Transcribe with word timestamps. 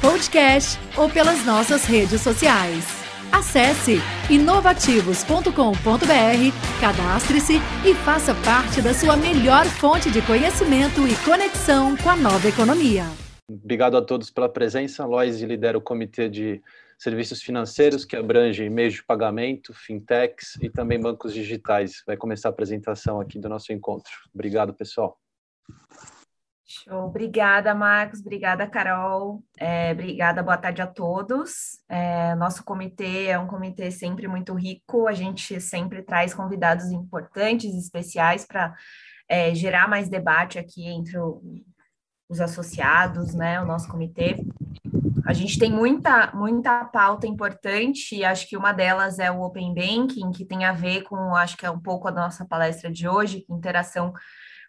podcast 0.00 0.78
ou 0.96 1.08
pelas 1.08 1.44
nossas 1.44 1.84
redes 1.84 2.20
sociais. 2.20 2.84
Acesse 3.30 3.98
inovativos.com.br, 4.30 6.80
cadastre-se 6.80 7.54
e 7.84 7.94
faça 7.94 8.34
parte 8.44 8.80
da 8.80 8.94
sua 8.94 9.16
melhor 9.16 9.66
fonte 9.66 10.10
de 10.10 10.22
conhecimento 10.22 11.06
e 11.06 11.14
conexão 11.24 11.96
com 11.96 12.08
a 12.08 12.16
nova 12.16 12.48
economia. 12.48 13.04
Obrigado 13.50 13.96
a 13.96 14.02
todos 14.02 14.30
pela 14.30 14.48
presença. 14.48 15.04
Lois 15.04 15.40
lidera 15.40 15.76
o 15.76 15.80
comitê 15.80 16.28
de 16.28 16.62
serviços 16.98 17.42
financeiros, 17.42 18.04
que 18.04 18.16
abrange 18.16 18.68
meios 18.68 18.94
de 18.94 19.04
pagamento, 19.04 19.72
fintechs 19.72 20.56
e 20.60 20.68
também 20.68 21.00
bancos 21.00 21.32
digitais. 21.32 22.02
Vai 22.06 22.16
começar 22.16 22.48
a 22.48 22.50
apresentação 22.50 23.20
aqui 23.20 23.38
do 23.38 23.48
nosso 23.48 23.72
encontro. 23.72 24.12
Obrigado, 24.34 24.74
pessoal. 24.74 25.18
Show. 26.88 27.04
Obrigada, 27.04 27.74
Marcos. 27.74 28.20
Obrigada, 28.20 28.66
Carol. 28.66 29.44
É, 29.58 29.92
obrigada, 29.92 30.42
boa 30.42 30.56
tarde 30.56 30.80
a 30.80 30.86
todos. 30.86 31.78
É, 31.88 32.34
nosso 32.34 32.64
comitê 32.64 33.26
é 33.26 33.38
um 33.38 33.46
comitê 33.46 33.90
sempre 33.90 34.26
muito 34.26 34.54
rico. 34.54 35.06
A 35.06 35.12
gente 35.12 35.60
sempre 35.60 36.02
traz 36.02 36.32
convidados 36.32 36.86
importantes, 36.90 37.74
especiais, 37.74 38.46
para 38.46 38.74
é, 39.28 39.54
gerar 39.54 39.86
mais 39.86 40.08
debate 40.08 40.58
aqui 40.58 40.86
entre 40.86 41.18
o, 41.18 41.42
os 42.28 42.40
associados, 42.40 43.34
né? 43.34 43.60
O 43.60 43.66
nosso 43.66 43.88
comitê. 43.88 44.36
A 45.26 45.34
gente 45.34 45.58
tem 45.58 45.70
muita, 45.70 46.32
muita 46.32 46.86
pauta 46.86 47.26
importante, 47.26 48.24
acho 48.24 48.48
que 48.48 48.56
uma 48.56 48.72
delas 48.72 49.18
é 49.18 49.30
o 49.30 49.42
Open 49.42 49.74
Banking, 49.74 50.30
que 50.30 50.42
tem 50.42 50.64
a 50.64 50.72
ver 50.72 51.02
com, 51.02 51.36
acho 51.36 51.54
que 51.54 51.66
é 51.66 51.70
um 51.70 51.78
pouco 51.78 52.08
a 52.08 52.10
nossa 52.10 52.46
palestra 52.46 52.90
de 52.90 53.06
hoje, 53.06 53.44
interação 53.50 54.14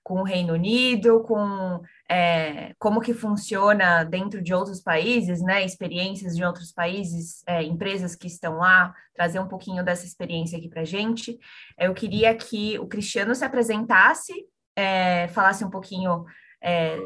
com 0.10 0.22
o 0.22 0.24
Reino 0.24 0.54
Unido, 0.54 1.22
com 1.22 1.84
é, 2.10 2.74
como 2.80 3.00
que 3.00 3.14
funciona 3.14 4.04
dentro 4.04 4.42
de 4.42 4.56
outros 4.56 4.82
países, 4.82 5.40
né? 5.40 5.64
Experiências 5.64 6.36
de 6.36 6.44
outros 6.44 6.72
países, 6.72 7.44
é, 7.46 7.62
empresas 7.62 8.16
que 8.16 8.26
estão 8.26 8.58
lá, 8.58 8.92
trazer 9.14 9.40
um 9.40 9.48
pouquinho 9.48 9.86
dessa 9.86 10.08
experiência 10.08 10.58
aqui 10.58 10.68
para 10.68 10.84
gente. 10.84 11.38
Eu 11.78 11.94
queria 11.94 12.34
que 12.34 12.80
o 12.80 12.88
Cristiano 12.88 13.36
se 13.36 13.46
apresentasse, 13.46 14.34
é, 14.76 15.28
falasse 15.28 15.64
um 15.64 15.70
pouquinho 15.70 16.26
é, 16.60 16.98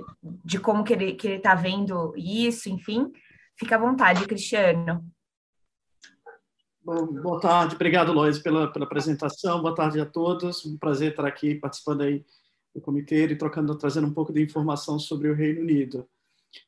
de 0.45 0.57
como 0.57 0.85
que 0.85 0.93
ele 0.93 1.11
está 1.11 1.17
que 1.17 1.27
ele 1.27 1.39
tá 1.39 1.55
vendo 1.55 2.13
isso, 2.15 2.69
enfim, 2.69 3.11
Fica 3.59 3.75
à 3.75 3.79
vontade, 3.79 4.25
Cristiano. 4.25 5.05
Bom, 6.83 7.05
boa 7.05 7.39
tarde, 7.39 7.75
obrigado, 7.75 8.11
Lois, 8.11 8.39
pela, 8.39 8.71
pela 8.71 8.85
apresentação. 8.85 9.61
Boa 9.61 9.75
tarde 9.75 9.99
a 9.99 10.05
todos. 10.05 10.65
Um 10.65 10.77
prazer 10.77 11.11
estar 11.11 11.25
aqui 11.25 11.55
participando 11.55 12.01
aí 12.01 12.25
do 12.73 12.81
comitê 12.81 13.25
e 13.25 13.35
trocando, 13.35 13.77
trazendo 13.77 14.07
um 14.07 14.13
pouco 14.13 14.33
de 14.33 14.41
informação 14.41 14.97
sobre 14.97 15.29
o 15.29 15.35
Reino 15.35 15.61
Unido. 15.61 16.07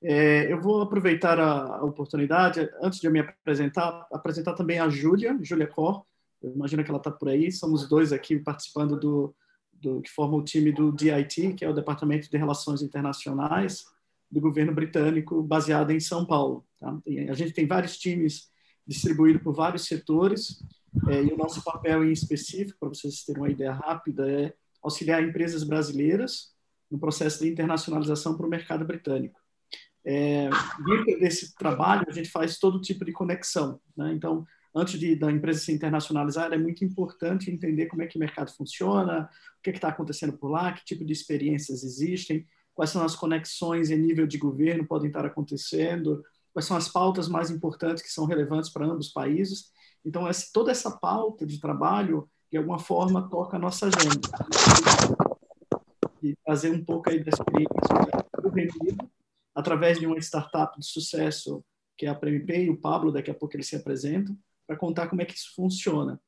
É, 0.01 0.51
eu 0.51 0.59
vou 0.59 0.81
aproveitar 0.81 1.39
a, 1.39 1.77
a, 1.77 1.83
oportunidade, 1.83 2.69
antes 2.81 2.99
de 2.99 3.07
eu 3.07 3.11
me 3.11 3.19
apresentar, 3.19 4.07
apresentar 4.11 4.53
também 4.53 4.79
a 4.79 4.89
Júlia, 4.89 5.37
Júlia 5.41 5.67
Cor. 5.67 6.03
Eu 6.41 6.53
imagino 6.53 6.83
que 6.83 6.89
ela 6.89 6.97
está 6.97 7.11
por 7.11 7.29
aí. 7.29 7.51
Somos 7.51 7.87
dois 7.87 8.11
aqui 8.11 8.39
participando 8.39 8.99
do, 8.99 9.35
do 9.73 10.01
que 10.01 10.09
forma 10.09 10.37
o 10.37 10.43
time 10.43 10.71
do 10.71 10.91
DIT, 10.91 11.53
que 11.53 11.65
é 11.65 11.69
o 11.69 11.73
Departamento 11.73 12.29
de 12.29 12.37
Relações 12.37 12.81
Internacionais 12.81 13.85
do 14.31 14.41
governo 14.41 14.73
britânico, 14.73 15.41
baseado 15.43 15.91
em 15.91 15.99
São 15.99 16.25
Paulo. 16.25 16.65
Tá? 16.79 16.97
A 17.29 17.33
gente 17.33 17.53
tem 17.53 17.67
vários 17.67 17.97
times 17.97 18.49
distribuídos 18.87 19.41
por 19.41 19.53
vários 19.53 19.85
setores, 19.85 20.63
é, 21.09 21.23
e 21.23 21.33
o 21.33 21.37
nosso 21.37 21.63
papel 21.63 22.03
em 22.05 22.11
específico, 22.11 22.79
para 22.79 22.89
vocês 22.89 23.23
terem 23.23 23.41
uma 23.41 23.49
ideia 23.49 23.73
rápida, 23.73 24.29
é 24.29 24.53
auxiliar 24.85 25.23
empresas 25.23 25.63
brasileiras 25.63 26.53
no 26.89 26.99
processo 26.99 27.43
de 27.43 27.49
internacionalização 27.49 28.37
para 28.37 28.45
o 28.45 28.49
mercado 28.49 28.85
britânico. 28.85 29.39
É, 30.05 30.47
dentro 30.85 31.19
desse 31.19 31.55
trabalho, 31.55 32.05
a 32.07 32.11
gente 32.11 32.29
faz 32.29 32.59
todo 32.59 32.79
tipo 32.79 33.03
de 33.03 33.11
conexão. 33.11 33.81
Né? 33.97 34.13
Então, 34.13 34.45
antes 34.73 34.99
de, 34.99 35.15
da 35.15 35.31
empresa 35.31 35.59
se 35.59 35.73
internacionalizar, 35.73 36.53
é 36.53 36.57
muito 36.57 36.85
importante 36.85 37.49
entender 37.49 37.87
como 37.87 38.03
é 38.03 38.07
que 38.07 38.15
o 38.15 38.19
mercado 38.19 38.51
funciona, 38.51 39.27
o 39.57 39.63
que 39.63 39.71
é 39.71 39.73
está 39.73 39.87
acontecendo 39.87 40.37
por 40.37 40.51
lá, 40.51 40.71
que 40.71 40.85
tipo 40.85 41.03
de 41.03 41.11
experiências 41.11 41.83
existem, 41.83 42.45
quais 42.75 42.91
são 42.91 43.03
as 43.03 43.15
conexões 43.15 43.89
em 43.89 43.97
nível 43.97 44.27
de 44.27 44.37
governo 44.37 44.85
podem 44.85 45.07
estar 45.07 45.25
acontecendo, 45.25 46.23
quais 46.53 46.65
são 46.65 46.77
as 46.77 46.87
pautas 46.87 47.27
mais 47.27 47.49
importantes 47.49 48.03
que 48.03 48.11
são 48.11 48.25
relevantes 48.25 48.69
para 48.69 48.85
ambos 48.85 49.07
os 49.07 49.13
países. 49.13 49.71
Então, 50.05 50.29
toda 50.53 50.71
essa 50.71 50.91
pauta 50.91 51.47
de 51.47 51.59
trabalho, 51.59 52.29
de 52.51 52.57
alguma 52.57 52.79
forma, 52.79 53.29
toca 53.29 53.57
a 53.57 53.59
nossa 53.59 53.87
agenda. 53.87 54.29
E 56.21 56.35
trazer 56.45 56.71
um 56.71 56.83
pouco 56.83 57.09
aí 57.09 57.23
da 57.23 57.29
experiência 57.29 58.41
do 58.41 58.49
Reino 58.49 58.73
Unido, 58.81 59.09
através 59.53 59.99
de 59.99 60.07
uma 60.07 60.17
startup 60.17 60.79
de 60.79 60.85
sucesso, 60.85 61.63
que 61.97 62.05
é 62.05 62.09
a 62.09 62.15
PremiPay, 62.15 62.69
o 62.69 62.77
Pablo, 62.77 63.11
daqui 63.11 63.31
a 63.31 63.35
pouco 63.35 63.55
ele 63.55 63.63
se 63.63 63.75
apresenta, 63.75 64.35
para 64.67 64.75
contar 64.75 65.07
como 65.07 65.21
é 65.21 65.25
que 65.25 65.35
isso 65.35 65.53
funciona. 65.55 66.19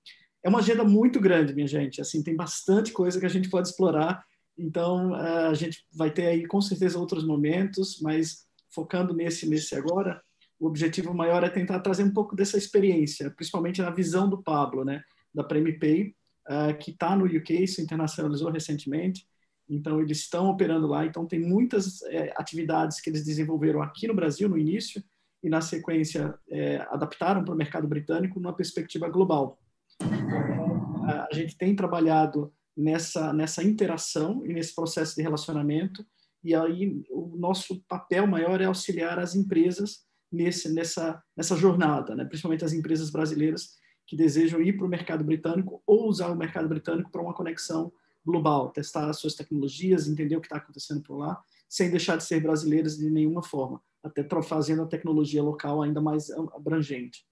É 0.44 0.50
uma 0.50 0.60
agenda 0.60 0.84
muito 0.84 1.20
grande, 1.20 1.54
minha 1.54 1.68
gente. 1.68 2.00
Assim, 2.00 2.24
tem 2.24 2.36
bastante 2.36 2.92
coisa 2.92 3.20
que 3.20 3.26
a 3.26 3.30
gente 3.30 3.50
pode 3.50 3.68
explorar 3.68 4.24
então, 4.58 5.14
a 5.14 5.54
gente 5.54 5.86
vai 5.94 6.10
ter 6.10 6.26
aí 6.26 6.48
com 6.48 6.60
certeza 6.60 6.98
outros 6.98 7.24
momentos, 7.24 8.02
mas 8.02 8.48
focando 8.70 9.14
nesse 9.14 9.48
nesse 9.48 9.76
agora, 9.76 10.22
o 10.60 10.66
objetivo 10.66 11.14
maior 11.14 11.44
é 11.44 11.50
tentar 11.50 11.80
trazer 11.80 12.04
um 12.04 12.12
pouco 12.12 12.36
dessa 12.36 12.58
experiência, 12.58 13.30
principalmente 13.30 13.82
na 13.82 13.92
visão 13.92 14.28
do 14.28 14.42
Pablo, 14.42 14.84
né, 14.84 15.04
da 15.38 15.44
PremiPay, 15.44 16.16
uh, 16.50 16.76
que 16.80 16.90
está 16.90 17.16
no 17.16 17.26
UK, 17.26 17.68
se 17.68 17.80
internacionalizou 17.80 18.50
recentemente. 18.50 19.28
Então, 19.70 20.02
eles 20.02 20.20
estão 20.20 20.50
operando 20.50 20.88
lá. 20.88 21.06
Então, 21.06 21.28
tem 21.28 21.40
muitas 21.40 22.02
é, 22.04 22.34
atividades 22.36 23.00
que 23.00 23.10
eles 23.10 23.24
desenvolveram 23.24 23.82
aqui 23.82 24.08
no 24.08 24.16
Brasil 24.16 24.50
no 24.50 24.58
início 24.58 25.04
e, 25.44 25.50
na 25.50 25.62
sequência, 25.62 26.34
é, 26.50 26.78
adaptaram 26.90 27.44
para 27.44 27.54
o 27.54 27.58
mercado 27.58 27.88
britânico 27.88 28.40
numa 28.40 28.56
perspectiva 28.56 29.08
global. 29.10 29.60
Então, 30.02 31.06
a 31.06 31.34
gente 31.34 31.58
tem 31.58 31.76
trabalhado 31.76 32.52
nessa, 32.76 33.32
nessa 33.34 33.64
interação 33.64 34.46
e 34.46 34.54
nesse 34.54 34.74
processo 34.74 35.16
de 35.16 35.22
relacionamento. 35.22 36.06
E 36.44 36.56
aí 36.56 37.04
o 37.10 37.36
nosso 37.38 37.82
papel 37.88 38.26
maior 38.26 38.62
é 38.62 38.66
auxiliar 38.66 39.20
as 39.20 39.36
empresas 39.36 40.06
nesse, 40.32 40.74
nessa, 40.74 41.22
nessa 41.36 41.56
jornada, 41.56 42.16
né? 42.16 42.26
principalmente 42.26 42.64
as 42.64 42.74
empresas 42.74 43.10
brasileiras 43.10 43.76
que 44.08 44.16
desejam 44.16 44.62
ir 44.62 44.78
para 44.78 44.86
o 44.86 44.90
mercado 44.90 45.24
britânico 45.24 45.84
ou 45.86 46.08
usar 46.08 46.30
o 46.30 46.36
mercado 46.36 46.68
britânico 46.68 47.12
para 47.12 47.22
uma 47.22 47.34
conexão 47.34 47.92
global, 48.26 48.70
testar 48.72 49.10
as 49.10 49.20
suas 49.20 49.36
tecnologias, 49.36 50.08
entender 50.08 50.36
o 50.38 50.42
que 50.42 50.48
está 50.48 50.58
acontecendo 50.58 51.02
por 51.02 51.18
lá, 51.18 51.42
sem 51.68 51.92
deixar 51.92 52.16
de 52.18 52.24
ser 52.24 52.42
brasileiras 52.42 52.98
de 52.98 53.10
nenhuma 53.10 53.44
forma, 53.44 53.82
até 54.02 54.26
fazendo 54.42 54.82
a 54.82 54.88
tecnologia 54.88 55.44
local 55.44 55.82
ainda 55.82 56.02
mais 56.02 56.32
abrangente. 56.32 57.26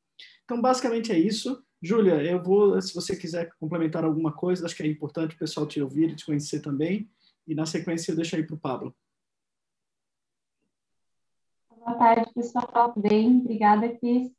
Então, 0.43 0.61
basicamente 0.61 1.11
é 1.11 1.17
isso. 1.17 1.63
Júlia, 1.81 2.21
eu 2.23 2.41
vou, 2.41 2.81
se 2.81 2.93
você 2.93 3.15
quiser 3.15 3.51
complementar 3.59 4.03
alguma 4.03 4.31
coisa, 4.31 4.65
acho 4.65 4.75
que 4.75 4.83
é 4.83 4.87
importante 4.87 5.35
o 5.35 5.39
pessoal 5.39 5.65
te 5.65 5.81
ouvir 5.81 6.09
e 6.09 6.15
te 6.15 6.25
conhecer 6.25 6.61
também. 6.61 7.09
E 7.47 7.55
na 7.55 7.65
sequência 7.65 8.11
eu 8.11 8.15
deixo 8.15 8.35
aí 8.35 8.43
para 8.43 8.55
o 8.55 8.59
Pablo. 8.59 8.95
Boa 11.69 11.95
tarde, 11.95 12.33
pessoal. 12.33 12.93
Bem, 12.97 13.39
obrigada, 13.39 13.87
Cris. 13.97 14.31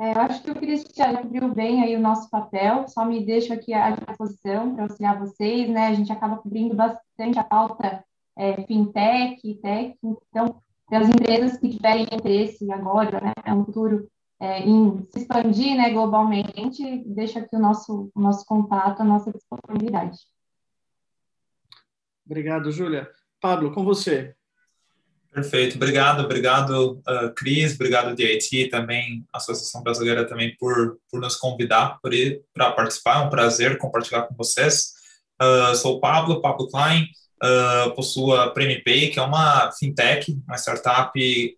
É, 0.00 0.12
eu 0.12 0.20
acho 0.22 0.42
que 0.42 0.50
o 0.50 0.54
Cristiano 0.54 1.18
cobriu 1.18 1.54
bem 1.54 1.82
aí 1.82 1.94
o 1.94 2.00
nosso 2.00 2.28
papel, 2.28 2.88
só 2.88 3.04
me 3.04 3.24
deixo 3.24 3.52
aqui 3.52 3.72
à 3.72 3.90
disposição 3.90 4.74
para 4.74 4.84
auxiliar 4.84 5.18
vocês, 5.20 5.68
né? 5.70 5.86
A 5.86 5.94
gente 5.94 6.10
acaba 6.10 6.36
cobrindo 6.36 6.74
bastante 6.74 7.38
a 7.38 7.44
pauta 7.44 8.04
é, 8.36 8.62
fintech, 8.66 9.54
tech, 9.62 9.96
então, 10.02 10.60
das 10.90 11.08
empresas 11.08 11.56
que 11.58 11.68
tiverem 11.68 12.02
interesse 12.02 12.70
agora, 12.72 13.20
né, 13.20 13.54
no 13.54 13.64
futuro, 13.64 14.08
é, 14.40 14.60
em 14.60 15.06
se 15.10 15.20
expandir 15.20 15.76
né, 15.76 15.90
globalmente, 15.90 17.04
deixa 17.06 17.38
aqui 17.38 17.54
o 17.54 17.60
nosso, 17.60 18.10
o 18.14 18.20
nosso 18.20 18.44
contato, 18.44 19.00
a 19.00 19.04
nossa 19.04 19.32
disponibilidade. 19.32 20.18
Obrigado, 22.26 22.72
Júlia. 22.72 23.08
Pablo, 23.40 23.72
com 23.72 23.84
você. 23.84 24.34
Perfeito, 25.34 25.74
obrigado, 25.74 26.22
obrigado, 26.22 27.02
uh, 27.08 27.34
Cris, 27.34 27.74
obrigado, 27.74 28.14
DIT, 28.14 28.68
também, 28.68 29.26
Associação 29.32 29.82
Brasileira 29.82 30.24
também 30.24 30.54
por, 30.56 30.98
por 31.10 31.20
nos 31.20 31.34
convidar 31.34 31.98
para 32.54 32.70
participar, 32.70 33.16
é 33.16 33.26
um 33.26 33.30
prazer 33.30 33.76
compartilhar 33.76 34.22
com 34.22 34.34
vocês. 34.36 34.92
Uh, 35.42 35.74
sou 35.74 35.96
o 35.96 36.00
Pablo, 36.00 36.40
Pablo 36.40 36.68
Klein, 36.68 37.08
uh, 37.42 37.90
possua 37.96 38.44
a 38.44 38.50
PremiPay, 38.50 39.10
que 39.10 39.18
é 39.18 39.22
uma 39.22 39.72
fintech, 39.72 40.40
uma 40.46 40.56
startup 40.56 41.10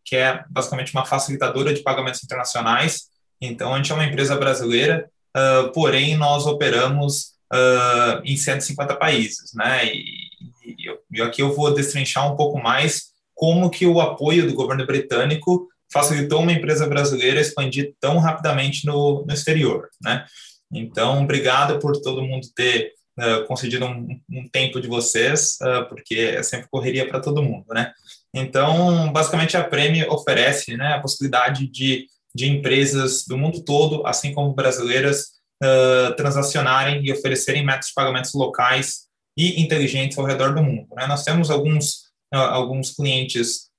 que 0.03 0.17
é 0.17 0.43
basicamente 0.49 0.95
uma 0.95 1.05
facilitadora 1.05 1.75
de 1.75 1.83
pagamentos 1.83 2.25
internacionais. 2.25 3.11
Então, 3.43 3.75
a 3.75 3.77
gente 3.77 3.93
é 3.93 3.95
uma 3.95 4.07
empresa 4.07 4.37
brasileira, 4.37 5.07
uh, 5.37 5.71
porém, 5.73 6.17
nós 6.17 6.47
operamos 6.47 7.37
em 8.25 8.37
150 8.37 8.97
países, 8.97 9.53
né? 9.55 9.87
E, 9.87 10.01
e, 10.65 10.99
e 11.13 11.23
aqui 11.23 11.43
eu 11.43 11.55
vou 11.55 11.73
destrinchar 11.73 12.33
um 12.33 12.35
pouco 12.35 12.59
mais 12.59 13.15
como 13.37 13.71
que 13.71 13.87
o 13.87 14.01
apoio 14.01 14.49
do 14.49 14.55
governo 14.55 14.85
britânico 14.85 15.69
facilitou 15.93 16.41
uma 16.41 16.53
empresa 16.53 16.89
brasileira 16.89 17.41
expandir 17.41 17.95
tão 18.01 18.19
rapidamente 18.19 18.85
no, 18.85 19.25
no 19.25 19.33
exterior, 19.33 19.89
né? 20.03 20.25
Então, 20.73 21.23
obrigado 21.23 21.79
por 21.79 22.01
todo 22.01 22.25
mundo 22.25 22.49
ter 22.57 22.93
uh, 23.21 23.47
concedido 23.47 23.85
um, 23.85 24.21
um, 24.29 24.49
tempo 24.49 24.81
de 24.81 24.89
vocês, 24.89 25.59
uh, 25.63 25.89
porque 25.89 26.17
é 26.17 26.43
sempre 26.43 26.67
correria 26.69 27.07
para 27.07 27.21
todo 27.21 27.43
mundo, 27.43 27.67
né? 27.71 27.93
Então, 28.35 29.13
basicamente, 29.13 29.57
a 29.57 29.63
Premi 29.63 30.05
oferece 30.05 30.77
né, 30.77 30.95
a 30.95 31.01
possibilidade 31.01 31.71
de, 31.71 32.07
de 32.35 32.47
empresas 32.47 33.25
do 33.27 33.39
mundo 33.39 33.65
todo, 33.65 34.05
assim 34.07 34.33
como 34.35 34.55
brasileiras, 34.55 35.37
uh, 35.63 36.15
transacionarem 36.17 37.05
e 37.05 37.13
oferecerem 37.13 37.65
métodos 37.65 37.89
de 37.89 37.95
pagamentos 37.95 38.35
locais 38.35 39.07
e 39.37 39.63
inteligentes 39.63 40.19
ao 40.19 40.25
redor 40.25 40.55
do 40.55 40.63
mundo. 40.63 40.89
Né? 40.95 41.07
Nós 41.07 41.23
temos 41.23 41.51
alguns, 41.51 42.06
alguns 42.33 42.93
clientes 42.93 43.71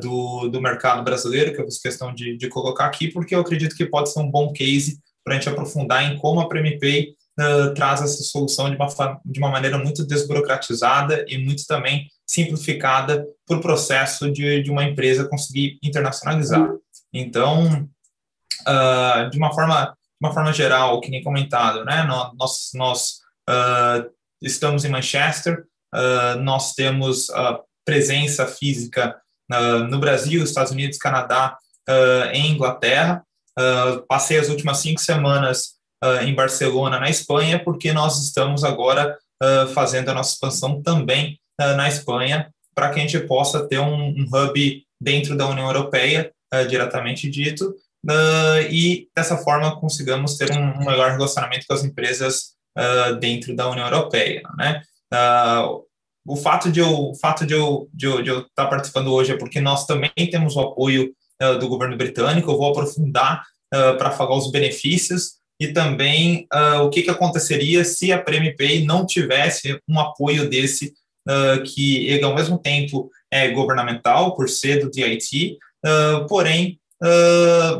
do, 0.00 0.48
do 0.48 0.60
mercado 0.60 1.02
brasileiro, 1.02 1.54
que 1.54 1.60
eu 1.60 1.64
fiz 1.64 1.78
questão 1.78 2.14
de, 2.14 2.36
de 2.36 2.48
colocar 2.48 2.86
aqui, 2.86 3.08
porque 3.08 3.34
eu 3.34 3.40
acredito 3.40 3.74
que 3.74 3.86
pode 3.86 4.12
ser 4.12 4.20
um 4.20 4.30
bom 4.30 4.52
case 4.52 5.00
para 5.24 5.34
a 5.34 5.38
gente 5.38 5.48
aprofundar 5.48 6.04
em 6.04 6.16
como 6.18 6.40
a 6.40 6.48
PremiPay 6.48 7.16
uh, 7.40 7.74
traz 7.74 8.00
essa 8.00 8.22
solução 8.22 8.70
de 8.70 8.76
uma, 8.76 9.20
de 9.24 9.40
uma 9.40 9.50
maneira 9.50 9.76
muito 9.76 10.06
desburocratizada 10.06 11.24
e 11.28 11.36
muito 11.36 11.66
também 11.66 12.08
simplificada 12.24 13.26
para 13.46 13.56
o 13.56 13.60
processo 13.60 14.30
de, 14.30 14.62
de 14.62 14.70
uma 14.70 14.84
empresa 14.84 15.28
conseguir 15.28 15.78
internacionalizar. 15.82 16.70
Então, 17.12 17.88
uh, 18.66 19.30
de 19.30 19.38
uma 19.38 19.52
forma 19.52 19.96
de 20.18 20.26
uma 20.26 20.32
forma 20.32 20.50
geral, 20.50 20.98
que 21.02 21.10
nem 21.10 21.22
comentado, 21.22 21.84
né? 21.84 22.02
Nós, 22.38 22.70
nós 22.72 23.18
uh, 23.50 24.10
estamos 24.40 24.82
em 24.82 24.88
Manchester, 24.88 25.66
nós 26.42 26.72
temos 26.72 27.28
presença 27.86 28.46
física 28.46 29.16
no 29.88 29.98
Brasil, 29.98 30.42
Estados 30.42 30.72
Unidos, 30.72 30.98
Canadá, 30.98 31.56
em 32.32 32.50
Inglaterra, 32.50 33.24
Uh, 33.58 34.06
passei 34.06 34.38
as 34.38 34.50
últimas 34.50 34.78
cinco 34.78 35.00
semanas 35.00 35.76
uh, 36.04 36.22
em 36.22 36.34
Barcelona, 36.34 37.00
na 37.00 37.08
Espanha, 37.08 37.58
porque 37.58 37.90
nós 37.90 38.22
estamos 38.22 38.62
agora 38.64 39.16
uh, 39.42 39.66
fazendo 39.68 40.10
a 40.10 40.14
nossa 40.14 40.34
expansão 40.34 40.82
também 40.82 41.40
na 41.58 41.88
Espanha, 41.88 42.52
para 42.74 42.90
que 42.90 43.00
a 43.00 43.02
gente 43.02 43.18
possa 43.20 43.66
ter 43.66 43.78
um, 43.78 44.08
um 44.10 44.26
hub 44.30 44.84
dentro 45.00 45.34
da 45.34 45.48
União 45.48 45.66
Europeia, 45.68 46.30
diretamente 46.68 47.30
dito, 47.30 47.74
e 48.70 49.08
dessa 49.16 49.38
forma 49.38 49.80
consigamos 49.80 50.36
ter 50.36 50.52
um, 50.52 50.82
um 50.82 50.84
melhor 50.84 51.12
relacionamento 51.12 51.64
com 51.66 51.72
as 51.72 51.82
empresas 51.82 52.52
dentro 53.20 53.56
da 53.56 53.70
União 53.70 53.86
Europeia, 53.86 54.42
né? 54.58 54.82
O 56.26 56.36
fato 56.36 56.70
de 56.70 56.80
eu, 56.80 57.12
fato 57.20 57.46
de 57.46 57.54
eu, 57.54 57.88
de 57.92 58.06
eu, 58.06 58.22
de 58.22 58.30
eu 58.30 58.40
estar 58.40 58.66
participando 58.66 59.12
hoje 59.12 59.32
é 59.32 59.36
porque 59.36 59.60
nós 59.60 59.86
também 59.86 60.10
temos 60.30 60.56
o 60.56 60.60
apoio 60.60 61.12
uh, 61.42 61.58
do 61.58 61.68
governo 61.68 61.96
britânico. 61.96 62.50
Eu 62.50 62.58
vou 62.58 62.70
aprofundar 62.70 63.42
uh, 63.72 63.96
para 63.96 64.10
falar 64.10 64.36
os 64.36 64.50
benefícios 64.50 65.36
e 65.60 65.68
também 65.68 66.46
uh, 66.52 66.82
o 66.82 66.90
que, 66.90 67.02
que 67.02 67.10
aconteceria 67.10 67.84
se 67.84 68.12
a 68.12 68.20
PremiPay 68.20 68.84
não 68.84 69.06
tivesse 69.06 69.78
um 69.88 69.98
apoio 70.00 70.48
desse, 70.48 70.92
que 71.74 72.06
ele, 72.06 72.22
ao 72.22 72.36
mesmo 72.36 72.56
tempo, 72.56 73.10
é 73.32 73.50
governamental, 73.50 74.36
por 74.36 74.48
ser 74.48 74.78
do 74.78 74.88
DIT, 74.88 75.58
porém, 76.28 76.78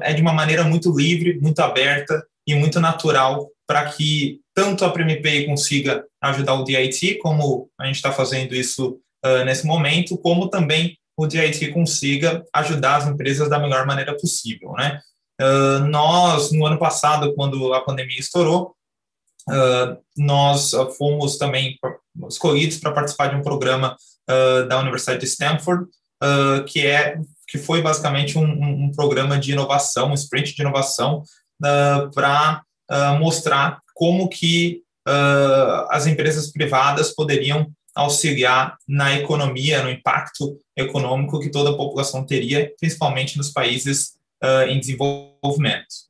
é 0.02 0.12
de 0.12 0.20
uma 0.20 0.32
maneira 0.32 0.64
muito 0.64 0.90
livre, 0.90 1.38
muito 1.40 1.60
aberta 1.60 2.26
e 2.44 2.56
muito 2.56 2.80
natural 2.80 3.48
para 3.66 3.90
que 3.90 4.40
tanto 4.54 4.84
a 4.84 4.90
PremiPay 4.90 5.46
consiga 5.46 6.04
ajudar 6.22 6.54
o 6.54 6.64
DIT, 6.64 7.18
como 7.18 7.68
a 7.78 7.86
gente 7.86 7.96
está 7.96 8.12
fazendo 8.12 8.54
isso 8.54 8.98
uh, 9.24 9.44
nesse 9.44 9.66
momento, 9.66 10.16
como 10.18 10.48
também 10.48 10.96
o 11.16 11.26
DIT 11.26 11.72
consiga 11.72 12.44
ajudar 12.52 12.96
as 12.96 13.06
empresas 13.06 13.48
da 13.48 13.58
melhor 13.58 13.86
maneira 13.86 14.16
possível, 14.16 14.72
né? 14.72 15.00
Uh, 15.40 15.86
nós, 15.86 16.50
no 16.50 16.64
ano 16.66 16.78
passado, 16.78 17.34
quando 17.34 17.72
a 17.74 17.82
pandemia 17.82 18.18
estourou, 18.18 18.74
uh, 19.48 19.96
nós 20.16 20.72
fomos 20.96 21.36
também 21.36 21.78
escolhidos 22.28 22.78
para 22.78 22.92
participar 22.92 23.28
de 23.28 23.36
um 23.36 23.42
programa 23.42 23.96
uh, 24.30 24.66
da 24.66 24.78
Universidade 24.78 25.20
de 25.20 25.26
Stanford, 25.26 25.86
que 26.66 26.86
é 26.86 27.18
que 27.46 27.58
foi 27.58 27.82
basicamente 27.82 28.38
um, 28.38 28.86
um, 28.86 28.90
programa 28.90 29.38
de 29.38 29.52
inovação, 29.52 30.10
um 30.10 30.14
sprint 30.14 30.54
de 30.54 30.62
inovação, 30.62 31.22
para 32.14 32.62
mostrar 33.18 33.80
como 33.94 34.28
que 34.28 34.82
as 35.88 36.06
empresas 36.06 36.50
privadas 36.50 37.14
poderiam 37.14 37.70
auxiliar 37.96 38.76
na 38.86 39.14
economia, 39.14 39.82
no 39.82 39.90
impacto 39.90 40.58
econômico 40.76 41.40
que 41.40 41.50
toda 41.50 41.70
a 41.70 41.76
população 41.76 42.24
teria, 42.24 42.70
principalmente 42.78 43.38
nos 43.38 43.50
países 43.50 44.16
uh, 44.44 44.68
em 44.68 44.78
desenvolvimento. 44.78 46.06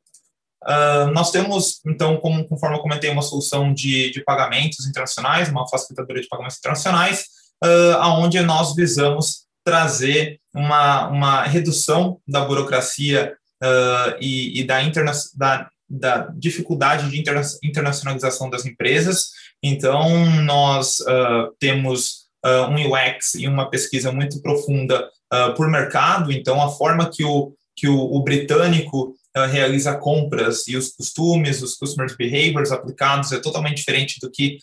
Uh, 0.65 1.13
nós 1.13 1.31
temos, 1.31 1.81
então, 1.87 2.17
como, 2.17 2.45
conforme 2.49 2.77
eu 2.77 2.83
comentei, 2.83 3.09
uma 3.09 3.23
solução 3.23 3.73
de, 3.73 4.11
de 4.11 4.25
pagamentos 4.25 4.85
internacionais, 4.85 5.49
uma 5.49 5.69
facilitadora 5.69 6.21
de 6.21 6.27
pagamentos 6.27 6.59
internacionais, 6.59 7.27
uh, 7.65 7.97
aonde 8.01 8.41
nós 8.41 8.75
visamos 8.75 9.47
trazer 9.65 10.41
uma, 10.53 11.07
uma 11.07 11.43
redução 11.45 12.21
da 12.27 12.45
burocracia 12.45 13.37
uh, 13.63 14.17
e, 14.21 14.61
e 14.61 14.65
da, 14.65 14.83
interna 14.83 15.13
da, 15.37 15.71
da 15.89 16.29
dificuldade 16.37 17.09
de 17.11 17.19
interna 17.19 17.43
internacionalização 17.63 18.51
das 18.51 18.67
empresas. 18.67 19.31
Então, 19.63 20.27
nós 20.43 21.01
uh, 21.01 21.55
temos 21.59 22.27
uh, 22.45 22.69
um 22.71 22.93
UX 22.93 23.35
e 23.35 23.47
uma 23.47 23.71
pesquisa 23.71 24.11
muito 24.13 24.41
profunda 24.43 25.09
uh, 25.33 25.55
por 25.55 25.71
mercado. 25.71 26.33
Então, 26.33 26.61
a 26.61 26.71
forma 26.71 27.11
que 27.11 27.25
o, 27.25 27.55
que 27.75 27.89
o, 27.89 27.99
o 27.99 28.23
britânico 28.23 29.15
realiza 29.51 29.95
compras 29.95 30.67
e 30.67 30.79
os 30.79 30.93
costumes, 30.93 31.61
os 31.61 31.75
customer 31.75 32.17
behaviors 32.17 32.73
aplicados 32.73 33.33
é 33.33 33.39
totalmente 33.39 33.77
diferente 33.77 34.19
do 34.19 34.31
que 34.31 34.57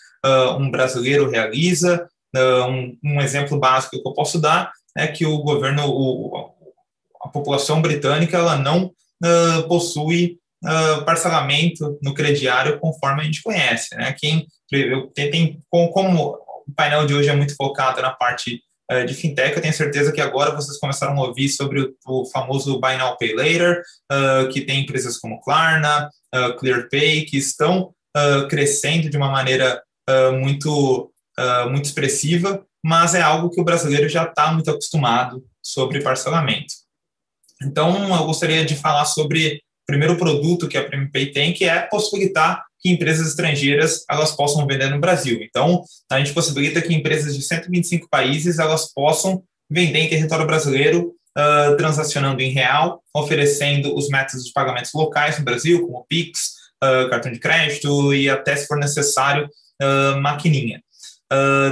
um 0.59 0.71
brasileiro 0.71 1.29
realiza. 1.29 2.09
Um, 2.35 2.97
um, 3.03 3.21
exemplo 3.21 3.59
básico 3.59 4.01
que 4.01 4.07
eu 4.07 4.13
posso 4.13 4.41
dar 4.41 4.71
é 4.97 5.05
que 5.05 5.27
o 5.27 5.37
governo, 5.43 5.87
o, 5.87 6.49
a 7.23 7.27
população 7.29 7.83
britânica, 7.83 8.35
ela 8.35 8.57
não 8.57 8.91
possui 9.67 10.39
uh, 10.63 11.03
parcelamento 11.05 11.97
no 12.01 12.13
crediário 12.13 12.79
conforme 12.79 13.21
a 13.21 13.25
gente 13.25 13.43
conhece. 13.43 13.95
Né? 13.95 14.15
Quem, 14.17 14.47
eu, 14.71 15.07
tem, 15.07 15.59
como 15.69 16.37
o 16.67 16.73
painel 16.75 17.05
de 17.05 17.13
hoje 17.13 17.29
é 17.29 17.35
muito 17.35 17.55
focado 17.55 18.01
na 18.01 18.11
parte 18.11 18.61
uh, 18.91 19.05
de 19.05 19.13
fintech, 19.13 19.55
eu 19.55 19.61
tenho 19.61 19.73
certeza 19.73 20.11
que 20.11 20.21
agora 20.21 20.55
vocês 20.55 20.79
começaram 20.79 21.17
a 21.17 21.27
ouvir 21.27 21.49
sobre 21.49 21.81
o, 21.81 21.93
o 22.05 22.25
famoso 22.25 22.79
Buy 22.79 22.97
Now 22.97 23.17
Pay 23.17 23.35
Later, 23.35 23.81
uh, 24.11 24.49
que 24.49 24.61
tem 24.61 24.81
empresas 24.81 25.17
como 25.17 25.41
Klarna, 25.41 26.09
ClearPay, 26.57 27.25
que 27.25 27.37
estão 27.37 27.93
crescendo 28.49 29.07
de 29.07 29.15
uma 29.15 29.29
maneira 29.29 29.83
muito, 30.39 31.13
muito 31.69 31.85
expressiva, 31.85 32.65
mas 32.83 33.13
é 33.13 33.21
algo 33.21 33.51
que 33.51 33.61
o 33.61 33.63
brasileiro 33.63 34.09
já 34.09 34.23
está 34.23 34.51
muito 34.51 34.71
acostumado 34.71 35.43
sobre 35.61 36.01
parcelamento. 36.01 36.73
Então, 37.61 38.15
eu 38.15 38.25
gostaria 38.25 38.65
de 38.65 38.75
falar 38.75 39.05
sobre 39.05 39.62
primeiro 39.85 40.17
produto 40.17 40.67
que 40.67 40.77
a 40.77 40.83
PremiPay 40.83 41.31
tem, 41.31 41.53
que 41.53 41.65
é 41.65 41.81
possibilitar 41.81 42.63
que 42.83 42.89
empresas 42.89 43.29
estrangeiras 43.29 44.03
elas 44.09 44.35
possam 44.35 44.67
vender 44.67 44.89
no 44.89 44.99
Brasil. 44.99 45.39
Então, 45.41 45.83
a 46.11 46.19
gente 46.19 46.33
possibilita 46.33 46.81
que 46.81 46.93
empresas 46.93 47.35
de 47.35 47.41
125 47.41 48.09
países 48.09 48.59
elas 48.59 48.93
possam 48.93 49.41
vender 49.69 49.99
em 49.99 50.09
território 50.09 50.45
brasileiro, 50.45 51.15
uh, 51.37 51.77
transacionando 51.77 52.41
em 52.41 52.51
real, 52.51 53.01
oferecendo 53.15 53.95
os 53.95 54.09
métodos 54.09 54.45
de 54.45 54.51
pagamentos 54.51 54.91
locais 54.93 55.39
no 55.39 55.45
Brasil, 55.45 55.81
como 55.87 56.05
Pix, 56.07 56.55
uh, 56.83 57.09
cartão 57.09 57.31
de 57.31 57.39
crédito 57.39 58.13
e 58.13 58.29
até, 58.29 58.55
se 58.55 58.67
for 58.67 58.77
necessário, 58.77 59.49
uh, 59.81 60.21
maquininha. 60.21 60.83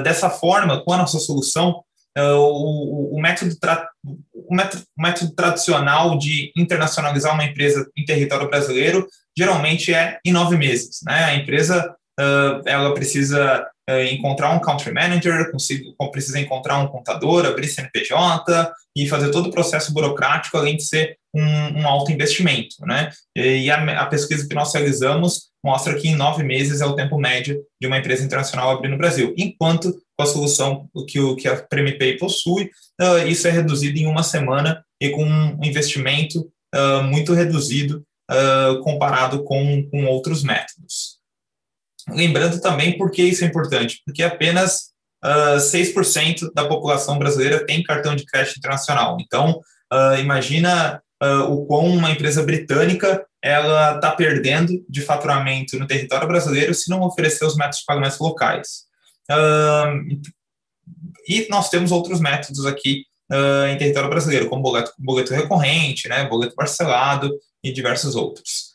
dessa 0.04 0.30
forma, 0.30 0.84
com 0.84 0.94
a 0.94 0.98
nossa 0.98 1.20
solução, 1.20 1.84
o, 2.18 3.16
o, 3.16 3.22
método 3.22 3.56
o 4.52 5.02
método, 5.02 5.34
tradicional 5.34 6.18
de 6.18 6.52
internacionalizar 6.58 7.34
uma 7.34 7.46
empresa 7.46 7.90
em 7.96 8.04
território 8.04 8.50
brasileiro 8.50 9.08
geralmente 9.38 9.94
é 9.94 10.20
em 10.26 10.34
nove 10.34 10.58
meses. 10.58 11.00
Né? 11.06 11.24
A 11.24 11.36
empresa 11.36 11.96
uh, 12.20 12.62
ela 12.66 12.94
precisa 12.94 13.66
uh, 13.90 14.04
encontrar 14.12 14.50
um 14.52 14.60
country 14.60 14.94
manager, 14.94 15.52
precisa 16.12 16.40
encontrar 16.40 16.80
um 16.80 16.88
contador, 16.88 17.46
abrir 17.46 17.68
CNPJ 17.68 18.74
e 18.94 19.08
fazer 19.08 19.32
todo 19.32 19.48
o 19.48 19.52
processo 19.52 19.94
burocrático, 19.94 20.58
além 20.58 20.76
de 20.76 20.84
ser 20.84 21.16
um, 21.34 21.80
um 21.80 21.88
alto 21.88 22.12
investimento. 22.12 22.76
Né? 22.82 23.10
E 23.34 23.72
a, 23.72 24.02
a 24.02 24.06
pesquisa 24.08 24.46
que 24.46 24.54
nós 24.54 24.74
realizamos 24.74 25.50
mostra 25.64 25.96
que 25.96 26.10
em 26.10 26.16
nove 26.16 26.44
meses 26.44 26.82
é 26.82 26.86
o 26.86 26.96
tempo 26.96 27.18
médio 27.18 27.64
de 27.80 27.88
uma 27.88 27.98
empresa 27.98 28.26
internacional 28.26 28.72
abrir 28.72 28.90
no 28.90 28.98
Brasil, 28.98 29.34
enquanto 29.38 29.96
com 30.22 30.24
a 30.24 30.26
solução 30.26 30.90
que, 31.08 31.20
o, 31.20 31.36
que 31.36 31.48
a 31.48 31.56
PremiPay 31.56 32.18
possui, 32.18 32.70
uh, 33.02 33.28
isso 33.28 33.48
é 33.48 33.52
reduzido 33.52 33.98
em 33.98 34.06
uma 34.06 34.22
semana 34.22 34.86
e 35.00 35.10
com 35.10 35.24
um 35.24 35.58
investimento 35.64 36.42
uh, 36.76 37.04
muito 37.04 37.34
reduzido 37.34 38.06
uh, 38.30 38.80
comparado 38.84 39.44
com, 39.44 39.84
com 39.90 40.06
outros 40.06 40.44
métodos. 40.44 41.20
Lembrando 42.10 42.62
também 42.62 42.98
por 42.98 43.10
que 43.10 43.24
isso 43.24 43.44
é 43.44 43.48
importante, 43.48 44.02
porque 44.06 44.22
apenas 44.22 44.92
uh, 45.24 45.58
6% 45.58 46.52
da 46.54 46.68
população 46.68 47.18
brasileira 47.18 47.66
tem 47.66 47.84
cartão 47.84 48.16
de 48.16 48.26
crédito 48.26 48.58
internacional. 48.58 49.18
Então, 49.20 49.60
imagina 50.20 51.02
o 51.50 51.66
quão 51.66 51.86
uma 51.86 52.12
empresa 52.12 52.42
britânica 52.42 53.26
ela 53.44 53.96
está 53.96 54.12
perdendo 54.12 54.72
de 54.88 55.02
faturamento 55.02 55.78
no 55.78 55.86
território 55.86 56.28
brasileiro 56.28 56.74
se 56.74 56.90
não 56.90 57.02
oferecer 57.02 57.44
os 57.44 57.58
métodos 57.58 57.80
de 57.80 57.86
pagamentos 57.86 58.18
locais. 58.18 58.90
E 61.28 61.48
nós 61.50 61.70
temos 61.70 61.92
outros 61.92 62.20
métodos 62.20 62.66
aqui 62.66 63.06
em 63.70 63.78
território 63.78 64.10
brasileiro, 64.10 64.50
como 64.50 64.62
boleto, 64.62 64.92
boleto 65.00 65.34
recorrente, 65.34 66.10
né, 66.10 66.28
boleto 66.28 66.54
parcelado 66.54 67.32
e 67.64 67.72
diversos 67.72 68.16
outros. 68.16 68.72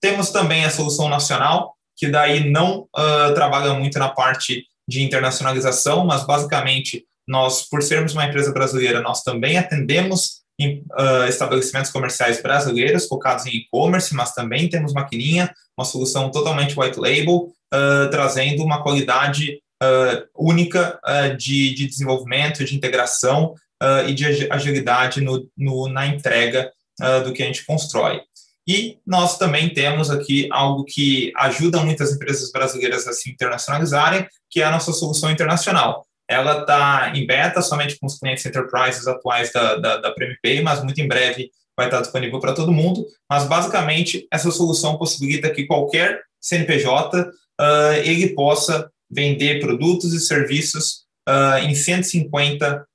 Temos 0.00 0.30
também 0.30 0.64
a 0.64 0.70
solução 0.70 1.08
nacional, 1.08 1.74
que 1.96 2.08
daí 2.08 2.48
não 2.48 2.88
uh, 2.96 3.34
trabalha 3.34 3.74
muito 3.74 3.98
na 3.98 4.08
parte 4.08 4.64
de 4.88 5.02
internacionalização, 5.02 6.06
mas 6.06 6.24
basicamente 6.24 7.04
nós, 7.26 7.68
por 7.68 7.82
sermos 7.82 8.14
uma 8.14 8.24
empresa 8.24 8.52
brasileira, 8.52 9.02
nós 9.02 9.22
também 9.22 9.58
atendemos 9.58 10.42
em, 10.58 10.82
uh, 10.98 11.28
estabelecimentos 11.28 11.90
comerciais 11.90 12.42
brasileiros 12.42 13.06
focados 13.06 13.46
em 13.46 13.50
e-commerce, 13.50 14.14
mas 14.14 14.32
também 14.32 14.68
temos 14.68 14.92
maquininha, 14.92 15.52
uma 15.76 15.84
solução 15.84 16.30
totalmente 16.30 16.78
white 16.78 16.98
label, 16.98 17.52
uh, 17.74 18.10
trazendo 18.10 18.64
uma 18.64 18.82
qualidade 18.82 19.60
uh, 19.82 20.26
única 20.36 21.00
de, 21.38 21.74
de, 21.74 21.86
desenvolvimento, 21.86 22.64
de 22.64 22.76
integração 22.76 23.54
uh, 23.82 24.08
e 24.08 24.14
de 24.14 24.50
agilidade 24.50 25.20
no, 25.20 25.48
no 25.56 25.88
na 25.88 26.06
entrega 26.06 26.70
uh, 27.00 27.24
do 27.24 27.32
que 27.32 27.42
a 27.42 27.46
gente 27.46 27.64
constrói. 27.64 28.20
E 28.66 28.98
nós 29.06 29.38
também 29.38 29.72
temos 29.72 30.10
aqui 30.10 30.46
algo 30.52 30.84
que 30.84 31.32
ajuda 31.36 31.80
muitas 31.80 32.12
empresas 32.12 32.52
brasileiras 32.52 33.08
a 33.08 33.12
se 33.14 33.30
internacionalizarem, 33.30 34.26
que 34.50 34.60
é 34.60 34.64
a 34.64 34.70
nossa 34.70 34.92
solução 34.92 35.30
internacional. 35.30 36.06
Ela 36.28 36.60
está 36.60 37.10
em 37.14 37.26
beta 37.26 37.62
somente 37.62 37.98
com 37.98 38.06
os 38.06 38.18
clientes 38.18 38.44
enterprises 38.44 39.06
atuais 39.06 39.50
da, 39.52 39.76
da, 39.76 39.96
da 39.96 40.14
mas 40.62 40.84
muito 40.84 41.00
em 41.00 41.08
breve 41.08 41.50
vai 41.74 41.86
estar 41.86 42.02
disponível 42.02 42.38
para 42.40 42.52
todo 42.52 42.70
mundo. 42.70 43.06
Mas, 43.30 43.44
basicamente, 43.46 44.26
essa 44.30 44.50
solução 44.50 44.98
possibilita 44.98 45.48
que 45.48 45.64
qualquer 45.64 46.20
CNPJ 46.38 47.20
uh, 47.22 47.92
ele 48.04 48.34
possa 48.34 48.90
vender 49.10 49.60
produtos 49.60 50.12
e 50.12 50.20
serviços 50.20 51.04
uh, 51.28 51.58
em 51.62 51.74
150 51.74 52.86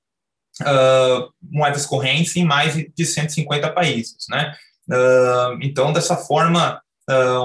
uh, 0.62 1.34
moedas 1.42 1.86
correntes 1.86 2.36
em 2.36 2.46
mais 2.46 2.76
de 2.76 3.06
150 3.06 3.72
países, 3.72 4.26
né? 4.30 4.56
Uh, 4.90 5.58
então, 5.62 5.94
dessa 5.94 6.18
forma, 6.18 6.82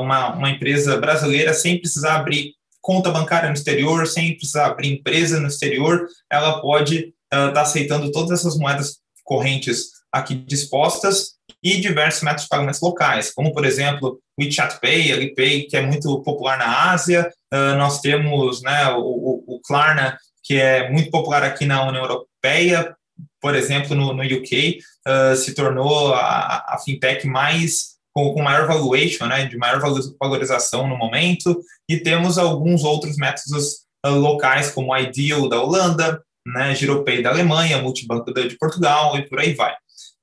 uma, 0.01 0.35
uma 0.35 0.51
empresa 0.51 0.97
brasileira, 0.99 1.53
sem 1.53 1.81
precisar 1.81 2.15
abrir 2.15 2.55
conta 2.81 3.11
bancária 3.11 3.49
no 3.49 3.55
exterior, 3.55 4.07
sem 4.07 4.37
precisar 4.37 4.67
abrir 4.67 4.93
empresa 4.93 5.41
no 5.41 5.49
exterior, 5.49 6.07
ela 6.31 6.61
pode 6.61 7.13
estar 7.25 7.53
tá 7.53 7.63
aceitando 7.63 8.13
todas 8.13 8.39
essas 8.39 8.57
moedas 8.57 8.99
correntes 9.25 9.89
aqui 10.13 10.35
dispostas 10.35 11.35
e 11.63 11.81
diversos 11.81 12.23
métodos 12.23 12.45
de 12.45 12.49
pagamentos 12.49 12.81
locais, 12.81 13.33
como, 13.33 13.53
por 13.53 13.65
exemplo, 13.65 14.21
WeChat 14.41 14.81
Pay, 14.81 15.13
Alipay, 15.13 15.65
que 15.65 15.77
é 15.77 15.83
muito 15.83 16.23
popular 16.23 16.57
na 16.59 16.93
Ásia, 16.93 17.31
nós 17.53 18.01
temos 18.01 18.63
né, 18.63 18.93
o, 18.93 19.45
o 19.47 19.61
Klarna, 19.65 20.19
que 20.43 20.57
é 20.57 20.91
muito 20.91 21.11
popular 21.11 21.43
aqui 21.43 21.67
na 21.67 21.87
União 21.87 22.03
Europeia, 22.03 22.95
por 23.41 23.55
exemplo, 23.55 23.95
no, 23.95 24.13
no 24.13 24.23
UK, 24.23 24.79
uh, 25.07 25.37
se 25.37 25.55
tornou 25.55 26.15
a, 26.15 26.65
a, 26.69 26.79
fintech 26.85 27.27
mais 27.27 27.99
com, 28.13 28.33
com, 28.33 28.43
maior 28.43 28.67
valuation, 28.67 29.27
né, 29.27 29.47
de 29.47 29.57
maior 29.57 29.81
valorização 30.21 30.89
no 30.89 30.97
momento, 30.97 31.61
e 31.89 31.99
temos 31.99 32.39
alguns 32.39 32.83
outros 32.83 33.17
métodos 33.17 33.85
uh, 34.07 34.11
locais, 34.11 34.71
como 34.71 34.97
Ideal 34.97 35.49
da 35.49 35.61
Holanda, 35.63 36.21
né, 36.47 36.75
Giropay 36.75 37.23
da 37.23 37.31
Alemanha, 37.31 37.83
Multibanco 37.83 38.33
de 38.33 38.57
Portugal 38.57 39.17
e 39.17 39.29
por 39.29 39.39
aí 39.39 39.55
vai. 39.55 39.75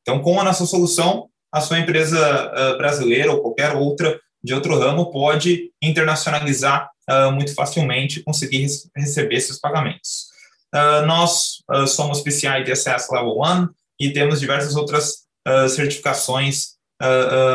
Então, 0.01 0.21
com 0.21 0.39
a 0.39 0.43
nossa 0.43 0.65
solução, 0.65 1.27
a 1.53 1.61
sua 1.61 1.79
empresa 1.79 2.75
brasileira 2.77 3.31
ou 3.31 3.41
qualquer 3.41 3.75
outra 3.75 4.19
de 4.43 4.53
outro 4.53 4.77
ramo 4.77 5.09
pode 5.09 5.71
internacionalizar 5.81 6.89
uh, 7.09 7.31
muito 7.31 7.53
facilmente, 7.53 8.23
conseguir 8.23 8.67
receber 8.95 9.35
esses 9.35 9.59
pagamentos. 9.59 10.27
Uh, 10.73 11.05
nós 11.05 11.63
uh, 11.71 11.87
somos 11.87 12.21
PCI 12.21 12.63
DSS 12.63 13.11
Level 13.11 13.41
1 13.41 13.69
e 13.99 14.11
temos 14.11 14.39
diversas 14.39 14.75
outras 14.75 15.25
certificações 15.69 16.69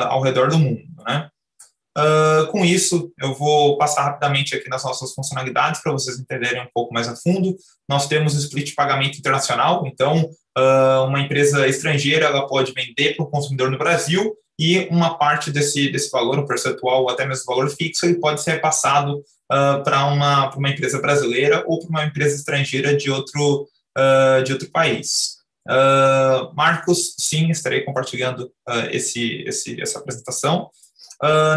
ao 0.09 0.23
redor 0.23 0.49
do 0.49 0.59
mundo. 0.61 0.85
Né? 1.05 1.29
com 2.53 2.65
isso, 2.65 3.13
eu 3.21 3.35
vou 3.35 3.77
passar 3.77 4.05
rapidamente 4.05 4.55
aqui 4.55 4.69
nas 4.69 4.85
nossas 4.85 5.13
funcionalidades 5.13 5.83
para 5.83 5.91
vocês 5.91 6.21
entenderem 6.21 6.63
um 6.63 6.69
pouco 6.73 6.95
mais 6.95 7.09
a 7.09 7.17
fundo. 7.17 7.57
Nós 7.89 8.07
temos 8.07 8.37
o 8.37 8.39
split 8.39 8.77
pagamento 8.77 9.19
internacional, 9.19 9.85
então, 9.87 10.31
uma 11.05 11.21
empresa 11.21 11.67
estrangeira 11.67 12.27
ela 12.27 12.47
pode 12.47 12.73
vender 12.73 13.17
para 13.17 13.25
o 13.25 13.31
consumidor 13.31 13.73
no 13.73 13.77
Brasil 13.77 14.37
e 14.61 14.87
uma 14.91 15.17
parte 15.17 15.51
desse, 15.51 15.91
desse 15.91 16.11
valor, 16.11 16.39
um 16.39 16.47
percentual 16.47 17.05
ou 17.05 17.09
até 17.09 17.25
mesmo 17.25 17.47
valor 17.47 17.71
fixo, 17.71 18.05
ele 18.05 18.21
pode 18.21 18.43
ser 18.43 18.61
passado 18.61 19.25
uh, 19.51 19.83
para 19.83 20.07
uma, 20.07 20.55
uma 20.55 20.71
empresa 20.71 21.01
brasileira 21.01 21.65
ou 21.67 21.81
para 21.81 21.89
uma 21.89 22.05
empresa 22.05 22.37
estrangeira 22.37 22.97
de 22.97 23.11
outro, 23.11 23.69
uh, 23.99 24.43
de 24.45 24.53
outro 24.53 24.71
país. 24.71 25.41
Uh, 25.69 26.55
Marcos, 26.55 27.15
sim, 27.19 27.51
estarei 27.51 27.83
compartilhando 27.83 28.51
esse, 28.91 29.43
esse, 29.47 29.81
essa 29.81 29.99
apresentação. 29.99 30.71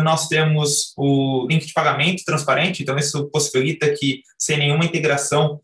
nós 0.04 0.28
temos 0.28 0.94
o 0.98 1.48
link 1.50 1.66
de 1.66 1.74
pagamento 1.74 2.24
transparente, 2.26 2.84
então 2.84 2.98
isso 2.98 3.30
possibilita 3.30 3.90
que, 3.94 4.22
sem 4.38 4.58
nenhuma 4.58 4.86
integração, 4.86 5.62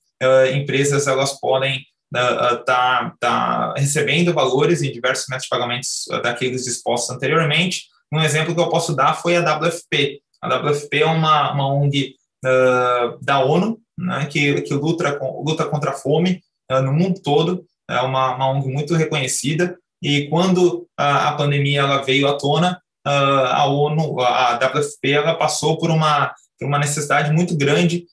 empresas 0.54 1.06
elas 1.06 1.38
podem 1.40 1.84
está 2.12 2.58
tá, 2.66 3.16
tá 3.20 3.74
recebendo 3.78 4.34
valores 4.34 4.82
em 4.82 4.92
diversos 4.92 5.28
métodos 5.28 5.44
de 5.44 5.50
pagamentos 5.50 6.06
daqueles 6.24 6.64
dispostos 6.64 7.16
anteriormente. 7.16 7.84
Um 8.12 8.22
exemplo 8.22 8.56
que 8.56 8.62
eu 8.62 8.70
posso 8.70 8.96
dar 8.96 9.14
foi 9.14 9.36
a 9.36 9.42
WFP. 9.42 10.22
A 10.42 10.48
WFP 10.58 11.02
é 11.02 11.06
uma, 11.06 11.52
uma 11.52 11.68
ONG 11.68 12.16
uh, 12.46 13.24
da 13.24 13.44
ONU 13.44 13.80
né, 13.98 14.26
que, 14.30 14.62
que 14.62 14.74
luta, 14.74 15.20
luta 15.44 15.66
contra 15.66 15.92
a 15.92 15.96
fome 15.96 16.42
uh, 16.72 16.82
no 16.82 16.94
mundo 16.94 17.22
todo. 17.22 17.66
É 17.90 18.02
uma, 18.02 18.36
uma 18.36 18.50
ONG 18.52 18.68
muito 18.72 18.96
reconhecida. 18.96 19.78
E 20.02 20.28
quando 20.30 20.88
a, 20.98 21.30
a 21.30 21.32
pandemia 21.34 21.82
ela 21.82 22.04
veio 22.04 22.28
à 22.28 22.38
tona, 22.38 22.80
uh, 23.06 23.10
a 23.10 23.66
ONU, 23.66 24.22
a 24.22 24.56
WFP, 24.56 25.12
ela 25.12 25.36
passou 25.36 25.78
por 25.78 25.90
uma, 25.90 26.34
por 26.58 26.68
uma 26.68 26.80
necessidade 26.80 27.32
muito 27.32 27.56
grande 27.56 28.06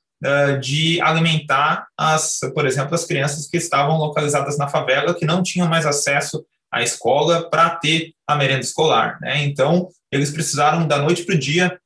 de 0.62 0.99
alimentar, 1.02 1.87
as, 1.97 2.40
por 2.54 2.66
exemplo, 2.66 2.95
as 2.95 3.04
crianças 3.04 3.47
que 3.47 3.59
estavam 3.59 3.99
localizadas 3.99 4.56
na 4.56 4.66
favela, 4.66 5.14
que 5.14 5.26
não 5.26 5.42
tinham 5.42 5.68
mais 5.68 5.85
acesso 5.85 6.42
à 6.73 6.83
escola 6.83 7.50
para 7.50 7.68
ter 7.76 8.12
a 8.26 8.35
merenda 8.35 8.62
escolar. 8.62 9.18
Né? 9.21 9.45
Então, 9.45 9.88
eles 10.11 10.30
precisaram, 10.30 10.88
da 10.88 10.99
noite 10.99 11.23
para 11.23 11.35
o 11.35 11.38
dia, 11.38 11.78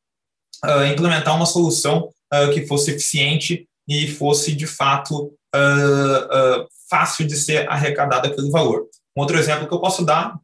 implementar 0.93 1.35
uma 1.35 1.45
solução 1.45 2.09
uh, 2.33 2.53
que 2.53 2.67
fosse 2.67 2.93
eficiente 2.93 3.67
e 3.89 4.09
fosse, 4.09 4.53
de 4.55 4.67
fato, 4.67 5.33
uh, 5.55 6.67
fácil 6.89 7.27
de 7.27 7.37
ser 7.37 7.69
arrecadado 7.69 8.29
aquele 8.29 8.51
valor. 8.51 8.87
Um 9.17 9.23
outro 9.23 9.39
exemplo 9.39 9.67
que 9.67 9.75
eu 9.75 9.81
posso 9.81 10.05
dar, 10.05 10.39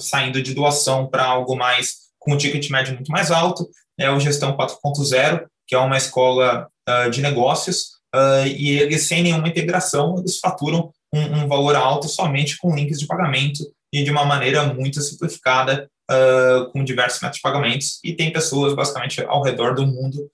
saindo 0.00 0.42
de 0.42 0.54
doação 0.54 1.06
para 1.06 1.24
algo 1.24 1.54
mais 1.56 2.02
com 2.18 2.32
um 2.34 2.36
ticket 2.36 2.70
médio 2.70 2.94
muito 2.94 3.10
mais 3.10 3.30
alto, 3.30 3.68
é 3.98 4.10
o 4.10 4.20
Gestão 4.20 4.56
4.0, 4.56 5.46
que 5.66 5.74
é 5.74 5.78
uma 5.78 5.96
escola 5.96 6.68
uh, 6.88 7.10
de 7.10 7.20
negócios, 7.20 7.92
uh, 8.14 8.46
e 8.46 8.78
eles, 8.78 9.06
sem 9.06 9.22
nenhuma 9.22 9.48
integração, 9.48 10.18
eles 10.18 10.38
faturam 10.38 10.90
um, 11.12 11.20
um, 11.20 11.48
valor 11.48 11.76
alto 11.76 12.08
somente 12.08 12.56
com 12.58 12.74
links 12.74 12.98
de 12.98 13.06
pagamento 13.06 13.62
e 13.92 14.02
de 14.02 14.10
uma 14.10 14.24
maneira 14.24 14.72
muito 14.72 15.00
simplificada, 15.02 15.90
uh, 16.10 16.70
com 16.72 16.84
diversos 16.84 17.20
métodos 17.20 17.36
de 17.36 17.42
pagamentos, 17.42 17.98
e 18.02 18.14
tem 18.14 18.32
pessoas, 18.32 18.74
basicamente, 18.74 19.22
ao 19.22 19.42
redor 19.42 19.74
do 19.74 19.86
mundo 19.86 20.30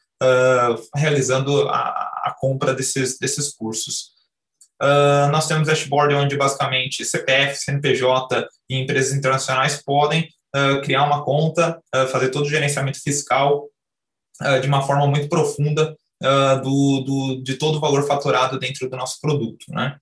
realizando 0.95 1.69
a, 1.69 1.79
a, 2.25 2.37
compra 2.39 2.75
desses, 2.75 3.19
desses 3.19 3.55
cursos. 3.55 4.11
nós 5.31 5.47
temos 5.47 5.69
dashboard 5.69 6.15
onde, 6.15 6.37
basicamente, 6.37 7.05
CPF, 7.05 7.57
CNPJ 7.57 8.49
e 8.69 8.77
empresas 8.77 9.17
internacionais 9.17 9.83
podem 9.83 10.29
criar 10.83 11.05
uma 11.05 11.25
conta, 11.25 11.81
fazer 12.11 12.31
todo 12.31 12.47
o 12.47 12.51
gerenciamento 12.51 13.01
fiscal 13.01 13.69
uh, 14.43 14.61
de 14.61 14.69
uma 14.69 14.83
forma 14.83 15.07
muito 15.07 15.29
profunda 15.29 15.97
uh, 16.23 16.63
do, 16.63 17.01
do, 17.01 17.43
de 17.43 17.55
todo 17.55 17.77
o 17.77 17.81
valor 17.81 18.07
faturado 18.07 18.59
dentro 18.59 18.89
do 18.89 18.97
nosso 18.97 19.21
produto, 19.21 19.67
né? 19.71 19.97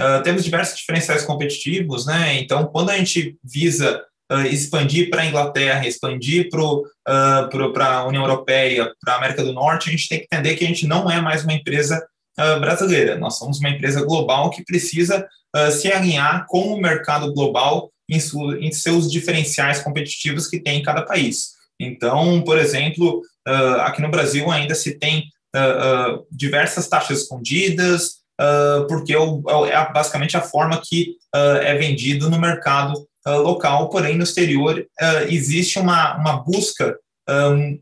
Uh, 0.00 0.22
temos 0.22 0.44
diversos 0.44 0.78
diferenciais 0.78 1.24
competitivos, 1.24 2.06
né? 2.06 2.38
Então, 2.38 2.66
quando 2.68 2.90
a 2.90 2.96
gente 2.96 3.36
visa 3.42 4.04
uh, 4.30 4.46
expandir 4.46 5.10
para 5.10 5.22
a 5.22 5.26
Inglaterra, 5.26 5.86
expandir 5.86 6.48
para 6.50 7.96
a 7.98 8.06
União 8.06 8.22
Europeia, 8.22 8.92
para 9.00 9.14
a 9.14 9.16
América 9.16 9.42
do 9.42 9.52
Norte, 9.52 9.88
a 9.88 9.92
gente 9.92 10.08
tem 10.08 10.18
que 10.18 10.26
entender 10.30 10.56
que 10.56 10.64
a 10.64 10.68
gente 10.68 10.86
não 10.86 11.10
é 11.10 11.20
mais 11.20 11.44
uma 11.44 11.54
empresa 11.54 12.04
uh, 12.38 12.60
brasileira. 12.60 13.18
Nós 13.18 13.38
somos 13.38 13.58
uma 13.58 13.70
empresa 13.70 14.04
global 14.04 14.50
que 14.50 14.64
precisa 14.64 15.26
se 15.72 15.90
alinhar 15.90 16.44
com 16.46 16.74
o 16.74 16.80
mercado 16.80 17.32
global 17.32 17.90
em, 18.06 18.20
su, 18.20 18.54
em, 18.56 18.70
seus 18.70 19.10
diferenciais 19.10 19.80
competitivos 19.80 20.46
que 20.46 20.60
tem 20.60 20.78
em 20.78 20.82
cada 20.82 21.00
país. 21.00 21.52
Então, 21.80 22.42
por 22.42 22.58
exemplo, 22.58 23.22
aqui 23.80 24.02
no 24.02 24.10
Brasil 24.10 24.50
ainda 24.50 24.74
se 24.74 24.98
tem 24.98 25.24
diversas 26.30 26.86
taxas 26.86 27.22
escondidas, 27.22 28.18
porque 28.88 29.14
é, 29.14 29.16
é, 29.16 29.92
basicamente 29.92 30.36
a 30.36 30.42
forma 30.42 30.80
que 30.84 31.16
é 31.34 31.74
vendido 31.76 32.28
no 32.28 32.38
mercado 32.38 33.07
local, 33.26 33.90
porém 33.90 34.16
no 34.16 34.24
exterior 34.24 34.86
existe 35.28 35.78
uma, 35.78 36.16
uma 36.16 36.42
busca 36.42 36.96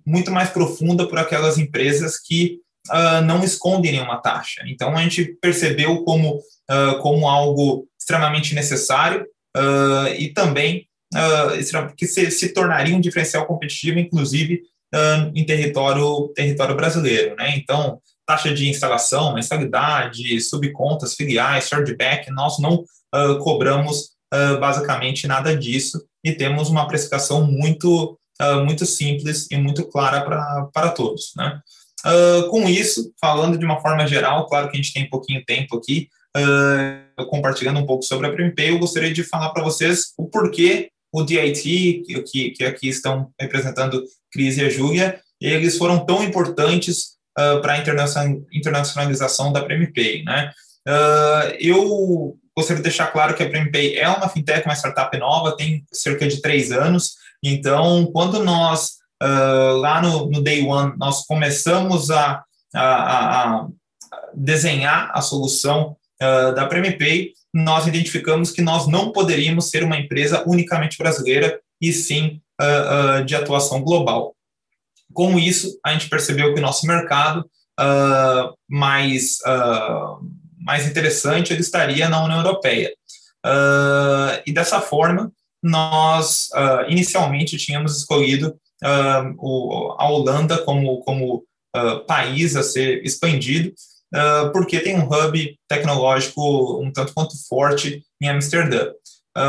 muito 0.05 0.31
mais 0.31 0.51
profunda 0.51 1.07
por 1.07 1.19
aquelas 1.19 1.57
empresas 1.57 2.19
que 2.19 2.61
uh, 2.91 3.25
não 3.25 3.43
escondem 3.43 3.93
nenhuma 3.93 4.21
taxa. 4.21 4.63
Então, 4.67 4.97
a 4.97 5.03
gente 5.03 5.37
percebeu 5.41 6.05
como, 6.05 6.37
uh, 6.37 6.99
como 7.01 7.29
algo 7.29 7.87
extremamente 7.99 8.55
necessário 8.55 9.27
uh, 9.57 10.09
e 10.17 10.33
também 10.33 10.87
que 11.97 12.07
se, 12.07 12.31
se, 12.31 12.53
tornaria 12.53 12.95
um 12.95 13.01
diferencial 13.01 13.47
competitivo, 13.47 13.99
inclusive, 13.99 14.61
em 15.35 15.47
território, 15.47 16.31
território 16.35 16.75
brasileiro. 16.75 17.37
Né? 17.37 17.57
Então, 17.57 18.01
taxa 18.27 18.53
de 18.53 18.69
instalação, 18.69 19.33
mensalidade, 19.33 20.39
subcontas, 20.41 21.15
filiais, 21.15 21.69
chargeback, 21.69 22.31
nós 22.33 22.59
não 22.59 22.85
cobramos 23.39 24.16
basicamente 24.61 25.27
nada 25.27 25.57
disso 25.57 26.05
e 26.25 26.33
temos 26.33 26.69
uma 26.69 26.89
precificação 26.89 27.47
muito 27.47 28.19
uh, 28.41 28.65
muito 28.65 28.85
simples 28.85 29.47
e 29.51 29.57
muito 29.57 29.87
clara 29.89 30.23
para 30.73 30.89
todos. 30.91 31.33
Né? 31.37 31.61
Uh, 32.05 32.49
com 32.51 32.69
isso, 32.69 33.13
falando 33.21 33.59
de 33.59 33.65
uma 33.65 33.81
forma 33.81 34.07
geral, 34.07 34.47
claro 34.47 34.69
que 34.69 34.77
a 34.77 34.81
gente 34.81 34.93
tem 34.93 35.09
pouquinho 35.09 35.45
tempo 35.45 35.77
aqui, 35.77 36.09
uh, 36.37 37.27
compartilhando 37.27 37.81
um 37.81 37.87
pouco 37.87 38.05
sobre 38.05 38.27
a 38.27 38.33
PMP, 38.33 38.71
eu 38.71 38.79
gostaria 38.79 39.13
de 39.13 39.25
falar 39.25 39.51
para 39.51 39.65
vocês 39.65 40.13
o 40.17 40.27
porquê 40.29 40.91
o 41.13 41.23
DIT, 41.23 42.03
que, 42.27 42.51
que 42.51 42.65
aqui 42.65 42.89
estão 42.89 43.31
representando 43.41 44.05
Cris 44.31 44.59
e 44.59 44.65
a 44.65 44.69
Júlia, 44.69 45.19
eles 45.41 45.79
foram 45.79 46.05
tão 46.05 46.23
importantes 46.23 47.17
uh, 47.39 47.61
para 47.63 47.75
a 47.75 47.79
internacionalização 48.53 49.53
da 49.53 49.65
PMP. 49.65 50.23
Né? 50.25 50.53
eu 51.59 52.39
gostaria 52.57 52.83
de 52.83 52.89
deixar 52.89 53.09
claro 53.09 53.35
que 53.35 53.43
a 53.43 53.51
PMP 53.51 53.97
é 53.97 54.09
uma 54.09 54.29
fintech, 54.29 54.65
uma 54.67 54.75
startup 54.75 55.17
nova, 55.19 55.57
tem 55.57 55.85
cerca 55.93 56.27
de 56.27 56.41
três 56.41 56.73
anos, 56.73 57.17
então, 57.43 58.07
quando 58.13 58.43
nós, 58.43 58.97
uh, 59.23 59.77
lá 59.77 60.01
no, 60.01 60.29
no, 60.31 60.43
Day 60.43 60.67
One, 60.67 60.95
nós 60.97 61.25
começamos 61.27 62.11
a, 62.11 62.43
a, 62.75 63.43
a 63.45 63.69
desenhar 64.35 65.11
a 65.13 65.21
solução 65.21 65.97
uh, 66.23 66.55
da 66.55 66.67
PremiPay, 66.67 67.33
nós 67.55 67.87
identificamos 67.87 68.51
que 68.51 68.63
nós 68.63 68.87
não 68.87 69.13
poderíamos 69.13 69.71
ser 69.71 69.85
uma 69.85 69.97
empresa 69.97 70.45
unicamente 70.47 70.99
brasileira 70.99 71.61
e 71.81 71.93
sim 71.93 72.41
uh, 72.61 73.25
de 73.25 73.35
atuação 73.35 73.81
global. 73.83 74.35
Com 75.13 75.39
isso, 75.39 75.79
a 75.85 75.93
gente 75.93 76.09
percebeu 76.09 76.53
que 76.53 76.61
o 76.61 76.63
nosso 76.63 76.87
mercado 76.87 77.49
mais, 78.69 79.37
mais 80.67 80.87
interessante 80.87 81.53
ele 81.53 81.63
estaria 81.63 82.09
na 82.09 82.23
União 82.25 82.41
Europeia. 82.41 82.93
e 84.45 84.53
dessa 84.53 84.81
forma, 84.81 85.33
nós 85.63 86.49
uh, 86.55 86.91
inicialmente 86.91 87.57
tínhamos 87.57 87.97
escolhido 87.99 88.57
uh, 88.85 89.35
o, 89.39 89.95
a 89.99 90.09
Holanda 90.09 90.59
como, 90.59 91.01
como 91.01 91.45
uh, 91.77 92.05
país 92.07 92.57
a 92.57 92.63
ser 92.63 93.05
expandido, 93.05 93.73
porque 94.53 94.81
tem 94.81 94.97
um 94.97 95.05
hub 95.05 95.59
tecnológico 95.69 96.81
um 96.81 96.91
tanto 96.93 97.13
quanto 97.13 97.35
forte 97.49 98.03
em 98.23 98.29
Amsterdã. 98.29 98.93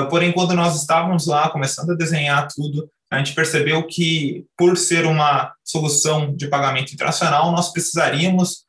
porém, 0.10 0.34
quando 0.34 0.54
nós 0.56 0.76
estávamos 0.76 1.28
lá 1.28 1.48
começando 1.50 1.92
a 1.92 1.96
desenhar 1.96 2.48
tudo, 2.54 2.90
a 3.10 3.20
gente 3.20 3.34
percebeu 3.34 3.86
que, 3.88 4.46
por 4.58 4.76
ser 4.76 5.06
uma 5.06 5.54
solução 5.64 6.36
de 6.36 6.48
pagamento 6.48 6.92
internacional, 6.92 7.52
nós 7.52 7.72
precisaríamos 7.72 8.66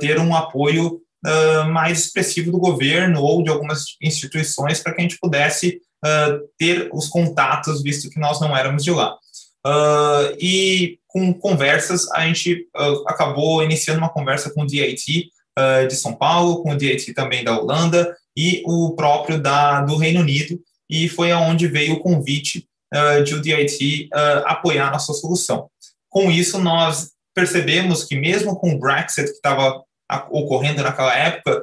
ter 0.00 0.20
um 0.20 0.36
apoio 0.36 1.00
mais 1.70 2.00
expressivo 2.00 2.50
do 2.50 2.58
governo 2.58 3.22
ou 3.22 3.42
de 3.42 3.50
algumas 3.50 3.96
instituições 4.00 4.80
para 4.80 4.92
que 4.92 5.00
a 5.00 5.02
gente 5.02 5.18
pudesse 5.20 5.80
uh, 6.04 6.48
ter 6.58 6.90
os 6.92 7.08
contatos, 7.08 7.82
visto 7.82 8.10
que 8.10 8.18
nós 8.18 8.40
não 8.40 8.56
éramos 8.56 8.84
de 8.84 8.90
lá. 8.90 9.16
Uh, 9.64 10.36
e 10.40 10.98
com 11.06 11.32
conversas, 11.32 12.10
a 12.12 12.26
gente 12.26 12.66
uh, 12.76 13.08
acabou 13.08 13.62
iniciando 13.62 14.00
uma 14.00 14.12
conversa 14.12 14.50
com 14.52 14.62
o 14.62 14.66
DIT 14.66 15.30
de 15.86 15.94
São 15.96 16.14
Paulo, 16.14 16.62
com 16.62 16.70
o 16.70 16.76
DIT 16.78 17.12
também 17.12 17.44
da 17.44 17.58
Holanda 17.58 18.16
e 18.34 18.62
o 18.64 18.94
próprio 18.96 19.38
da, 19.38 19.82
do 19.82 19.98
Reino 19.98 20.20
Unido, 20.20 20.58
e 20.88 21.10
foi 21.10 21.30
aonde 21.30 21.68
veio 21.68 21.92
o 21.92 22.00
convite 22.00 22.66
de 23.22 23.34
o 23.34 23.42
DIT 23.42 24.08
apoiar 24.46 24.88
a 24.88 24.92
nossa 24.92 25.12
solução. 25.12 25.68
Com 26.08 26.30
isso, 26.30 26.58
nós 26.58 27.10
percebemos 27.34 28.04
que 28.04 28.16
mesmo 28.16 28.56
com 28.56 28.72
o 28.72 28.78
Brexit 28.78 29.26
que 29.26 29.32
estava 29.32 29.84
ocorrendo 30.30 30.82
naquela 30.82 31.14
época, 31.16 31.62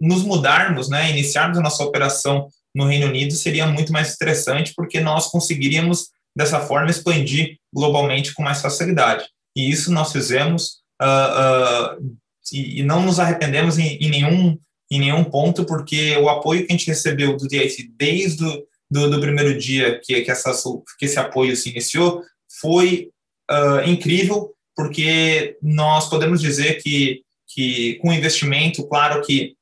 nos 0.00 0.22
mudarmos, 0.22 0.88
né, 0.88 1.10
iniciarmos 1.10 1.58
a 1.58 1.62
nossa 1.62 1.82
operação 1.82 2.48
no 2.74 2.84
Reino 2.86 3.06
Unido 3.06 3.32
seria 3.32 3.66
muito 3.66 3.92
mais 3.92 4.14
interessante, 4.14 4.74
porque 4.76 5.00
nós 5.00 5.28
conseguiríamos, 5.28 6.08
dessa 6.36 6.60
forma, 6.60 6.90
expandir 6.90 7.56
globalmente 7.72 8.34
com 8.34 8.42
mais 8.42 8.60
facilidade. 8.60 9.24
E 9.56 9.70
isso 9.70 9.90
nós 9.90 10.12
fizemos 10.12 10.82
uh, 11.02 11.96
uh, 11.96 12.16
e, 12.52 12.80
e, 12.80 12.82
não 12.82 13.02
nos 13.02 13.18
arrependemos 13.18 13.78
em, 13.78 13.96
em, 13.96 14.10
nenhum, 14.10 14.58
em 14.90 15.00
nenhum 15.00 15.24
ponto, 15.24 15.64
porque 15.64 16.14
o 16.18 16.28
apoio 16.28 16.66
que 16.66 16.72
a 16.72 16.76
gente 16.76 16.86
recebeu 16.86 17.36
do 17.36 17.48
DIT 17.48 17.90
desde 17.96 18.44
o 18.44 18.66
do, 18.90 19.10
do 19.10 19.20
primeiro 19.20 19.58
dia 19.58 20.00
que, 20.02 20.20
que, 20.22 20.30
essa, 20.30 20.52
que 20.98 21.06
esse 21.06 21.18
apoio 21.18 21.56
se 21.56 21.70
iniciou 21.70 22.22
foi 22.60 23.10
uh, 23.50 23.88
incrível, 23.88 24.54
porque 24.76 25.56
nós 25.62 26.08
podemos 26.08 26.40
dizer 26.40 26.82
que, 26.82 27.22
que 27.48 27.94
com 27.94 28.12
investimento, 28.12 28.86
claro 28.86 29.22
que 29.22 29.54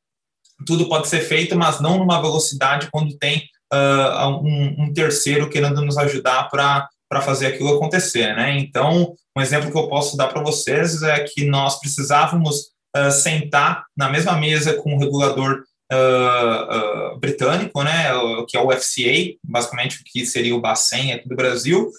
tudo 0.66 0.88
pode 0.88 1.08
ser 1.08 1.20
feito, 1.20 1.56
mas 1.56 1.80
não 1.80 1.98
numa 1.98 2.20
velocidade 2.20 2.88
quando 2.90 3.16
tem 3.16 3.48
uh, 3.72 4.28
um, 4.42 4.84
um, 4.84 4.92
terceiro 4.92 5.48
querendo 5.48 5.80
nos 5.82 5.96
ajudar 5.96 6.48
para 6.50 6.88
fazer 7.22 7.46
aquilo 7.46 7.74
acontecer, 7.74 8.34
né? 8.34 8.58
Então, 8.58 9.14
um 9.36 9.40
exemplo 9.40 9.70
que 9.70 9.78
eu 9.78 9.88
posso 9.88 10.16
dar 10.16 10.28
para 10.28 10.42
vocês 10.42 11.02
é 11.02 11.20
que 11.20 11.44
nós 11.44 11.78
precisávamos 11.78 12.72
uh, 12.96 13.10
sentar 13.10 13.84
na 13.96 14.08
mesma 14.08 14.36
mesa 14.36 14.74
com 14.74 14.94
o 14.94 14.98
regulador 14.98 15.62
uh, 15.94 17.18
britânico, 17.18 17.82
né? 17.82 18.06
Que 18.48 18.56
é 18.56 18.60
o 18.60 18.70
FCA, 18.70 19.36
basicamente 19.42 20.00
o 20.00 20.04
que 20.04 20.26
seria 20.26 20.54
o 20.54 20.60
Bacen 20.60 21.12
aqui 21.12 21.28
do 21.28 21.36
Brasil, 21.36 21.90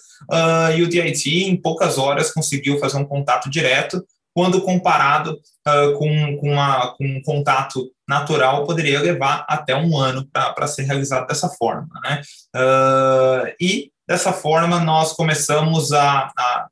e 0.76 0.82
o 0.82 0.88
DIT 0.88 1.44
em 1.44 1.56
poucas 1.56 1.98
horas 1.98 2.32
conseguiu 2.32 2.78
fazer 2.78 2.96
um 2.96 3.04
contato 3.04 3.50
direto 3.50 4.02
quando 4.36 4.60
comparado 4.60 5.32
uh, 5.32 5.98
com, 5.98 6.36
com, 6.36 6.52
uma, 6.52 6.94
com, 6.94 7.06
um 7.06 7.22
contato 7.22 7.90
natural, 8.06 8.66
poderia 8.66 9.00
levar 9.00 9.46
até 9.48 9.74
um 9.74 9.96
ano 9.96 10.28
para 10.30 10.66
ser 10.66 10.82
realizado 10.82 11.26
dessa 11.26 11.48
forma. 11.48 11.88
Né? 12.04 12.20
Uh, 12.54 13.54
e, 13.58 13.90
dessa 14.06 14.34
forma, 14.34 14.78
nós 14.78 15.14
começamos 15.14 15.90
a, 15.94 16.30
a, 16.36 16.68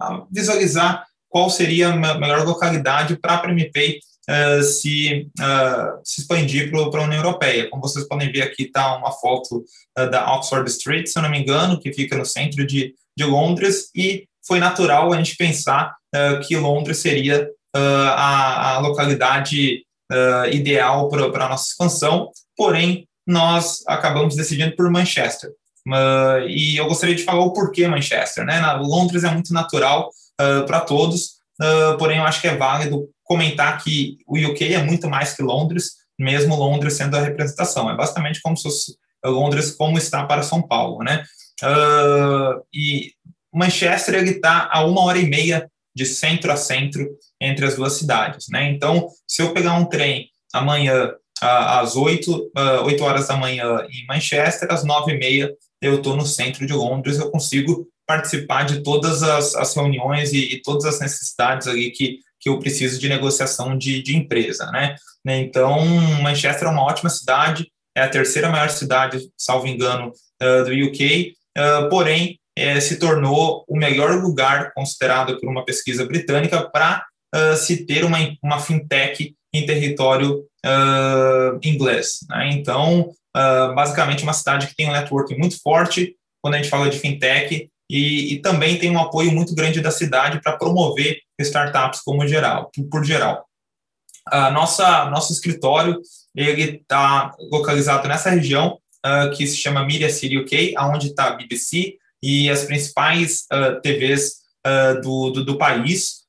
a 0.00 0.22
visualizar 0.28 1.04
qual 1.28 1.48
seria 1.48 1.90
a 1.90 2.18
melhor 2.18 2.44
localidade 2.44 3.16
para 3.16 3.34
a 3.34 3.38
PremiPay 3.38 4.00
uh, 4.30 4.62
se, 4.62 5.28
uh, 5.40 6.00
se 6.04 6.22
expandir 6.22 6.70
para 6.70 7.00
a 7.00 7.04
União 7.04 7.22
Europeia. 7.22 7.68
Como 7.68 7.82
vocês 7.82 8.06
podem 8.06 8.30
ver 8.30 8.42
aqui 8.42 8.64
está 8.64 8.96
uma 8.96 9.12
foto 9.12 9.64
uh, 9.98 10.10
da 10.10 10.34
Oxford 10.34 10.68
Street, 10.70 11.06
se 11.06 11.18
eu 11.18 11.22
não 11.22 11.30
me 11.30 11.38
engano, 11.38 11.80
que 11.80 11.92
fica 11.92 12.16
no 12.16 12.24
centro 12.24 12.66
de, 12.66 12.94
de 13.16 13.24
Londres, 13.24 13.90
e 13.94 14.26
foi 14.46 14.58
natural 14.58 15.12
a 15.12 15.16
gente 15.16 15.36
pensar 15.36 15.94
uh, 16.14 16.40
que 16.46 16.56
Londres 16.56 16.98
seria 16.98 17.48
uh, 17.76 17.78
a, 17.78 18.74
a, 18.74 18.78
localidade 18.78 19.82
uh, 20.12 20.48
ideal 20.52 21.08
para 21.08 21.46
a 21.46 21.48
nossa 21.48 21.70
expansão, 21.70 22.30
porém, 22.56 23.08
nós 23.26 23.82
acabamos 23.86 24.36
decidindo 24.36 24.76
por 24.76 24.90
Manchester. 24.90 25.50
e 26.46 26.76
eu 26.76 26.86
gostaria 26.86 27.14
de 27.14 27.24
falar 27.24 27.42
o 27.42 27.54
porquê 27.54 27.88
Manchester. 27.88 28.44
Né? 28.44 28.60
Na, 28.60 28.74
Londres 28.74 29.24
é 29.24 29.30
muito 29.30 29.52
natural 29.54 30.10
para 30.66 30.80
todos, 30.80 31.36
porém, 31.98 32.18
eu 32.18 32.24
acho 32.24 32.42
que 32.42 32.48
é 32.48 32.54
válido 32.54 33.08
comentar 33.24 33.82
que 33.82 34.18
o 34.26 34.38
UK 34.38 34.74
é 34.74 34.82
muito 34.82 35.08
mais 35.08 35.34
que 35.34 35.42
Londres, 35.42 35.92
mesmo 36.18 36.54
Londres 36.54 36.94
sendo 36.94 37.16
a 37.16 37.22
representação. 37.22 37.90
É 37.90 37.96
basicamente 37.96 38.40
como 38.42 38.56
se 38.56 38.68
Londres 39.24 39.72
como 39.72 39.98
está 39.98 40.24
para 40.24 40.42
São 40.42 40.62
Paulo, 40.62 41.02
né? 41.02 41.24
Uh, 41.62 42.62
e 42.72 43.12
Manchester 43.52 44.16
ele 44.16 44.32
está 44.32 44.68
a 44.70 44.84
uma 44.84 45.02
hora 45.02 45.18
e 45.18 45.26
meia 45.26 45.70
de 45.94 46.04
centro 46.04 46.52
a 46.52 46.56
centro 46.56 47.08
entre 47.40 47.64
as 47.64 47.76
duas 47.76 47.94
cidades, 47.94 48.48
né? 48.50 48.70
Então, 48.70 49.08
se 49.26 49.40
eu 49.42 49.52
pegar 49.52 49.74
um 49.74 49.84
trem 49.84 50.28
amanhã 50.52 51.12
às 51.40 51.96
8, 51.96 52.52
8 52.84 53.04
horas 53.04 53.28
da 53.28 53.36
manhã 53.36 53.86
em 53.90 54.06
Manchester, 54.06 54.72
às 54.72 54.84
9 54.84 55.12
e 55.12 55.18
meia 55.18 55.54
eu 55.80 55.96
estou 55.96 56.16
no 56.16 56.24
centro 56.24 56.66
de 56.66 56.72
Londres, 56.72 57.18
eu 57.18 57.30
consigo 57.30 57.86
participar 58.06 58.64
de 58.64 58.82
todas 58.82 59.22
as, 59.22 59.54
as 59.54 59.74
reuniões 59.74 60.32
e, 60.32 60.54
e, 60.54 60.62
todas 60.62 60.84
as 60.84 61.00
necessidades 61.00 61.66
ali 61.66 61.90
que, 61.90 62.18
que 62.44 62.50
eu 62.50 62.58
preciso 62.58 63.00
de 63.00 63.08
negociação 63.08 63.76
de, 63.76 64.02
de 64.02 64.14
empresa, 64.14 64.70
né? 64.70 64.96
Então, 65.26 65.82
Manchester 66.22 66.68
é 66.68 66.70
uma 66.70 66.82
ótima 66.82 67.08
cidade, 67.08 67.66
é 67.96 68.02
a 68.02 68.08
terceira 68.08 68.50
maior 68.50 68.68
cidade, 68.68 69.30
salvo 69.34 69.66
engano, 69.66 70.12
uh, 70.42 70.64
do 70.64 70.70
UK, 70.70 71.32
uh, 71.56 71.88
porém, 71.88 72.38
é, 72.54 72.78
se 72.80 72.98
tornou 72.98 73.64
o 73.66 73.76
melhor 73.78 74.22
lugar 74.22 74.74
considerado 74.74 75.40
por 75.40 75.48
uma 75.48 75.64
pesquisa 75.64 76.04
britânica 76.04 76.68
para 76.70 77.04
se 77.56 77.84
ter 77.84 78.04
uma, 78.04 78.18
uma 78.40 78.60
fintech 78.60 79.34
em 79.52 79.66
território 79.66 80.44
inglês. 81.64 82.18
Né? 82.28 82.50
Então, 82.52 83.10
basicamente, 83.74 84.22
uma 84.22 84.32
cidade 84.32 84.68
que 84.68 84.76
tem 84.76 84.88
um 84.88 84.92
network 84.92 85.36
muito 85.36 85.60
forte 85.60 86.14
quando 86.40 86.54
a 86.54 86.58
gente 86.58 86.70
fala 86.70 86.88
de 86.88 86.96
fintech 86.96 87.68
e, 87.90 88.34
e 88.34 88.38
também 88.40 88.78
tem 88.78 88.88
um 88.88 89.00
apoio 89.00 89.32
muito 89.32 89.52
grande 89.52 89.80
da 89.80 89.90
cidade 89.90 90.40
para 90.40 90.56
promover 90.56 91.18
startups 91.40 92.00
como 92.00 92.26
geral, 92.26 92.70
por 92.90 93.04
geral. 93.04 93.46
A 94.26 94.50
nossa 94.50 95.10
nosso 95.10 95.32
escritório 95.32 96.00
ele 96.34 96.76
está 96.76 97.34
localizado 97.50 98.08
nessa 98.08 98.30
região 98.30 98.78
uh, 99.04 99.30
que 99.36 99.46
se 99.46 99.56
chama 99.56 99.84
Media 99.84 100.10
City 100.10 100.38
UK, 100.38 100.74
aonde 100.76 101.08
está 101.08 101.26
a 101.26 101.36
BBC 101.36 101.96
e 102.22 102.50
as 102.50 102.64
principais 102.64 103.46
uh, 103.52 103.80
TVs 103.80 104.32
uh, 104.66 105.00
do, 105.00 105.30
do, 105.30 105.44
do, 105.44 105.58
país. 105.58 106.24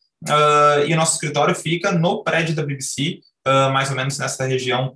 e 0.88 0.94
o 0.94 0.98
nosso 0.98 1.14
escritório 1.14 1.56
fica 1.56 1.92
no 1.92 2.24
prédio 2.24 2.56
da 2.56 2.64
BBC, 2.64 3.20
mais 3.72 3.90
ou 3.92 3.96
menos 3.96 4.18
nessa 4.18 4.44
região 4.46 4.96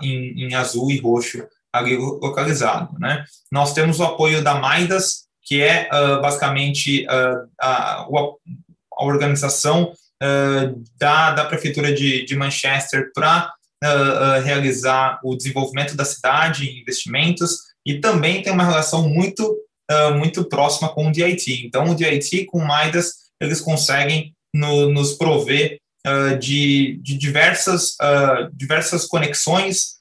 em, 0.00 0.44
em, 0.44 0.54
azul 0.54 0.90
e 0.90 0.98
roxo 0.98 1.46
ali 1.72 1.94
localizado. 1.94 2.98
Né? 2.98 3.22
Nós 3.52 3.74
temos 3.74 4.00
o 4.00 4.04
apoio 4.04 4.42
da 4.42 4.54
Maidas, 4.54 5.26
que 5.42 5.62
é 5.62 5.90
basicamente 6.22 7.06
a, 7.60 8.06
a 8.96 9.04
organização 9.04 9.92
uh, 10.22 10.84
da, 10.98 11.32
da 11.32 11.44
Prefeitura 11.44 11.92
de, 11.92 12.24
de 12.24 12.36
Manchester 12.36 13.10
para 13.14 13.52
uh, 13.84 13.88
uh, 13.88 14.42
realizar 14.42 15.20
o 15.22 15.36
desenvolvimento 15.36 15.96
da 15.96 16.04
cidade, 16.04 16.80
investimentos, 16.80 17.58
e 17.84 18.00
também 18.00 18.42
tem 18.42 18.52
uma 18.52 18.64
relação 18.64 19.08
muito, 19.08 19.56
muito 20.16 20.44
próxima 20.48 20.88
com 20.88 21.06
o 21.06 21.12
DIT. 21.12 21.64
Então, 21.64 21.90
o 21.90 21.94
DIT 21.94 22.46
com 22.46 22.58
o 22.58 22.66
Maidas, 22.66 23.12
eles 23.40 23.60
conseguem 23.60 24.34
no, 24.52 24.90
nos 24.90 25.12
prover 25.12 25.78
de, 26.40 26.98
de 27.00 27.16
diversas, 27.16 27.96
diversas 28.52 29.06
conexões, 29.06 30.00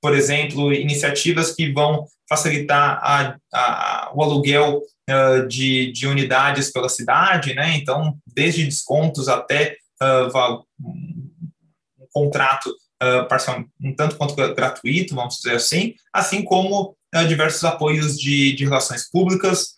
por 0.00 0.14
exemplo, 0.14 0.72
iniciativas 0.72 1.52
que 1.52 1.72
vão 1.72 2.06
facilitar 2.28 3.00
a, 3.02 3.36
a, 3.52 4.10
o 4.14 4.22
aluguel 4.22 4.82
uh, 5.10 5.46
de, 5.46 5.92
de, 5.92 6.06
unidades 6.06 6.70
pela 6.70 6.88
cidade, 6.88 7.54
né? 7.54 7.76
Então, 7.76 8.16
desde 8.26 8.64
descontos 8.64 9.28
até 9.28 9.76
uh, 10.02 10.64
um 10.80 12.06
contrato 12.12 12.66
uh, 13.02 13.26
parcial, 13.28 13.64
um 13.80 13.94
tanto 13.94 14.16
quanto 14.16 14.34
gratuito, 14.34 15.14
vamos 15.14 15.36
dizer 15.36 15.56
assim, 15.56 15.94
assim 16.12 16.42
como 16.42 16.96
diversos 17.28 17.64
apoios 17.64 18.18
de, 18.18 18.54
de 18.54 18.64
relações 18.64 19.08
públicas 19.08 19.76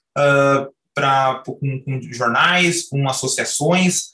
para 0.93 1.41
com, 1.47 1.81
com, 1.85 2.01
jornais, 2.11 2.89
com 2.89 3.09
associações 3.09 4.09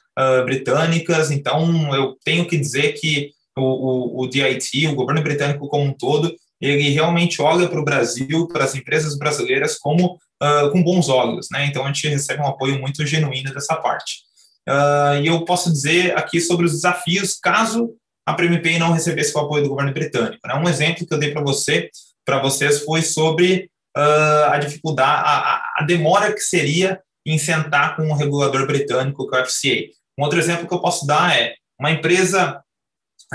britânicas. 0.45 1.31
Então, 1.31 1.95
eu 1.95 2.19
tenho 2.23 2.47
que 2.47 2.59
dizer 2.59 2.93
que 2.95 3.31
o, 3.57 3.63
o, 3.63 4.23
o 4.23 4.27
DIT, 4.29 4.89
o 4.89 4.95
governo 4.95 5.23
britânico 5.23 5.69
como 5.69 5.85
um 5.85 5.93
todo, 5.93 6.35
ele 6.61 6.91
realmente 6.91 7.43
olha 7.43 7.69
para 7.69 7.81
o 7.81 7.85
Brasil, 7.85 8.49
para 8.49 8.65
as 8.65 8.75
empresas 8.75 9.19
brasileiras, 9.19 9.79
como 9.79 10.19
uh, 10.43 10.71
com 10.71 10.83
bons 10.83 11.09
olhos, 11.09 11.49
né? 11.51 11.67
Então 11.67 11.85
a 11.85 11.89
gente 11.89 12.09
recebe 12.09 12.43
um 12.43 12.47
apoio 12.47 12.81
muito 12.81 13.05
genuíno 13.05 13.53
dessa 13.53 13.77
parte. 13.77 14.23
Uh, 14.69 15.21
e 15.23 15.27
eu 15.27 15.45
posso 15.45 15.71
dizer 15.71 16.17
aqui 16.17 16.41
sobre 16.41 16.67
os 16.67 16.73
desafios 16.73 17.39
caso 17.39 17.95
a 18.27 18.33
PMPay 18.33 18.79
não 18.79 18.93
recebesse 18.93 19.37
o 19.37 19.41
apoio 19.41 19.65
do 19.65 19.69
governo 19.69 19.93
britânico. 19.93 20.41
Né? 20.47 20.55
Um 20.55 20.69
exemplo 20.69 21.07
que 21.07 21.13
eu 21.13 21.19
dei 21.19 21.31
para 21.31 21.43
você, 21.43 21.91
para 22.25 22.41
vocês, 22.41 22.83
foi 22.83 23.03
sobre 23.03 23.69
uh, 23.97 24.51
a 24.51 24.59
dificuldade, 24.59 25.23
a, 25.27 25.63
a, 25.77 25.85
demora 25.85 26.33
que 26.33 26.41
seria 26.41 27.01
em 27.27 27.37
sentar 27.37 27.97
com 27.97 28.03
o 28.03 28.11
um 28.11 28.15
regulador 28.15 28.67
britânico, 28.67 29.29
que 29.29 29.37
é 29.37 29.43
o 29.43 29.47
FCA. 29.47 29.91
Um 30.19 30.23
outro 30.23 30.39
exemplo 30.39 30.67
que 30.67 30.73
eu 30.73 30.81
posso 30.81 31.07
dar 31.07 31.37
é 31.39 31.55
uma 31.79 31.91
empresa, 31.91 32.63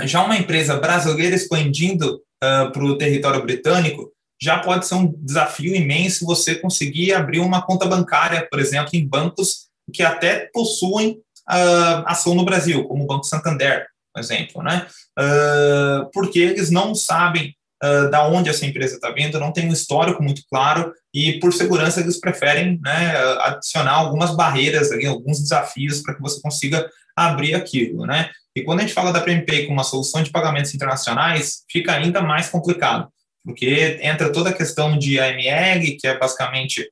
já 0.06 0.24
uma 0.24 0.36
empresa 0.36 0.76
brasileira 0.76 1.34
expandindo 1.34 2.16
uh, 2.42 2.70
para 2.72 2.84
o 2.84 2.96
território 2.96 3.42
britânico, 3.42 4.12
já 4.40 4.58
pode 4.58 4.86
ser 4.86 4.94
um 4.94 5.12
desafio 5.18 5.74
imenso 5.74 6.24
você 6.24 6.54
conseguir 6.54 7.12
abrir 7.12 7.40
uma 7.40 7.62
conta 7.62 7.86
bancária, 7.86 8.46
por 8.50 8.58
exemplo, 8.58 8.90
em 8.94 9.06
bancos 9.06 9.68
que 9.92 10.02
até 10.02 10.48
possuem 10.52 11.20
uh, 11.48 12.02
ação 12.06 12.34
no 12.34 12.44
Brasil, 12.44 12.84
como 12.84 13.04
o 13.04 13.06
Banco 13.06 13.24
Santander, 13.24 13.86
por 14.12 14.20
exemplo, 14.20 14.62
né? 14.62 14.86
Uh, 15.18 16.10
porque 16.12 16.38
eles 16.38 16.70
não 16.70 16.94
sabem 16.94 17.54
uh, 17.82 18.10
da 18.10 18.26
onde 18.26 18.48
essa 18.48 18.66
empresa 18.66 18.96
está 18.96 19.10
vindo, 19.10 19.40
não 19.40 19.52
tem 19.52 19.68
um 19.68 19.72
histórico 19.72 20.22
muito 20.22 20.42
claro 20.48 20.92
e, 21.12 21.38
por 21.40 21.52
segurança, 21.52 22.00
eles 22.00 22.20
preferem 22.20 22.78
né, 22.82 23.16
adicionar 23.40 23.92
algumas 23.92 24.34
barreiras, 24.36 24.92
ali, 24.92 25.06
alguns 25.06 25.40
desafios 25.40 26.00
para 26.00 26.14
que 26.14 26.20
você 26.20 26.40
consiga 26.40 26.88
abrir 27.16 27.54
aquilo, 27.54 28.06
né? 28.06 28.30
E 28.54 28.62
quando 28.62 28.80
a 28.80 28.82
gente 28.82 28.94
fala 28.94 29.12
da 29.12 29.20
PMP 29.20 29.66
com 29.66 29.72
uma 29.72 29.84
solução 29.84 30.22
de 30.22 30.30
pagamentos 30.30 30.74
internacionais, 30.74 31.62
fica 31.70 31.92
ainda 31.92 32.20
mais 32.20 32.48
complicado, 32.48 33.08
porque 33.44 33.98
entra 34.02 34.32
toda 34.32 34.50
a 34.50 34.54
questão 34.54 34.98
de 34.98 35.20
AML, 35.20 35.96
que 35.98 36.06
é 36.06 36.18
basicamente 36.18 36.88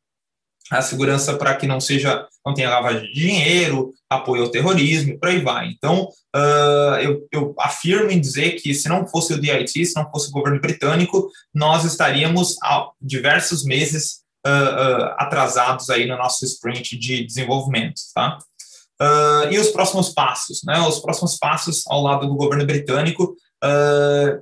a 0.71 0.83
segurança 0.83 1.37
para 1.37 1.55
que 1.57 1.67
não 1.67 1.81
seja, 1.81 2.27
não 2.45 2.55
tenha 2.55 2.71
lavagem 2.71 3.03
de 3.03 3.13
dinheiro, 3.13 3.93
apoio 4.09 4.45
ao 4.45 4.51
terrorismo, 4.51 5.19
por 5.19 5.29
aí 5.29 5.41
vai. 5.41 5.69
Então, 5.69 6.09
uh, 6.35 6.97
eu, 7.01 7.27
eu, 7.33 7.55
afirmo 7.59 8.11
em 8.11 8.21
dizer 8.21 8.53
que 8.53 8.75
se 8.75 8.89
não 8.89 9.07
fosse 9.07 9.33
o 9.33 9.41
DIT, 9.41 9.87
se 9.87 9.97
não 9.97 10.11
fosse 10.11 10.29
o 10.29 10.33
governo 10.33 10.61
britânico, 10.61 11.31
nós 11.55 11.85
estaríamos 11.85 12.57
há 12.63 12.89
diversos 13.01 13.65
meses 13.65 14.21
uh, 14.47 14.51
uh, 14.51 15.15
atrasados 15.19 15.89
aí 15.91 16.07
no 16.07 16.17
nosso 16.17 16.45
sprint 16.45 16.97
de 16.99 17.25
desenvolvimento, 17.25 18.01
tá? 18.15 18.39
E 19.53 19.57
os 19.61 19.69
próximos 19.69 20.09
passos, 20.09 20.63
né? 20.65 20.77
Os 20.81 20.99
próximos 20.99 21.39
passos 21.39 21.85
ao 21.87 22.03
lado 22.03 22.27
do 22.27 22.35
governo 22.35 22.67
britânico, 22.67 23.37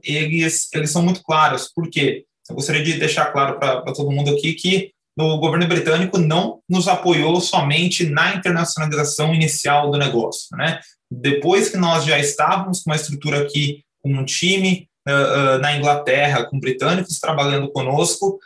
eles, 0.03 0.67
eles 0.73 0.91
são 0.91 1.03
muito 1.03 1.23
claros. 1.23 1.71
Por 1.75 1.91
quê? 1.91 2.25
Eu 2.49 2.55
gostaria 2.55 2.83
de 2.83 2.95
deixar 2.95 3.27
claro 3.33 3.59
para 3.59 3.93
todo 3.93 4.11
mundo 4.11 4.31
aqui 4.31 4.55
que 4.55 4.95
o 5.19 5.39
governo 5.39 5.67
britânico 5.67 6.19
não 6.19 6.61
nos 6.69 6.89
apoiou 6.89 7.41
somente 7.41 8.09
na 8.09 8.35
internacionalização 8.35 9.35
inicial 9.35 9.91
do 9.91 9.99
negócio, 9.99 10.57
né? 10.57 10.81
Depois 11.11 11.69
que 11.69 11.77
nós 11.77 12.05
já 12.05 12.19
estávamos 12.19 12.83
com 12.83 12.91
uma 12.91 12.97
estrutura 12.97 13.43
aqui, 13.43 13.83
com 14.03 14.13
um 14.13 14.25
time 14.25 14.89
uh, 15.09 15.59
na 15.59 15.77
Inglaterra, 15.77 16.45
com 16.45 16.61
britânicos 16.61 17.19
trabalhando 17.19 17.71
conosco, 17.71 18.39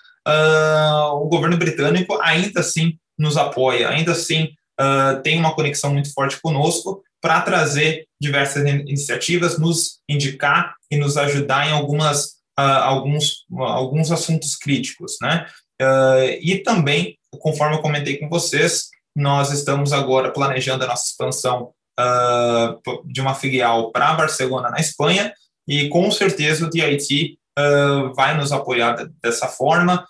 o 1.13 1.29
governo 1.29 1.57
britânico 1.57 2.17
ainda 2.23 2.61
assim 2.61 2.97
nos 3.19 3.37
apoia, 3.37 3.89
ainda 3.89 4.13
assim 4.13 4.51
uh, 4.81 5.21
tem 5.23 5.39
uma 5.39 5.55
conexão 5.55 5.93
muito 5.93 6.13
forte 6.13 6.41
conosco 6.41 7.03
para 7.21 7.41
trazer 7.43 8.07
diversas 8.21 8.65
iniciativas, 8.67 9.59
nos 9.59 10.01
indicar 10.09 10.75
e 10.91 10.97
nos 10.97 11.17
ajudar 11.17 11.69
em 11.69 11.73
algumas, 11.73 12.25
uh, 12.59 12.81
alguns, 12.83 13.45
alguns 13.59 14.11
assuntos 14.11 14.57
críticos. 14.57 15.17
Né? 15.21 15.47
Uh, 15.81 16.37
e 16.43 16.59
também, 16.59 17.17
conforme 17.39 17.77
eu 17.77 17.81
comentei 17.81 18.19
com 18.19 18.29
vocês, 18.29 18.91
nós 19.17 19.51
estamos 19.51 19.93
agora 19.93 20.31
planejando 20.31 20.85
a 20.85 20.87
nossa 20.87 21.07
expansão 21.07 21.73
uh, 21.99 23.03
de 23.07 23.21
uma 23.21 23.35
filial 23.35 23.91
para 23.91 24.13
Barcelona, 24.13 24.71
na 24.71 24.79
Espanha, 24.79 25.33
e 25.67 25.89
com 25.89 26.11
certeza 26.11 26.67
o 26.67 26.71
DIT 26.71 27.39
uh, 27.59 28.15
vai 28.15 28.37
nos 28.37 28.53
apoiar 28.53 29.09
dessa 29.23 29.49
forma. 29.49 30.07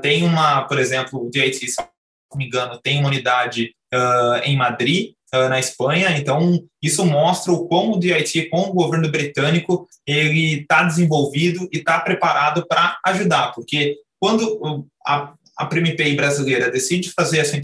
tem 0.00 0.22
uma, 0.22 0.62
por 0.62 0.78
exemplo, 0.78 1.26
o 1.26 1.30
DIT, 1.30 1.68
se 1.68 1.80
não 1.80 2.38
me 2.38 2.46
engano, 2.46 2.80
tem 2.82 3.00
uma 3.00 3.08
unidade 3.08 3.74
em 4.44 4.56
Madrid, 4.56 5.12
na 5.32 5.58
Espanha. 5.58 6.16
Então, 6.16 6.58
isso 6.82 7.04
mostra 7.04 7.52
o 7.52 7.68
como 7.68 7.96
o 7.96 8.00
DIT, 8.00 8.48
com 8.48 8.62
o 8.62 8.72
governo 8.72 9.10
britânico, 9.10 9.86
ele 10.06 10.60
está 10.60 10.84
desenvolvido 10.84 11.68
e 11.70 11.78
está 11.78 12.00
preparado 12.00 12.66
para 12.66 12.98
ajudar, 13.04 13.52
porque 13.52 13.98
quando 14.20 14.86
a, 15.06 15.34
a 15.56 15.66
PrimPay 15.66 16.14
brasileira 16.14 16.70
decide 16.70 17.10
fazer 17.10 17.38
essa 17.38 17.56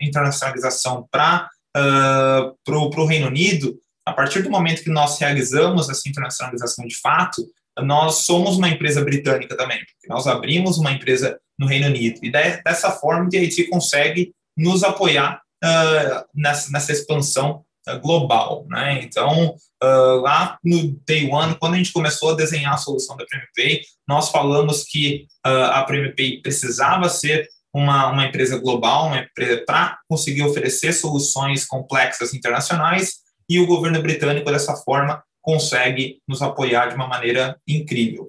internacionalização 0.00 1.06
para 1.10 1.48
uh, 1.76 2.56
o 2.68 3.06
Reino 3.06 3.28
Unido, 3.28 3.78
a 4.06 4.12
partir 4.12 4.42
do 4.42 4.50
momento 4.50 4.82
que 4.82 4.90
nós 4.90 5.18
realizamos 5.18 5.88
essa 5.88 6.08
internacionalização 6.08 6.86
de 6.86 6.98
fato, 7.00 7.46
nós 7.80 8.24
somos 8.24 8.56
uma 8.56 8.68
empresa 8.68 9.02
britânica 9.02 9.56
também, 9.56 9.78
porque 9.78 10.08
nós 10.08 10.26
abrimos 10.26 10.78
uma 10.78 10.92
empresa 10.92 11.38
no 11.58 11.66
Reino 11.66 11.86
Unido. 11.86 12.20
E 12.22 12.30
dessa 12.30 12.90
forma, 12.90 13.24
o 13.24 13.28
DIT 13.28 13.68
consegue 13.68 14.34
nos 14.56 14.82
apoiar 14.82 15.40
uh, 15.64 16.24
nessa, 16.34 16.70
nessa 16.70 16.92
expansão 16.92 17.64
global. 18.02 18.66
Né? 18.68 19.02
Então, 19.02 19.54
uh, 19.82 20.20
lá 20.20 20.58
no 20.64 20.96
Day 21.06 21.28
One, 21.30 21.56
quando 21.56 21.74
a 21.74 21.76
gente 21.76 21.92
começou 21.92 22.30
a 22.30 22.36
desenhar 22.36 22.74
a 22.74 22.78
solução 22.78 23.16
da 23.16 23.26
PremiPay, 23.26 23.82
nós 24.08 24.30
falamos 24.30 24.84
que 24.84 25.26
a 25.44 25.82
PremiPay 25.84 26.42
precisava 26.42 27.08
ser 27.08 27.48
uma, 27.74 28.08
uma 28.08 28.26
empresa 28.26 28.58
global, 28.58 29.06
uma 29.06 29.18
empresa 29.18 29.64
para 29.66 29.98
conseguir 30.08 30.42
oferecer 30.42 30.92
soluções 30.92 31.64
complexas 31.64 32.34
internacionais, 32.34 33.22
e 33.48 33.58
o 33.58 33.66
governo 33.66 34.00
britânico, 34.00 34.50
dessa 34.50 34.76
forma, 34.76 35.22
consegue 35.40 36.20
nos 36.28 36.40
apoiar 36.40 36.88
de 36.88 36.94
uma 36.94 37.08
maneira 37.08 37.58
incrível. 37.66 38.28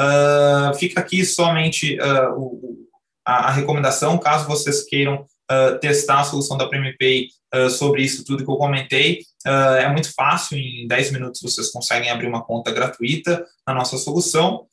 Uh, 0.00 0.74
fica 0.76 1.00
aqui 1.00 1.24
somente 1.24 1.98
uh, 2.00 2.32
o, 2.36 2.88
a, 3.26 3.48
a, 3.48 3.50
recomendação, 3.50 4.18
caso 4.18 4.46
vocês 4.46 4.84
queiram 4.84 5.26
uh, 5.50 5.78
testar 5.78 6.20
a 6.20 6.24
solução 6.24 6.56
da 6.56 6.68
PremiPay 6.68 7.28
sobre 7.70 8.02
isso 8.02 8.24
tudo 8.24 8.44
que 8.44 8.50
eu 8.50 8.56
comentei, 8.56 9.20
é 9.46 9.88
muito 9.88 10.12
fácil, 10.12 10.58
em 10.58 10.88
10 10.88 11.12
minutos 11.12 11.40
vocês 11.40 11.70
conseguem 11.70 12.10
abrir 12.10 12.26
uma 12.26 12.42
conta 12.42 12.72
gratuita 12.72 13.46
na 13.64 13.72
nossa 13.72 13.96
solução, 13.96 14.66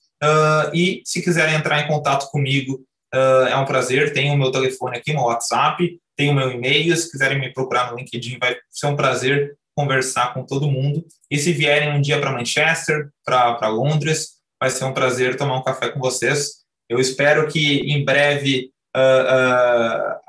e 0.73 1.03
se 1.05 1.21
quiserem 1.21 1.53
entrar 1.53 1.79
em 1.79 1.87
contato 1.87 2.31
comigo, 2.31 2.83
é 3.13 3.55
um 3.55 3.65
prazer, 3.65 4.13
tem 4.13 4.31
o 4.31 4.35
meu 4.35 4.51
telefone 4.51 4.97
aqui, 4.97 5.13
meu 5.13 5.25
WhatsApp, 5.25 5.95
tem 6.17 6.31
o 6.31 6.33
meu 6.33 6.49
e-mail, 6.49 6.97
se 6.97 7.11
quiserem 7.11 7.39
me 7.39 7.53
procurar 7.53 7.91
no 7.91 7.97
LinkedIn, 7.97 8.39
vai 8.39 8.55
ser 8.71 8.87
um 8.87 8.95
prazer 8.95 9.55
conversar 9.75 10.33
com 10.33 10.45
todo 10.45 10.69
mundo. 10.69 11.05
E 11.29 11.37
se 11.37 11.51
vierem 11.51 11.93
um 11.93 12.01
dia 12.01 12.19
para 12.19 12.31
Manchester, 12.31 13.09
para 13.25 13.67
Londres, 13.67 14.41
vai 14.59 14.69
ser 14.69 14.85
um 14.85 14.93
prazer 14.93 15.37
tomar 15.37 15.57
um 15.57 15.63
café 15.63 15.89
com 15.89 15.99
vocês. 15.99 16.61
Eu 16.89 16.99
espero 16.99 17.47
que 17.47 17.79
em 17.79 18.03
breve 18.03 18.69
uh, 18.95 18.99
uh, 18.99 20.19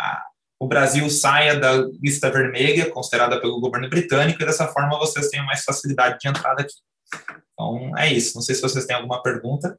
o 0.62 0.68
Brasil 0.68 1.10
saia 1.10 1.58
da 1.58 1.72
lista 2.00 2.30
vermelha, 2.30 2.88
considerada 2.88 3.40
pelo 3.40 3.60
governo 3.60 3.90
britânico, 3.90 4.40
e 4.40 4.46
dessa 4.46 4.68
forma 4.68 4.96
vocês 4.96 5.28
tenham 5.28 5.44
mais 5.44 5.64
facilidade 5.64 6.20
de 6.20 6.28
entrada 6.28 6.62
aqui. 6.62 6.74
Então, 7.52 7.98
é 7.98 8.12
isso. 8.12 8.36
Não 8.36 8.42
sei 8.42 8.54
se 8.54 8.62
vocês 8.62 8.86
têm 8.86 8.94
alguma 8.94 9.20
pergunta. 9.24 9.76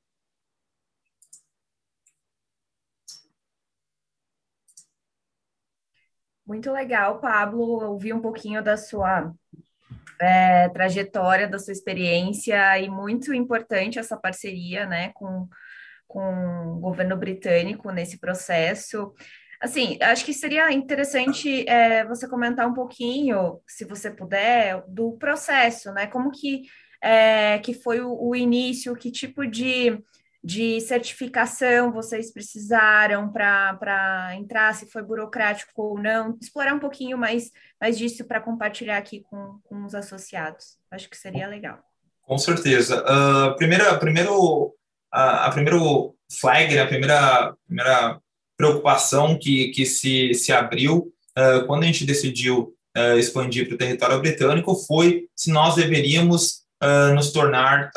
Muito 6.46 6.70
legal, 6.70 7.22
Pablo, 7.22 7.64
ouvir 7.86 8.12
um 8.12 8.22
pouquinho 8.22 8.62
da 8.62 8.76
sua 8.76 9.34
é, 10.20 10.68
trajetória, 10.68 11.48
da 11.48 11.60
sua 11.60 11.72
experiência, 11.72 12.78
e 12.78 12.90
muito 12.90 13.34
importante 13.34 14.00
essa 14.00 14.18
parceria 14.18 14.86
né, 14.86 15.14
com, 15.14 15.48
com 16.06 16.74
o 16.76 16.80
governo 16.82 17.16
britânico 17.16 17.90
nesse 17.90 18.20
processo. 18.20 19.14
Assim, 19.64 19.98
acho 20.02 20.26
que 20.26 20.34
seria 20.34 20.72
interessante 20.74 21.68
é, 21.70 22.04
você 22.06 22.28
comentar 22.28 22.68
um 22.68 22.74
pouquinho, 22.74 23.62
se 23.66 23.86
você 23.86 24.12
puder, 24.12 24.84
do 24.90 25.14
processo, 25.14 25.94
né? 25.94 26.06
Como 26.06 26.32
que, 26.32 26.64
é, 27.02 27.60
que 27.60 27.74
foi 27.74 28.02
o, 28.02 28.14
o 28.14 28.36
início, 28.36 28.96
que 28.96 29.10
tipo 29.10 29.48
de 29.48 30.04
de 30.44 30.82
certificação 30.82 31.94
vocês 31.94 32.34
precisaram 32.34 33.32
para 33.32 34.36
entrar, 34.36 34.76
se 34.76 34.92
foi 34.92 35.02
burocrático 35.02 35.82
ou 35.82 35.98
não, 35.98 36.38
explorar 36.42 36.74
um 36.74 36.80
pouquinho 36.80 37.18
mais, 37.18 37.50
mais 37.80 37.98
disso 37.98 38.26
para 38.26 38.42
compartilhar 38.42 38.98
aqui 38.98 39.22
com, 39.22 39.60
com 39.64 39.86
os 39.86 39.96
associados. 39.96 40.78
Acho 40.92 41.10
que 41.10 41.16
seria 41.16 41.48
legal. 41.48 41.80
Com 42.24 42.38
certeza. 42.38 43.04
Uh, 43.04 43.56
primeira, 43.56 43.98
primeiro, 43.98 44.76
a, 45.10 45.46
a 45.46 45.52
primeiro 45.52 46.14
flag, 46.40 46.76
né, 46.76 46.82
a 46.82 46.88
primeira, 46.88 47.56
primeira 47.66 48.22
preocupação 48.64 49.38
que, 49.38 49.70
que 49.70 49.86
se, 49.86 50.34
se 50.34 50.52
abriu 50.54 51.12
uh, 51.38 51.66
quando 51.68 51.84
a 51.84 51.86
gente 51.86 52.06
decidiu 52.06 52.74
uh, 52.98 53.18
expandir 53.18 53.68
para 53.68 53.76
o 53.76 53.78
território 53.78 54.22
britânico 54.22 54.76
foi 54.88 55.26
se 55.36 55.52
nós 55.52 55.76
deveríamos 55.76 56.64
nos 57.16 57.32
tornar 57.32 57.92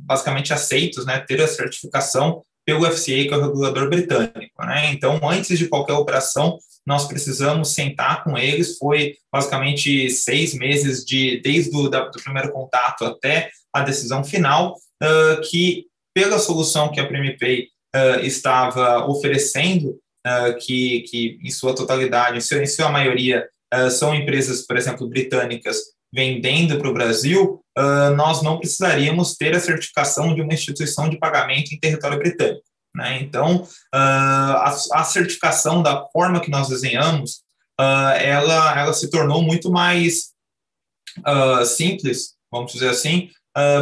basicamente 0.00 0.50
aceitos, 0.50 1.04
né, 1.04 1.18
ter 1.18 1.38
a 1.42 1.46
certificação 1.46 2.40
pelo 2.64 2.90
FCA, 2.90 3.28
que 3.28 3.30
é 3.30 3.36
o 3.36 3.42
regulador 3.42 3.90
britânico. 3.90 4.64
Né? 4.64 4.90
Então, 4.90 5.20
antes 5.22 5.58
de 5.58 5.68
qualquer 5.68 5.92
operação, 5.92 6.58
nós 6.86 7.06
precisamos 7.06 7.74
sentar 7.74 8.24
com 8.24 8.38
eles. 8.38 8.78
Foi 8.78 9.16
basicamente 9.30 10.08
seis 10.08 10.54
meses 10.54 11.04
de 11.04 11.42
desde 11.42 11.76
o 11.76 11.90
da, 11.90 12.06
do 12.06 12.22
primeiro 12.22 12.50
contato 12.52 13.04
até 13.04 13.50
a 13.70 13.82
decisão 13.82 14.24
final, 14.24 14.76
uh, 15.02 15.40
que 15.50 15.84
pela 16.14 16.38
solução 16.38 16.90
que 16.90 16.98
a 16.98 17.06
PremiPay 17.06 17.68
uh, 17.96 18.20
estava 18.24 19.06
oferecendo, 19.06 19.98
uh, 20.26 20.56
que, 20.60 21.00
que 21.02 21.38
em 21.42 21.50
sua 21.50 21.74
totalidade, 21.74 22.38
em 22.38 22.66
sua 22.66 22.90
maioria, 22.90 23.48
são 23.90 24.14
empresas, 24.14 24.64
por 24.64 24.76
exemplo, 24.76 25.08
britânicas 25.08 25.76
vendendo 26.12 26.78
para 26.78 26.88
o 26.88 26.94
Brasil, 26.94 27.62
uh, 27.78 28.14
nós 28.16 28.42
não 28.42 28.58
precisaríamos 28.58 29.34
ter 29.34 29.54
a 29.54 29.60
certificação 29.60 30.34
de 30.34 30.40
uma 30.40 30.54
instituição 30.54 31.10
de 31.10 31.18
pagamento 31.18 31.74
em 31.74 31.78
território 31.78 32.18
britânico. 32.18 32.62
Né? 32.94 33.20
Então, 33.20 33.62
uh, 33.62 33.66
a, 33.94 34.76
a, 34.94 35.04
certificação 35.04 35.82
da 35.82 36.06
forma 36.10 36.40
que 36.40 36.50
nós 36.50 36.68
desenhamos, 36.68 37.42
uh, 37.78 38.16
ela, 38.18 38.80
ela 38.80 38.92
se 38.94 39.10
tornou 39.10 39.42
muito 39.42 39.70
mais 39.70 40.34
simples, 41.64 42.34
vamos 42.52 42.72
dizer 42.72 42.90
assim, 42.90 43.30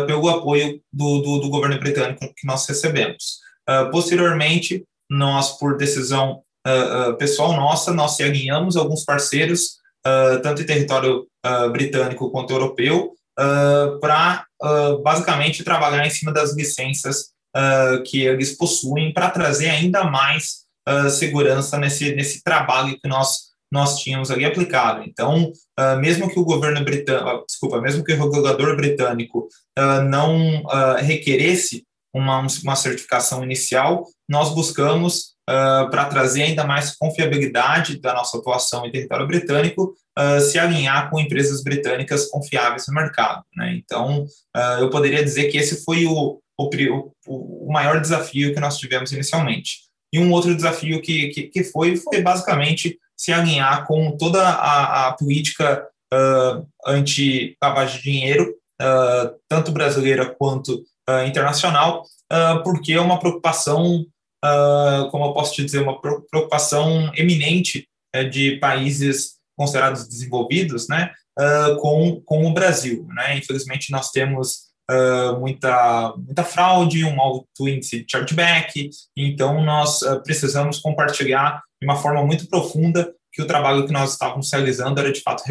pelo 0.06 0.28
apoio 0.28 0.80
do, 0.92 1.20
do, 1.20 1.38
do, 1.40 1.50
governo 1.50 1.80
britânico 1.80 2.32
que 2.36 2.46
nós 2.46 2.64
recebemos. 2.64 3.40
Posteriormente, 3.90 4.84
nós, 5.10 5.58
por 5.58 5.76
decisão 5.76 6.42
pessoal 7.18 7.52
nossa, 7.52 7.92
nós 7.92 8.16
se 8.16 8.22
alinhamos 8.22 8.76
alguns 8.76 9.04
parceiros, 9.04 9.76
tanto 10.42 10.62
em 10.62 10.66
território 10.66 11.26
britânico 11.72 12.30
quanto 12.30 12.52
europeu, 12.52 13.14
uh, 13.38 13.98
para 14.00 14.46
uh, 14.62 15.02
basicamente 15.02 15.64
trabalhar 15.64 16.06
em 16.06 16.10
cima 16.10 16.32
das 16.32 16.54
licenças 16.54 17.30
uh, 17.56 18.02
que 18.04 18.22
eles 18.22 18.56
possuem 18.56 19.12
para 19.12 19.30
trazer 19.30 19.70
ainda 19.70 20.04
mais 20.04 20.64
segurança 21.16 21.78
nesse, 21.78 22.14
nesse 22.14 22.42
trabalho 22.44 22.98
que 23.00 23.08
nós 23.08 23.54
nós 23.72 23.98
tínhamos 23.98 24.30
ali 24.30 24.44
aplicado. 24.44 25.02
Então, 25.02 25.50
uh, 25.80 25.98
mesmo 25.98 26.28
que 26.28 26.38
o 26.38 26.44
governo 26.44 26.84
britânico, 26.84 27.44
desculpa, 27.44 27.80
mesmo 27.80 28.04
que 28.04 28.12
o 28.12 28.16
regulador 28.16 28.76
britânico 28.76 29.48
uh, 29.76 30.02
não 30.08 30.62
uh, 30.62 30.94
requeresse 31.00 31.84
uma, 32.14 32.46
uma 32.62 32.76
certificação 32.76 33.42
inicial, 33.42 34.06
nós 34.28 34.54
buscamos 34.54 35.34
uh, 35.50 35.90
para 35.90 36.04
trazer 36.06 36.44
ainda 36.44 36.64
mais 36.64 36.96
confiabilidade 36.96 38.00
da 38.00 38.14
nossa 38.14 38.38
atuação 38.38 38.86
em 38.86 38.92
território 38.92 39.26
britânico, 39.26 39.94
uh, 40.18 40.40
se 40.40 40.58
alinhar 40.58 41.10
com 41.10 41.18
empresas 41.18 41.62
britânicas 41.62 42.30
confiáveis 42.30 42.86
no 42.86 42.94
mercado. 42.94 43.42
Né? 43.56 43.74
Então, 43.76 44.24
uh, 44.56 44.80
eu 44.80 44.88
poderia 44.90 45.24
dizer 45.24 45.50
que 45.50 45.58
esse 45.58 45.84
foi 45.84 46.06
o, 46.06 46.40
o, 46.56 47.66
o, 47.66 47.72
maior 47.72 48.00
desafio 48.00 48.54
que 48.54 48.60
nós 48.60 48.78
tivemos 48.78 49.10
inicialmente. 49.10 49.80
E 50.12 50.20
um 50.20 50.30
outro 50.30 50.54
desafio 50.54 51.02
que, 51.02 51.28
que, 51.30 51.42
que 51.44 51.64
foi, 51.64 51.96
foi 51.96 52.22
basicamente 52.22 52.96
se 53.16 53.32
alinhar 53.32 53.86
com 53.86 54.16
toda 54.16 54.40
a, 54.40 55.08
a 55.08 55.12
política 55.12 55.84
anti-lavagem 56.86 57.96
de 57.96 58.02
dinheiro, 58.04 58.54
tanto 59.48 59.72
brasileira 59.72 60.32
quanto 60.38 60.84
internacional, 61.26 62.02
porque 62.64 62.92
é 62.92 63.00
uma 63.00 63.18
preocupação 63.18 64.04
uh, 64.44 65.10
como 65.10 65.24
eu 65.24 65.32
posso 65.32 65.54
te 65.54 65.64
dizer, 65.64 65.82
uma 65.82 66.00
preocupação 66.00 67.10
eminente 67.16 67.88
uh, 68.14 68.28
de 68.28 68.56
países 68.58 69.34
considerados 69.56 70.06
desenvolvidos, 70.06 70.88
né, 70.88 71.10
uh, 71.38 71.76
com, 71.78 72.20
com 72.24 72.46
o 72.46 72.52
Brasil. 72.52 73.06
Né? 73.14 73.38
Infelizmente, 73.38 73.90
nós 73.90 74.10
temos 74.10 74.72
uh, 74.90 75.38
muita, 75.38 76.14
muita 76.16 76.44
fraude, 76.44 77.04
um 77.04 77.20
alto 77.20 77.68
índice 77.68 78.04
de 78.04 78.06
chargeback, 78.10 78.90
então 79.16 79.62
nós 79.64 80.00
precisamos 80.24 80.78
compartilhar 80.78 81.62
de 81.80 81.86
uma 81.86 81.96
forma 81.96 82.24
muito 82.24 82.48
profunda 82.48 83.12
que 83.32 83.42
o 83.42 83.46
trabalho 83.46 83.84
que 83.84 83.92
nós 83.92 84.12
estávamos 84.12 84.52
realizando 84.52 85.00
era 85.00 85.10
de 85.10 85.20
fato 85.20 85.42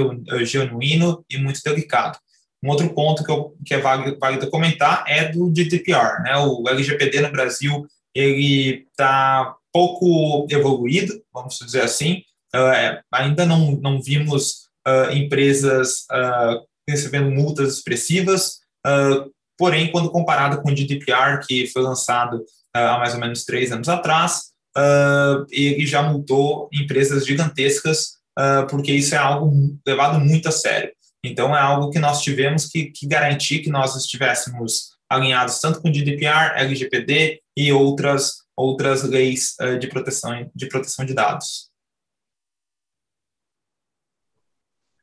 genuíno 0.46 1.24
e 1.30 1.38
muito 1.38 1.60
delicado. 1.62 2.18
Um 2.64 2.70
outro 2.70 2.90
ponto 2.94 3.24
que, 3.24 3.32
eu, 3.32 3.56
que 3.66 3.74
é 3.74 3.80
válido, 3.80 4.18
válido 4.18 4.50
comentar 4.50 5.04
é 5.08 5.30
do 5.30 5.52
GDPR. 5.54 6.24
Né? 6.24 6.38
O 6.38 6.64
LGPD 6.68 7.22
no 7.22 7.32
Brasil 7.32 7.86
ele 8.16 8.86
está 8.92 9.56
pouco 9.74 10.48
evoluído, 10.50 11.14
vamos 11.34 11.58
dizer 11.58 11.82
assim. 11.82 12.22
Uh, 12.56 13.02
ainda 13.12 13.46
não, 13.46 13.72
não 13.72 14.02
vimos 14.02 14.68
uh, 14.88 15.12
empresas 15.12 16.06
uh, 16.12 16.62
recebendo 16.88 17.32
multas 17.32 17.76
expressivas, 17.76 18.60
porém, 19.58 19.90
quando 19.90 20.12
comparado 20.12 20.62
com 20.62 20.70
o 20.70 20.76
GDPR, 20.76 21.40
que 21.48 21.68
foi 21.68 21.82
lançado 21.82 22.44
há 22.76 22.98
mais 22.98 23.14
ou 23.14 23.22
menos 23.22 23.46
três 23.46 23.72
anos 23.72 23.88
atrás, 23.88 24.52
ele 25.50 25.86
já 25.86 26.04
multou 26.04 26.68
empresas 26.74 27.26
gigantescas, 27.26 28.18
porque 28.70 28.92
isso 28.92 29.16
é 29.16 29.18
algo 29.18 29.50
levado 29.88 30.20
muito 30.20 30.50
a 30.50 30.52
sério. 30.52 30.92
Então, 31.24 31.56
é 31.56 31.60
algo 31.60 31.90
que 31.90 32.00
nós 32.00 32.22
tivemos 32.22 32.68
que, 32.68 32.92
que 32.92 33.08
garantir 33.08 33.60
que 33.60 33.70
nós 33.70 33.96
estivéssemos 33.96 34.98
alinhados 35.10 35.60
tanto 35.60 35.82
com 35.82 35.90
o 35.90 35.94
GDPR, 35.94 36.58
LGPD 36.58 37.42
e 37.56 37.72
outras, 37.72 38.44
outras 38.56 39.04
leis 39.04 39.56
uh, 39.62 39.80
de, 39.80 39.88
proteção, 39.88 40.52
de 40.54 40.68
proteção 40.68 41.06
de 41.06 41.14
dados. 41.14 41.72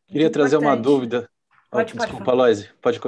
Queria 0.09 0.31
trazer 0.31 0.57
uma 0.57 0.77
dúvida. 0.77 1.31
Pode, 1.71 1.95
oh, 1.95 1.99
desculpa, 1.99 2.33
Loise, 2.33 2.69
pode 2.83 2.99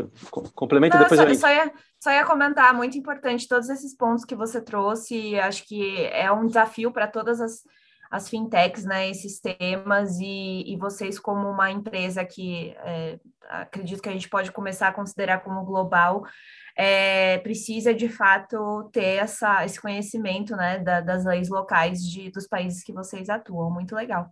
complementa 0.55 0.97
depois 0.97 1.19
só, 1.19 1.27
eu... 1.27 1.35
só, 1.35 1.49
ia, 1.49 1.73
só 2.01 2.11
ia 2.13 2.25
comentar, 2.25 2.73
muito 2.73 2.97
importante 2.97 3.49
todos 3.49 3.69
esses 3.69 3.93
pontos 3.97 4.25
que 4.25 4.37
você 4.37 4.61
trouxe, 4.61 5.37
acho 5.41 5.67
que 5.67 6.05
é 6.13 6.31
um 6.31 6.47
desafio 6.47 6.93
para 6.93 7.09
todas 7.09 7.41
as, 7.41 7.65
as 8.13 8.29
fintechs, 8.29 8.85
né, 8.85 9.09
esses 9.09 9.41
temas, 9.41 10.19
e, 10.21 10.65
e 10.71 10.77
vocês, 10.77 11.19
como 11.19 11.49
uma 11.49 11.71
empresa 11.71 12.23
que 12.27 12.73
é, 12.81 13.19
acredito 13.49 14.03
que 14.03 14.09
a 14.09 14.13
gente 14.13 14.29
pode 14.29 14.53
começar 14.53 14.89
a 14.89 14.93
considerar 14.93 15.41
como 15.43 15.65
global, 15.65 16.23
é, 16.77 17.39
precisa 17.39 17.95
de 17.95 18.11
fato 18.11 18.91
ter 18.93 19.17
essa, 19.17 19.65
esse 19.65 19.81
conhecimento 19.81 20.55
né, 20.55 20.79
da, 20.79 21.01
das 21.01 21.25
leis 21.25 21.49
locais 21.49 22.03
de, 22.03 22.31
dos 22.31 22.47
países 22.47 22.85
que 22.85 22.93
vocês 22.93 23.31
atuam. 23.31 23.71
Muito 23.71 23.95
legal. 23.95 24.31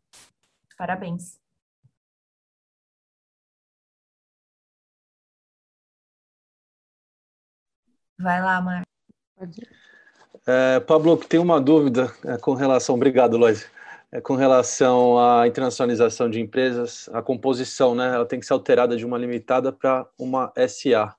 Parabéns. 0.77 1.41
Vai 8.19 8.41
lá, 8.43 8.61
Mar. 8.61 8.85
É, 10.47 10.81
Pablo, 10.81 11.19
que 11.19 11.27
tem 11.27 11.39
uma 11.39 11.61
dúvida 11.61 12.13
é, 12.25 12.37
com 12.39 12.55
relação. 12.55 12.95
Obrigado, 12.95 13.37
Lois. 13.37 13.69
É, 14.13 14.21
com 14.21 14.35
relação 14.35 15.19
à 15.19 15.47
internacionalização 15.47 16.29
de 16.29 16.41
empresas, 16.41 17.09
a 17.13 17.23
composição, 17.23 17.95
né? 17.95 18.15
Ela 18.15 18.27
tem 18.27 18.41
que 18.41 18.47
ser 18.47 18.53
alterada 18.53 18.97
de 18.97 19.05
uma 19.05 19.19
limitada 19.19 19.73
para 19.73 20.07
uma 20.19 20.53
SA. 20.69 21.15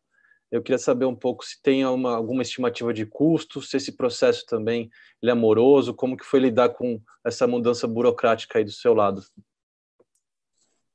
Eu 0.51 0.61
queria 0.61 0.77
saber 0.77 1.05
um 1.05 1.15
pouco 1.15 1.45
se 1.45 1.61
tem 1.61 1.85
uma, 1.85 2.15
alguma 2.15 2.41
estimativa 2.41 2.93
de 2.93 3.05
custo, 3.05 3.61
se 3.61 3.77
esse 3.77 3.93
processo 3.93 4.45
também 4.45 4.89
ele 5.21 5.31
é 5.31 5.33
moroso, 5.33 5.93
como 5.93 6.17
que 6.17 6.25
foi 6.25 6.41
lidar 6.41 6.69
com 6.69 6.99
essa 7.23 7.47
mudança 7.47 7.87
burocrática 7.87 8.59
aí 8.59 8.65
do 8.65 8.71
seu 8.71 8.93
lado? 8.93 9.23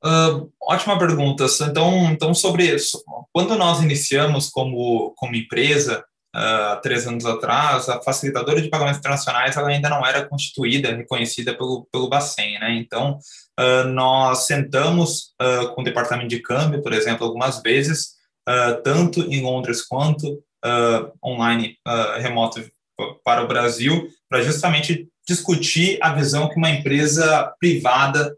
Uh, 0.05 0.51
ótima 0.61 0.99
pergunta. 0.99 1.45
Então, 1.61 2.11
então 2.11 2.33
sobre 2.35 2.65
isso, 2.65 3.03
quando 3.33 3.55
nós 3.55 3.81
iniciamos 3.81 4.49
como, 4.49 5.15
como 5.17 5.35
empresa, 5.35 6.05
uh, 6.37 6.73
há 6.73 6.75
três 6.77 7.07
anos 7.07 7.25
atrás, 7.25 7.89
a 7.89 8.01
facilitadora 8.01 8.61
de 8.61 8.69
pagamentos 8.69 8.99
internacionais 8.99 9.57
ela 9.57 9.69
ainda 9.69 9.89
não 9.89 10.05
era 10.05 10.25
constituída, 10.25 10.95
reconhecida 10.95 11.55
pelo, 11.55 11.87
pelo 11.91 12.09
Bacen, 12.09 12.59
né? 12.59 12.75
Então, 12.75 13.19
uh, 13.59 13.87
nós 13.87 14.45
sentamos 14.45 15.33
com 15.73 15.81
o 15.81 15.83
departamento 15.83 16.29
de 16.29 16.39
câmbio, 16.39 16.81
por 16.81 16.93
exemplo, 16.93 17.25
algumas 17.25 17.61
vezes, 17.61 18.15
tanto 18.83 19.21
em 19.21 19.41
Londres 19.41 19.85
quanto 19.85 20.41
online, 21.23 21.75
remoto 22.17 22.63
para 23.23 23.43
o 23.43 23.47
Brasil, 23.47 24.09
para 24.29 24.41
justamente 24.41 25.07
discutir 25.27 25.99
a 26.01 26.13
visão 26.13 26.49
que 26.49 26.57
uma 26.57 26.69
empresa 26.69 27.53
privada 27.59 28.35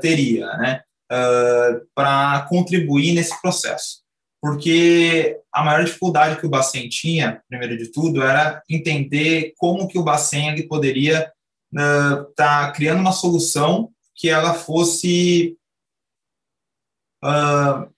teria, 0.00 0.46
né? 0.58 0.82
uh, 1.10 1.86
para 1.94 2.46
contribuir 2.48 3.14
nesse 3.14 3.40
processo. 3.40 4.02
Porque 4.40 5.40
a 5.52 5.64
maior 5.64 5.84
dificuldade 5.84 6.38
que 6.38 6.46
o 6.46 6.50
Bacen 6.50 6.88
tinha, 6.88 7.42
primeiro 7.48 7.76
de 7.76 7.90
tudo, 7.90 8.22
era 8.22 8.62
entender 8.68 9.52
como 9.56 9.88
que 9.88 9.98
o 9.98 10.04
Bacen 10.04 10.50
ele 10.50 10.68
poderia 10.68 11.32
estar 11.72 12.20
uh, 12.20 12.32
tá 12.34 12.72
criando 12.72 13.00
uma 13.00 13.12
solução 13.12 13.90
que 14.14 14.28
ela 14.28 14.54
fosse 14.54 15.56
uh, 17.24 17.92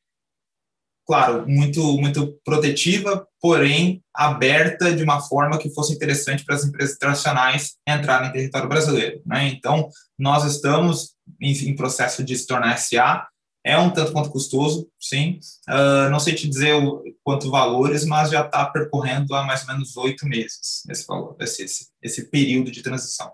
claro, 1.11 1.45
muito, 1.49 1.83
muito 1.99 2.39
protetiva, 2.45 3.27
porém 3.41 4.01
aberta 4.15 4.95
de 4.95 5.03
uma 5.03 5.21
forma 5.21 5.59
que 5.59 5.75
fosse 5.75 5.93
interessante 5.93 6.45
para 6.45 6.55
as 6.55 6.65
empresas 6.65 6.95
internacionais 6.95 7.75
entrarem 7.85 8.29
em 8.29 8.33
território 8.33 8.69
brasileiro. 8.69 9.21
Né? 9.27 9.49
Então, 9.49 9.89
nós 10.17 10.45
estamos 10.45 11.17
em, 11.41 11.53
em, 11.69 11.75
processo 11.75 12.23
de 12.23 12.37
se 12.37 12.47
tornar 12.47 12.79
SA, 12.79 13.27
é 13.63 13.79
um 13.79 13.91
tanto 13.91 14.13
quanto 14.13 14.31
custoso, 14.31 14.91
sim. 14.99 15.39
Uh, 15.69 16.11
não 16.11 16.19
sei 16.19 16.35
te 16.35 16.49
dizer 16.49 16.75
o, 16.75 17.05
quanto 17.23 17.51
valores, 17.51 18.07
mas 18.07 18.31
já 18.31 18.45
está 18.45 18.65
percorrendo 18.67 19.35
há 19.35 19.45
mais 19.45 19.63
ou 19.63 19.69
menos 19.69 19.97
oito 19.99 20.27
meses 20.27 20.85
esse, 20.89 21.07
valor, 21.07 21.37
esse, 21.41 21.65
esse, 21.65 21.89
esse 22.03 22.31
período 22.31 22.71
de 22.71 22.83
transição. 22.83 23.33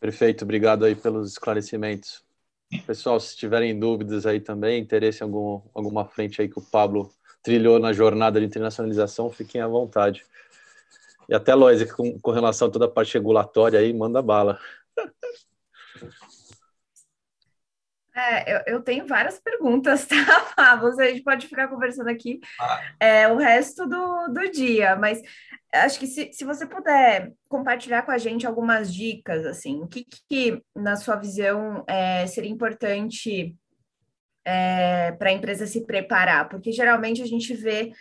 Perfeito, 0.00 0.44
obrigado 0.44 0.84
aí 0.84 0.94
pelos 0.94 1.32
esclarecimentos. 1.32 2.22
Pessoal, 2.86 3.20
se 3.20 3.36
tiverem 3.36 3.78
dúvidas 3.78 4.26
aí 4.26 4.40
também, 4.40 4.80
interesse 4.80 5.20
em 5.20 5.24
algum, 5.24 5.60
alguma 5.74 6.06
frente 6.06 6.40
aí 6.40 6.48
que 6.48 6.58
o 6.58 6.62
Pablo 6.62 7.12
trilhou 7.42 7.78
na 7.78 7.92
jornada 7.92 8.40
de 8.40 8.46
internacionalização, 8.46 9.30
fiquem 9.30 9.60
à 9.60 9.68
vontade. 9.68 10.24
E 11.28 11.34
até, 11.34 11.54
Lois, 11.54 11.90
com, 11.92 12.18
com 12.18 12.30
relação 12.30 12.68
a 12.68 12.70
toda 12.70 12.86
a 12.86 12.90
parte 12.90 13.14
regulatória 13.14 13.78
aí, 13.78 13.92
manda 13.92 14.22
bala. 14.22 14.58
É, 18.16 18.54
eu, 18.54 18.62
eu, 18.66 18.82
tenho 18.82 19.06
várias 19.06 19.40
perguntas, 19.40 20.06
tá, 20.06 20.52
Pablo? 20.54 20.88
A 21.00 21.06
gente 21.06 21.24
pode 21.24 21.48
ficar 21.48 21.66
conversando 21.66 22.08
aqui 22.08 22.38
ah. 22.60 22.80
é, 23.00 23.28
o 23.28 23.36
resto 23.36 23.86
do, 23.88 24.28
do 24.28 24.50
dia, 24.52 24.94
mas 24.94 25.20
acho 25.72 25.98
que 25.98 26.06
se, 26.06 26.32
se 26.32 26.44
você 26.44 26.64
puder 26.64 27.32
compartilhar 27.48 28.02
com 28.02 28.12
a 28.12 28.18
gente 28.18 28.46
algumas 28.46 28.94
dicas, 28.94 29.44
assim, 29.44 29.82
o 29.82 29.88
que, 29.88 30.06
que 30.28 30.62
na 30.76 30.94
sua 30.94 31.16
visão, 31.16 31.84
é, 31.88 32.24
seria 32.28 32.50
importante 32.50 33.56
é, 34.44 35.10
para 35.12 35.30
a 35.30 35.32
empresa 35.32 35.66
se 35.66 35.84
preparar? 35.84 36.48
Porque 36.48 36.70
geralmente 36.70 37.20
a 37.20 37.26
gente 37.26 37.52
vê, 37.52 37.92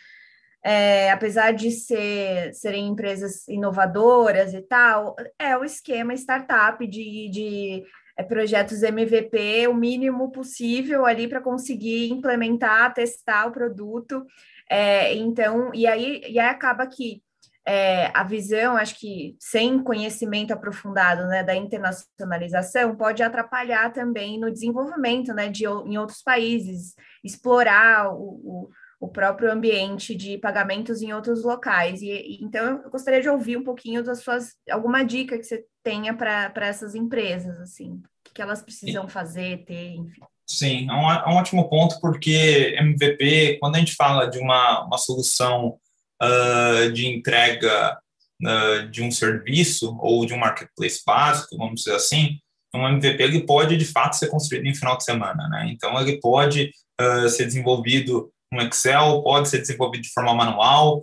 é, 0.63 1.11
apesar 1.11 1.53
de 1.53 1.71
ser, 1.71 2.53
serem 2.53 2.87
empresas 2.87 3.47
inovadoras 3.47 4.53
e 4.53 4.61
tal, 4.61 5.15
é 5.39 5.57
o 5.57 5.63
esquema 5.63 6.13
startup 6.13 6.85
de, 6.85 7.29
de 7.29 7.83
projetos 8.21 8.83
MVP 8.83 9.67
o 9.67 9.73
mínimo 9.73 10.31
possível 10.31 11.05
ali 11.05 11.27
para 11.27 11.41
conseguir 11.41 12.11
implementar, 12.11 12.93
testar 12.93 13.47
o 13.47 13.51
produto. 13.51 14.23
É, 14.69 15.15
então, 15.15 15.73
e 15.73 15.87
aí, 15.87 16.21
e 16.29 16.39
aí 16.39 16.47
acaba 16.47 16.85
que 16.85 17.23
é, 17.65 18.11
a 18.13 18.23
visão, 18.23 18.75
acho 18.75 18.99
que 18.99 19.35
sem 19.39 19.81
conhecimento 19.81 20.51
aprofundado 20.51 21.25
né, 21.27 21.43
da 21.43 21.55
internacionalização, 21.55 22.95
pode 22.95 23.23
atrapalhar 23.23 23.91
também 23.93 24.39
no 24.39 24.51
desenvolvimento 24.51 25.33
né, 25.33 25.49
de, 25.49 25.65
em 25.65 25.97
outros 25.97 26.21
países, 26.21 26.93
explorar 27.23 28.13
o, 28.13 28.19
o, 28.43 28.69
o 28.99 29.07
próprio 29.07 29.51
ambiente 29.51 30.13
de 30.13 30.37
pagamentos 30.37 31.01
em 31.01 31.13
outros 31.13 31.43
locais. 31.43 32.01
E, 32.01 32.09
e, 32.09 32.43
então, 32.43 32.81
eu 32.83 32.89
gostaria 32.89 33.21
de 33.21 33.29
ouvir 33.29 33.57
um 33.57 33.63
pouquinho 33.63 34.03
das 34.03 34.19
suas, 34.19 34.55
alguma 34.69 35.03
dica 35.03 35.37
que 35.37 35.43
você 35.43 35.65
tenha 35.83 36.13
para 36.13 36.65
essas 36.65 36.95
empresas, 36.95 37.59
assim, 37.59 38.01
o 38.27 38.33
que, 38.33 38.41
elas 38.41 38.61
precisam 38.61 39.03
Sim. 39.03 39.09
fazer, 39.09 39.65
ter, 39.65 39.95
enfim. 39.95 40.21
Sim, 40.47 40.89
é 40.89 40.93
um, 40.93 41.11
é 41.11 41.29
um 41.29 41.35
ótimo 41.35 41.69
ponto, 41.69 41.99
porque 41.99 42.75
MVP, 42.77 43.57
quando 43.59 43.75
a 43.75 43.79
gente 43.79 43.95
fala 43.95 44.27
de 44.27 44.39
uma, 44.39 44.85
uma 44.85 44.97
solução 44.97 45.77
uh, 46.21 46.91
de 46.91 47.07
entrega 47.07 47.97
uh, 48.41 48.89
de 48.89 49.01
um 49.01 49.11
serviço 49.11 49.97
ou 49.99 50.25
de 50.25 50.33
um 50.33 50.37
marketplace 50.37 51.01
básico, 51.05 51.57
vamos 51.57 51.81
dizer 51.83 51.95
assim, 51.95 52.37
um 52.75 52.87
MVP 52.87 53.21
ele 53.21 53.45
pode 53.45 53.77
de 53.77 53.85
fato 53.85 54.15
ser 54.15 54.27
construído 54.27 54.65
em 54.65 54.75
final 54.75 54.97
de 54.97 55.03
semana, 55.03 55.47
né? 55.47 55.69
Então 55.69 55.99
ele 56.01 56.19
pode 56.19 56.71
uh, 56.99 57.29
ser 57.29 57.45
desenvolvido 57.45 58.31
no 58.51 58.61
Excel, 58.61 59.21
pode 59.23 59.47
ser 59.49 59.59
desenvolvido 59.59 60.03
de 60.03 60.13
forma 60.13 60.33
manual, 60.35 61.01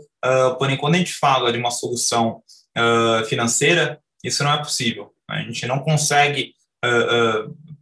porém 0.57 0.77
quando 0.77 0.95
a 0.95 0.99
gente 0.99 1.15
fala 1.15 1.51
de 1.51 1.59
uma 1.59 1.73
solução 1.73 2.41
financeira, 3.29 3.99
isso 4.25 4.45
não 4.45 4.53
é 4.53 4.59
possível. 4.59 5.13
A 5.29 5.43
gente 5.43 5.67
não 5.67 5.81
consegue 5.81 6.55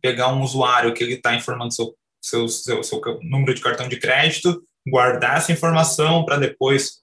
pegar 0.02 0.28
um 0.32 0.42
usuário 0.42 0.92
que 0.92 1.02
ele 1.02 1.14
está 1.14 1.34
informando 1.34 1.72
seu, 1.72 1.94
seu, 2.20 2.48
seu, 2.48 2.82
seu 2.82 3.00
número 3.22 3.54
de 3.54 3.60
cartão 3.60 3.88
de 3.88 3.98
crédito, 3.98 4.62
guardar 4.88 5.38
essa 5.38 5.52
informação 5.52 6.24
para 6.24 6.36
depois 6.36 6.98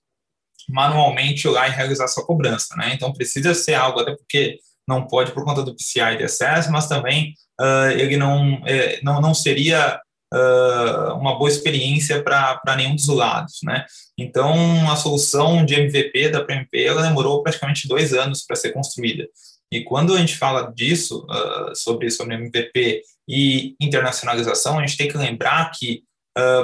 manualmente 0.70 1.48
ir 1.48 1.52
lá 1.52 1.68
e 1.68 1.72
realizar 1.72 2.08
sua 2.08 2.26
cobrança, 2.26 2.76
né? 2.76 2.94
Então 2.94 3.14
precisa 3.14 3.54
ser 3.54 3.76
algo, 3.76 4.00
até 4.00 4.16
porque 4.16 4.58
não 4.88 5.08
pode 5.08 5.32
por 5.32 5.44
conta 5.44 5.64
do 5.64 5.76
PCI 5.76 6.18
DSS, 6.18 6.70
mas 6.72 6.88
também 6.88 7.34
uh, 7.60 7.92
ele 7.92 8.18
não, 8.18 8.62
eh, 8.66 9.00
não, 9.04 9.22
não 9.22 9.34
seria 9.34 10.00
uh, 10.34 11.14
uma 11.16 11.38
boa 11.38 11.50
experiência 11.50 12.22
para 12.24 12.76
nenhum 12.76 12.96
dos 12.96 13.08
lados, 13.08 13.60
né? 13.64 13.86
Então 14.18 14.90
a 14.90 14.96
solução 14.96 15.66
de 15.66 15.76
MVP 15.76 16.30
da 16.30 16.44
PMP 16.44 16.84
ela 16.84 17.02
demorou 17.02 17.44
praticamente 17.44 17.88
dois 17.88 18.14
anos 18.14 18.44
para 18.46 18.56
ser 18.56 18.72
construída. 18.72 19.28
E 19.72 19.84
quando 19.84 20.14
a 20.14 20.20
gente 20.20 20.38
fala 20.38 20.72
disso, 20.74 21.26
uh, 21.30 21.76
sobre, 21.76 22.10
sobre 22.10 22.36
MVP 22.36 23.02
e 23.28 23.76
internacionalização, 23.82 24.78
a 24.78 24.86
gente 24.86 24.98
tem 24.98 25.08
que 25.08 25.18
lembrar 25.18 25.72
que 25.72 26.04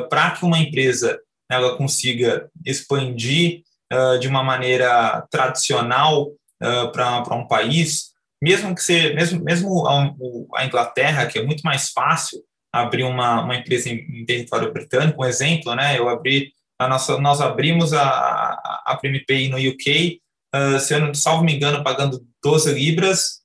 para 0.10 0.32
que 0.32 0.43
uma 0.43 0.60
empresa 0.60 1.18
ela 1.49 1.78
consiga 1.78 2.49
expandir 2.66 3.62
uh, 3.91 4.18
de 4.18 4.28
uma 4.28 4.43
maneira 4.43 5.26
tradicional 5.30 6.28
uh, 6.28 6.91
para 6.91 7.36
um 7.36 7.47
país, 7.47 8.12
mesmo 8.41 8.74
que 8.74 8.82
seja, 8.82 9.14
mesmo, 9.14 9.43
mesmo 9.43 9.86
a, 9.86 10.14
a, 10.55 10.66
Inglaterra, 10.66 11.26
que 11.26 11.38
é 11.38 11.43
muito 11.43 11.62
mais 11.62 11.89
fácil 11.89 12.41
abrir 12.72 13.03
uma, 13.03 13.43
uma 13.43 13.55
empresa 13.55 13.89
em, 13.89 14.22
em 14.22 14.26
território 14.26 14.72
britânico, 14.72 15.22
um 15.22 15.28
exemplo, 15.28 15.76
né? 15.76 15.97
Eu 15.97 16.07
abri, 16.07 16.53
a 16.80 16.88
nossa, 16.88 17.19
nós 17.19 17.41
abrimos 17.41 17.93
a, 17.93 18.03
a, 18.03 18.84
a 18.86 18.99
no 19.49 19.57
UK, 19.57 20.19
uh, 20.55 20.80
se 20.80 20.93
eu 20.93 20.99
não 20.99 21.13
salvo 21.13 21.43
me 21.43 21.53
engano, 21.53 21.84
pagando 21.84 22.26
12 22.43 22.74
libras 22.74 23.41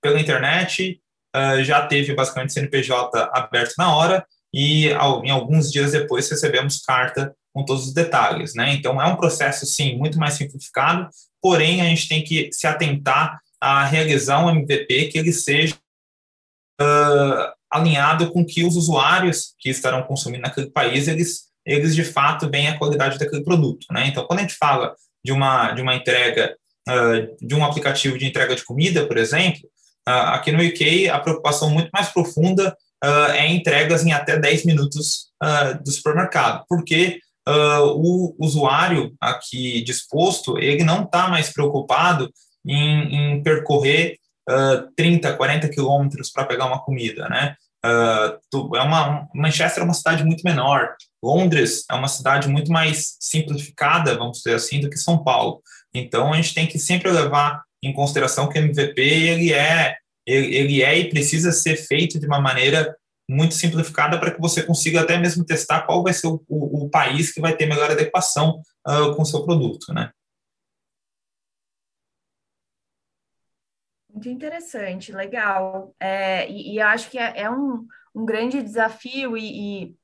pela 0.00 0.20
internet, 0.20 1.00
uh, 1.34 1.62
já 1.64 1.86
teve 1.86 2.14
basicamente 2.14 2.52
CNPJ 2.52 3.30
aberto 3.32 3.74
na 3.76 3.94
hora, 3.94 4.26
e 4.54 4.92
ao, 4.92 5.24
em 5.24 5.30
alguns 5.30 5.70
dias 5.70 5.92
depois 5.92 6.30
recebemos 6.30 6.80
carta 6.80 7.34
com 7.52 7.64
todos 7.64 7.88
os 7.88 7.92
detalhes, 7.92 8.54
né? 8.54 8.72
Então 8.72 9.00
é 9.00 9.06
um 9.06 9.16
processo 9.16 9.66
sim 9.66 9.96
muito 9.96 10.18
mais 10.18 10.34
simplificado, 10.34 11.08
porém 11.42 11.80
a 11.80 11.84
gente 11.84 12.08
tem 12.08 12.22
que 12.22 12.50
se 12.52 12.66
atentar 12.66 13.40
a 13.60 13.84
realizar 13.84 14.44
um 14.44 14.50
MVP 14.50 15.08
que 15.08 15.18
ele 15.18 15.32
seja 15.32 15.74
uh, 16.80 17.57
alinhado 17.70 18.30
com 18.30 18.44
que 18.44 18.64
os 18.64 18.76
usuários 18.76 19.54
que 19.58 19.68
estarão 19.68 20.02
consumindo 20.02 20.42
naquele 20.42 20.70
país, 20.70 21.08
eles, 21.08 21.48
eles 21.64 21.94
de 21.94 22.04
fato 22.04 22.48
veem 22.50 22.68
a 22.68 22.78
qualidade 22.78 23.18
daquele 23.18 23.44
produto. 23.44 23.86
Né? 23.90 24.06
Então, 24.08 24.24
quando 24.26 24.40
a 24.40 24.42
gente 24.42 24.54
fala 24.54 24.94
de 25.24 25.32
uma, 25.32 25.72
de 25.72 25.82
uma 25.82 25.94
entrega, 25.94 26.56
uh, 26.88 27.46
de 27.46 27.54
um 27.54 27.64
aplicativo 27.64 28.18
de 28.18 28.26
entrega 28.26 28.54
de 28.54 28.64
comida, 28.64 29.06
por 29.06 29.18
exemplo, 29.18 29.60
uh, 30.08 30.32
aqui 30.32 30.50
no 30.50 30.64
UK 30.64 31.08
a 31.08 31.18
preocupação 31.18 31.70
muito 31.70 31.90
mais 31.92 32.08
profunda 32.08 32.76
é 33.00 33.46
entregas 33.46 34.04
em 34.04 34.12
até 34.12 34.36
10 34.36 34.64
minutos 34.64 35.28
do 35.84 35.92
supermercado, 35.92 36.64
porque 36.68 37.20
o 37.46 38.34
usuário 38.44 39.14
aqui 39.20 39.80
disposto, 39.82 40.58
ele 40.58 40.82
não 40.82 41.04
está 41.04 41.28
mais 41.28 41.48
preocupado 41.48 42.28
em, 42.66 43.36
em 43.36 43.42
percorrer 43.44 44.18
uh, 44.48 44.90
30, 44.96 45.36
40 45.36 45.68
quilômetros 45.68 46.30
para 46.30 46.44
pegar 46.44 46.66
uma 46.66 46.82
comida, 46.82 47.28
né? 47.28 47.54
Uh, 47.84 48.76
é 48.76 48.82
uma, 48.82 49.28
Manchester 49.34 49.82
é 49.82 49.84
uma 49.84 49.94
cidade 49.94 50.24
muito 50.24 50.42
menor, 50.42 50.96
Londres 51.22 51.84
é 51.90 51.94
uma 51.94 52.08
cidade 52.08 52.48
muito 52.48 52.72
mais 52.72 53.16
simplificada, 53.20 54.16
vamos 54.16 54.38
dizer 54.38 54.54
assim, 54.54 54.80
do 54.80 54.90
que 54.90 54.96
São 54.96 55.22
Paulo. 55.22 55.62
Então 55.94 56.32
a 56.32 56.36
gente 56.36 56.54
tem 56.54 56.66
que 56.66 56.78
sempre 56.78 57.10
levar 57.10 57.62
em 57.82 57.92
consideração 57.92 58.48
que 58.48 58.58
o 58.58 58.62
MVP 58.62 59.00
ele 59.00 59.52
é 59.52 59.96
ele, 60.26 60.54
ele 60.54 60.82
é 60.82 60.98
e 60.98 61.08
precisa 61.08 61.52
ser 61.52 61.76
feito 61.76 62.18
de 62.18 62.26
uma 62.26 62.40
maneira 62.40 62.94
muito 63.30 63.54
simplificada 63.54 64.18
para 64.18 64.30
que 64.30 64.40
você 64.40 64.62
consiga 64.62 65.00
até 65.00 65.18
mesmo 65.18 65.44
testar 65.44 65.82
qual 65.82 66.02
vai 66.02 66.12
ser 66.12 66.26
o, 66.26 66.42
o, 66.48 66.84
o 66.84 66.90
país 66.90 67.32
que 67.32 67.40
vai 67.40 67.54
ter 67.54 67.66
melhor 67.66 67.90
adequação 67.90 68.60
uh, 68.86 69.14
com 69.14 69.22
o 69.22 69.26
seu 69.26 69.44
produto, 69.44 69.92
né? 69.92 70.10
Muito 74.18 74.30
interessante, 74.30 75.12
legal. 75.12 75.94
É, 76.00 76.50
e, 76.50 76.74
e, 76.74 76.80
acho 76.80 77.08
que 77.08 77.16
é, 77.16 77.42
é 77.42 77.48
um, 77.48 77.86
um, 78.12 78.26
grande 78.26 78.60
desafio 78.60 79.36
e, 79.36 79.84
e 79.84 79.96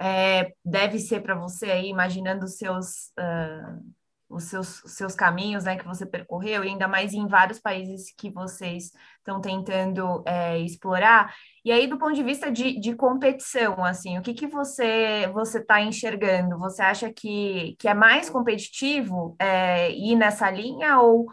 é, 0.00 0.54
deve 0.64 0.98
ser 0.98 1.20
para 1.20 1.34
você 1.34 1.70
aí, 1.70 1.90
imaginando 1.90 2.46
os 2.46 2.56
seus, 2.56 3.12
uh, 3.18 3.94
os 4.26 4.44
seus, 4.44 4.82
os 4.84 4.92
seus 4.92 5.14
caminhos 5.14 5.64
né, 5.64 5.76
que 5.76 5.84
você 5.84 6.06
percorreu, 6.06 6.64
e 6.64 6.68
ainda 6.68 6.88
mais 6.88 7.12
em 7.12 7.26
vários 7.26 7.60
países 7.60 8.10
que 8.16 8.30
vocês 8.30 8.90
estão 9.18 9.38
tentando 9.38 10.24
é, 10.26 10.58
explorar. 10.60 11.34
E 11.62 11.70
aí, 11.70 11.86
do 11.86 11.98
ponto 11.98 12.14
de 12.14 12.22
vista 12.22 12.50
de, 12.50 12.80
de 12.80 12.94
competição, 12.94 13.84
assim, 13.84 14.16
o 14.16 14.22
que, 14.22 14.32
que 14.32 14.46
você 14.46 15.30
você 15.34 15.58
está 15.58 15.78
enxergando? 15.82 16.58
Você 16.58 16.80
acha 16.80 17.12
que, 17.12 17.76
que 17.78 17.86
é 17.86 17.92
mais 17.92 18.30
competitivo 18.30 19.36
é, 19.38 19.92
ir 19.92 20.16
nessa 20.16 20.50
linha 20.50 21.00
ou 21.00 21.26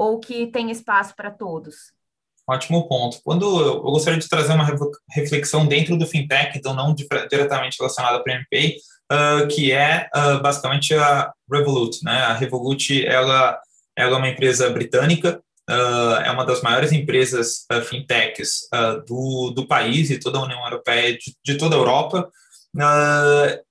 ou 0.00 0.18
que 0.18 0.46
tem 0.46 0.70
espaço 0.70 1.14
para 1.14 1.30
todos? 1.30 1.92
Ótimo 2.48 2.88
ponto. 2.88 3.20
Quando 3.22 3.44
eu 3.60 3.82
gostaria 3.82 4.18
de 4.18 4.26
trazer 4.26 4.54
uma 4.54 4.66
reflexão 5.10 5.66
dentro 5.66 5.94
do 5.98 6.06
fintech, 6.06 6.56
então 6.56 6.72
não 6.72 6.94
diretamente 6.94 7.76
relacionada 7.78 8.22
para 8.22 8.32
o 8.32 8.36
MPay, 8.36 8.76
uh, 9.12 9.46
que 9.48 9.70
é 9.70 10.08
uh, 10.16 10.40
basicamente 10.40 10.94
a 10.94 11.30
Revolut. 11.52 12.02
Né? 12.02 12.12
A 12.12 12.32
Revolut 12.32 13.06
ela, 13.06 13.60
ela 13.94 14.16
é 14.16 14.18
uma 14.18 14.28
empresa 14.30 14.70
britânica, 14.70 15.38
uh, 15.68 16.14
é 16.24 16.30
uma 16.30 16.46
das 16.46 16.62
maiores 16.62 16.92
empresas 16.92 17.66
fintechs 17.86 18.60
do, 19.06 19.52
do 19.54 19.66
país 19.66 20.08
e 20.08 20.18
toda 20.18 20.38
a 20.38 20.44
União 20.44 20.64
Europeia, 20.64 21.12
de, 21.12 21.36
de 21.44 21.58
toda 21.58 21.76
a 21.76 21.78
Europa. 21.78 22.26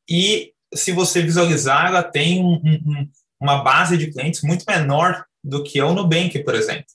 e 0.08 0.54
se 0.76 0.92
você 0.92 1.24
visualizar, 1.24 1.88
ela 1.88 2.04
tem 2.04 2.44
um, 2.44 2.62
um, 2.64 3.10
uma 3.42 3.64
base 3.64 3.98
de 3.98 4.12
clientes 4.12 4.44
muito 4.44 4.64
menor 4.68 5.26
do 5.44 5.64
que 5.64 5.80
é 5.80 5.84
o 5.84 5.94
Nubank, 5.94 6.38
por 6.44 6.56
exemplo. 6.56 6.86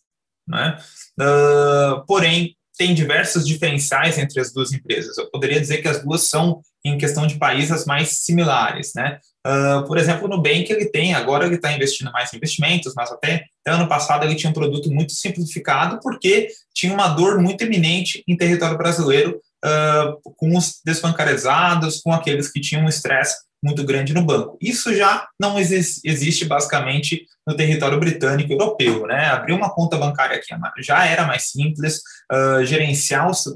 Né? 0.47 0.78
Uh, 1.20 2.05
porém, 2.07 2.57
tem 2.76 2.92
diversos 2.92 3.47
diferenciais 3.47 4.18
entre 4.18 4.40
as 4.40 4.53
duas 4.53 4.72
empresas. 4.72 5.16
Eu 5.16 5.30
poderia 5.30 5.61
dizer 5.61 5.78
que 5.78 5.88
as 5.88 6.03
duas 6.03 6.28
são, 6.28 6.61
em 6.84 6.99
questão 6.99 7.26
de 7.26 7.36
países, 7.36 7.86
mais 7.86 8.24
similares. 8.24 8.92
Né? 8.95 9.18
Uh, 9.47 9.86
por 9.86 9.97
exemplo, 9.97 10.26
o 10.26 10.28
Nubank 10.28 10.70
ele 10.70 10.86
tem, 10.86 11.14
agora 11.14 11.47
ele 11.47 11.55
está 11.55 11.72
investindo 11.72 12.11
mais 12.11 12.32
em 12.32 12.36
investimentos, 12.36 12.92
mas 12.97 13.12
até, 13.12 13.45
até 13.64 13.76
ano 13.76 13.88
passado 13.88 14.24
ele 14.24 14.34
tinha 14.34 14.51
um 14.51 14.55
produto 14.55 14.90
muito 14.90 15.12
simplificado 15.12 16.01
porque 16.03 16.49
tinha 16.74 16.92
uma 16.92 17.09
dor 17.09 17.40
muito 17.40 17.62
eminente 17.62 18.24
em 18.26 18.36
território 18.36 18.76
brasileiro 18.76 19.40
uh, 19.64 20.34
com 20.36 20.57
os 20.57 20.80
desbancarizados, 20.84 22.01
com 22.01 22.12
aqueles 22.12 22.51
que 22.51 22.61
tinham 22.61 22.84
um 22.84 22.88
estresse 22.88 23.36
muito 23.64 23.82
grande 23.82 24.12
no 24.12 24.22
banco. 24.22 24.58
Isso 24.60 24.94
já 24.94 25.26
não 25.40 25.58
existe 25.58 26.44
basicamente 26.44 27.26
no 27.46 27.56
território 27.56 27.98
britânico 27.98 28.52
europeu. 28.52 29.06
Né? 29.06 29.26
Abrir 29.26 29.54
uma 29.54 29.74
conta 29.74 29.96
bancária 29.96 30.36
aqui 30.36 30.54
já 30.78 31.06
era 31.06 31.26
mais 31.26 31.50
simples, 31.50 32.00
uh, 32.30 32.64
gerenciar 32.64 33.30
os, 33.30 33.46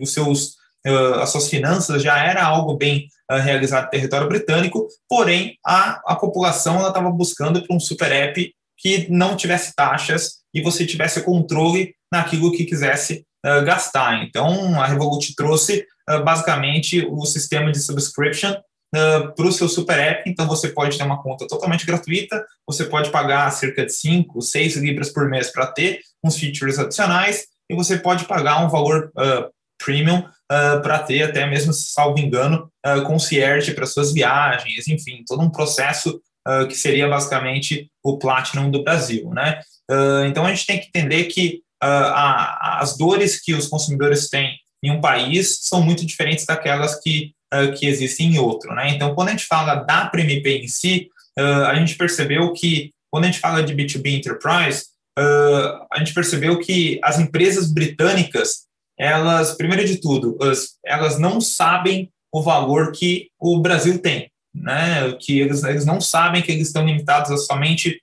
os 0.00 0.12
seus, 0.12 0.54
uh, 0.86 1.20
as 1.20 1.30
suas 1.30 1.48
finanças 1.48 2.02
já 2.02 2.18
era 2.18 2.42
algo 2.42 2.76
bem 2.76 3.06
uh, 3.30 3.36
realizado 3.36 3.84
no 3.84 3.90
território 3.90 4.28
britânico, 4.28 4.88
porém 5.06 5.56
a, 5.64 6.00
a 6.06 6.16
população 6.16 6.86
estava 6.86 7.10
buscando 7.10 7.64
por 7.66 7.76
um 7.76 7.80
super 7.80 8.10
app 8.10 8.52
que 8.78 9.06
não 9.10 9.36
tivesse 9.36 9.74
taxas 9.74 10.40
e 10.54 10.62
você 10.62 10.86
tivesse 10.86 11.22
controle 11.22 11.94
naquilo 12.10 12.50
que 12.50 12.64
quisesse 12.64 13.24
gastar. 13.64 14.22
Então, 14.22 14.80
a 14.80 14.86
Revolut 14.86 15.34
trouxe 15.34 15.86
basicamente 16.24 17.06
o 17.06 17.24
sistema 17.24 17.70
de 17.70 17.78
subscription 17.78 18.54
uh, 18.94 19.34
para 19.34 19.46
o 19.46 19.52
seu 19.52 19.68
super 19.68 19.98
app. 19.98 20.28
Então, 20.28 20.46
você 20.46 20.68
pode 20.68 20.96
ter 20.96 21.04
uma 21.04 21.22
conta 21.22 21.46
totalmente 21.46 21.86
gratuita, 21.86 22.44
você 22.66 22.84
pode 22.84 23.10
pagar 23.10 23.50
cerca 23.50 23.84
de 23.84 23.92
5, 23.92 24.40
6 24.40 24.76
libras 24.76 25.10
por 25.10 25.28
mês 25.28 25.50
para 25.50 25.66
ter 25.66 26.00
uns 26.24 26.36
features 26.36 26.78
adicionais, 26.78 27.46
e 27.70 27.74
você 27.74 27.96
pode 27.96 28.24
pagar 28.24 28.64
um 28.64 28.68
valor 28.68 29.12
uh, 29.16 29.48
premium 29.82 30.18
uh, 30.18 30.82
para 30.82 30.98
ter 30.98 31.22
até 31.22 31.46
mesmo, 31.46 31.72
salvo 31.72 32.18
engano, 32.18 32.70
uh, 32.84 33.02
concierge 33.04 33.72
para 33.74 33.86
suas 33.86 34.12
viagens, 34.12 34.88
enfim, 34.88 35.22
todo 35.26 35.42
um 35.42 35.50
processo 35.50 36.20
que 36.68 36.74
seria 36.74 37.06
basicamente 37.06 37.92
o 38.02 38.18
Platinum 38.18 38.70
do 38.70 38.82
Brasil, 38.82 39.28
né? 39.30 39.60
então, 40.26 40.44
a 40.44 40.48
gente 40.48 40.66
tem 40.66 40.80
que 40.80 40.86
entender 40.86 41.24
que 41.24 41.60
a, 41.80 42.80
as 42.80 42.96
dores 42.96 43.38
que 43.38 43.52
os 43.52 43.68
consumidores 43.68 44.28
têm 44.30 44.58
em 44.82 44.90
um 44.90 45.02
país 45.02 45.58
são 45.60 45.82
muito 45.82 46.04
diferentes 46.04 46.46
daquelas 46.46 46.98
que 46.98 47.34
uh, 47.52 47.72
que 47.76 47.86
existem 47.86 48.34
em 48.34 48.38
outro. 48.38 48.74
Né? 48.74 48.90
Então, 48.90 49.14
quando 49.14 49.28
a 49.28 49.32
gente 49.32 49.46
fala 49.46 49.76
da 49.76 50.06
PremiPay 50.06 50.64
em 50.64 50.68
si, 50.68 51.08
uh, 51.38 51.64
a 51.66 51.74
gente 51.74 51.96
percebeu 51.96 52.52
que, 52.52 52.92
quando 53.10 53.24
a 53.24 53.26
gente 53.26 53.40
fala 53.40 53.62
de 53.62 53.74
B2B 53.74 54.18
Enterprise, 54.18 54.84
uh, 55.18 55.86
a 55.92 55.98
gente 55.98 56.14
percebeu 56.14 56.58
que 56.58 57.00
as 57.02 57.18
empresas 57.18 57.72
britânicas, 57.72 58.66
elas, 58.98 59.54
primeiro 59.54 59.84
de 59.84 60.00
tudo, 60.00 60.36
elas, 60.40 60.78
elas 60.84 61.18
não 61.18 61.40
sabem 61.40 62.10
o 62.32 62.42
valor 62.42 62.92
que 62.92 63.28
o 63.38 63.60
Brasil 63.60 63.98
tem, 63.98 64.30
né? 64.54 65.12
que 65.18 65.40
eles, 65.40 65.64
eles 65.64 65.84
não 65.84 66.00
sabem 66.00 66.42
que 66.42 66.52
eles 66.52 66.68
estão 66.68 66.86
limitados 66.86 67.30
a 67.30 67.36
somente 67.36 68.00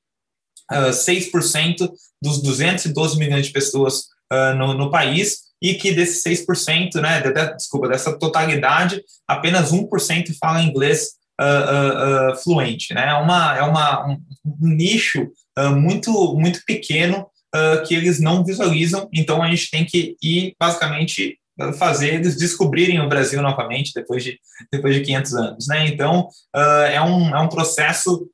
uh, 0.71 0.89
6% 0.89 1.89
dos 2.21 2.41
212 2.41 3.17
milhões 3.17 3.47
de 3.47 3.53
pessoas 3.53 4.07
uh, 4.31 4.55
no, 4.57 4.73
no 4.73 4.91
país, 4.91 5.46
e 5.61 5.73
que 5.73 5.91
desses 5.91 6.23
6%, 6.23 7.01
né, 7.01 7.21
de, 7.21 7.33
de, 7.33 7.55
desculpa, 7.55 7.87
dessa 7.87 8.17
totalidade, 8.17 9.01
apenas 9.27 9.71
1% 9.71 10.35
fala 10.39 10.61
inglês 10.61 11.17
uh, 11.39 11.43
uh, 11.43 12.31
uh, 12.31 12.35
fluente, 12.37 12.93
né? 12.93 13.09
É 13.09 13.13
uma, 13.13 13.57
é 13.57 13.61
uma, 13.63 14.07
um, 14.07 14.17
um 14.45 14.67
nicho 14.67 15.27
muito, 15.75 16.35
muito 16.35 16.61
pequeno 16.65 17.27
que 17.87 17.95
eles 17.95 18.19
não 18.19 18.45
visualizam, 18.45 19.09
então 19.11 19.41
a 19.41 19.49
gente 19.49 19.71
tem 19.71 19.83
que 19.83 20.15
ir, 20.21 20.53
basicamente, 20.59 21.39
fazer 21.79 22.13
eles 22.13 22.37
descobrirem 22.37 22.99
o 22.99 23.09
Brasil 23.09 23.41
novamente 23.41 23.91
depois 23.95 24.23
de, 24.23 24.37
depois 24.71 24.93
de 24.93 25.01
500 25.01 25.33
anos, 25.33 25.67
né? 25.67 25.87
Então, 25.87 26.27
é, 26.91 27.01
um, 27.01 27.35
é 27.35 27.39
um 27.39 27.47
processo 27.47 28.29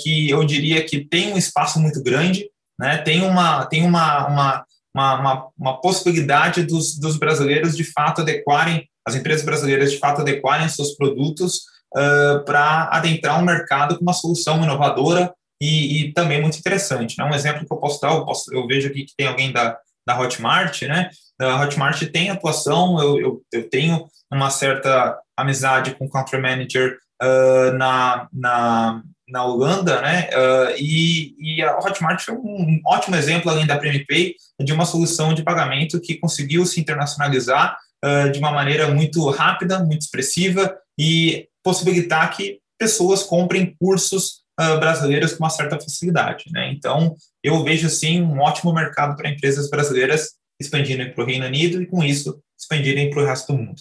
que 0.00 0.30
eu 0.30 0.44
diria 0.44 0.84
que 0.84 1.04
tem 1.04 1.32
um 1.32 1.36
espaço 1.36 1.80
muito 1.80 2.00
grande, 2.00 2.48
né? 2.78 2.98
Tem 2.98 3.22
uma, 3.22 3.66
tem 3.66 3.84
uma, 3.84 4.28
uma 4.28 4.64
uma, 4.94 5.20
uma, 5.20 5.48
uma 5.58 5.80
possibilidade 5.80 6.64
dos, 6.64 6.98
dos 6.98 7.16
brasileiros 7.16 7.76
de 7.76 7.84
fato 7.84 8.22
adequarem, 8.22 8.88
as 9.06 9.14
empresas 9.14 9.44
brasileiras 9.44 9.92
de 9.92 9.98
fato 9.98 10.20
adequarem 10.20 10.68
seus 10.68 10.94
produtos 10.96 11.62
uh, 11.96 12.44
para 12.44 12.88
adentrar 12.92 13.40
um 13.40 13.44
mercado 13.44 13.96
com 13.96 14.02
uma 14.02 14.12
solução 14.12 14.62
inovadora 14.62 15.32
e, 15.60 16.00
e, 16.00 16.12
também 16.12 16.40
muito 16.40 16.58
interessante. 16.58 17.16
Né? 17.18 17.24
Um 17.24 17.34
exemplo 17.34 17.66
que 17.66 17.72
eu 17.72 17.76
posso 17.76 18.00
dar, 18.00 18.14
eu, 18.14 18.24
posso, 18.24 18.52
eu 18.52 18.66
vejo 18.66 18.88
aqui 18.88 19.04
que 19.04 19.14
tem 19.16 19.26
alguém 19.26 19.52
da, 19.52 19.78
da 20.06 20.18
Hotmart, 20.18 20.82
né? 20.82 21.10
A 21.40 21.62
Hotmart 21.62 22.02
tem 22.10 22.30
atuação, 22.30 23.00
eu, 23.00 23.20
eu, 23.20 23.42
eu 23.52 23.68
tenho 23.68 24.06
uma 24.30 24.50
certa 24.50 25.18
amizade 25.36 25.94
com 25.94 26.04
o 26.04 26.10
country 26.10 26.40
manager 26.40 26.98
uh, 27.22 27.72
na, 27.76 28.28
na, 28.32 29.02
na 29.30 29.44
Holanda, 29.44 30.00
né? 30.00 30.28
Uh, 30.32 30.74
e, 30.78 31.34
e, 31.38 31.62
a 31.62 31.78
Hotmart 31.78 32.22
foi 32.22 32.34
um 32.34 32.80
ótimo 32.86 33.16
exemplo, 33.16 33.50
além 33.50 33.66
da 33.66 33.78
PremiPay, 33.78 34.34
de 34.60 34.72
uma 34.72 34.84
solução 34.84 35.32
de 35.34 35.42
pagamento 35.42 36.00
que 36.00 36.16
conseguiu 36.16 36.66
se 36.66 36.80
internacionalizar 36.80 37.78
uh, 38.04 38.30
de 38.30 38.38
uma 38.38 38.52
maneira 38.52 38.88
muito 38.88 39.28
rápida, 39.30 39.78
muito 39.80 40.02
expressiva 40.02 40.76
e 40.98 41.48
possibilitar 41.62 42.34
que 42.36 42.58
pessoas 42.78 43.22
comprem 43.22 43.74
cursos 43.78 44.40
uh, 44.60 44.78
brasileiras 44.78 45.32
com 45.32 45.44
uma 45.44 45.50
certa 45.50 45.78
facilidade. 45.78 46.44
Né? 46.50 46.72
Então, 46.72 47.14
eu 47.42 47.62
vejo, 47.62 47.88
sim, 47.88 48.22
um 48.22 48.40
ótimo 48.40 48.72
mercado 48.72 49.16
para 49.16 49.30
empresas 49.30 49.68
brasileiras 49.68 50.30
expandirem 50.60 51.12
para 51.12 51.24
o 51.24 51.26
Reino 51.26 51.46
Unido 51.46 51.82
e, 51.82 51.86
com 51.86 52.04
isso, 52.04 52.40
expandirem 52.58 53.10
para 53.10 53.22
o 53.22 53.26
resto 53.26 53.52
do 53.52 53.58
mundo. 53.58 53.80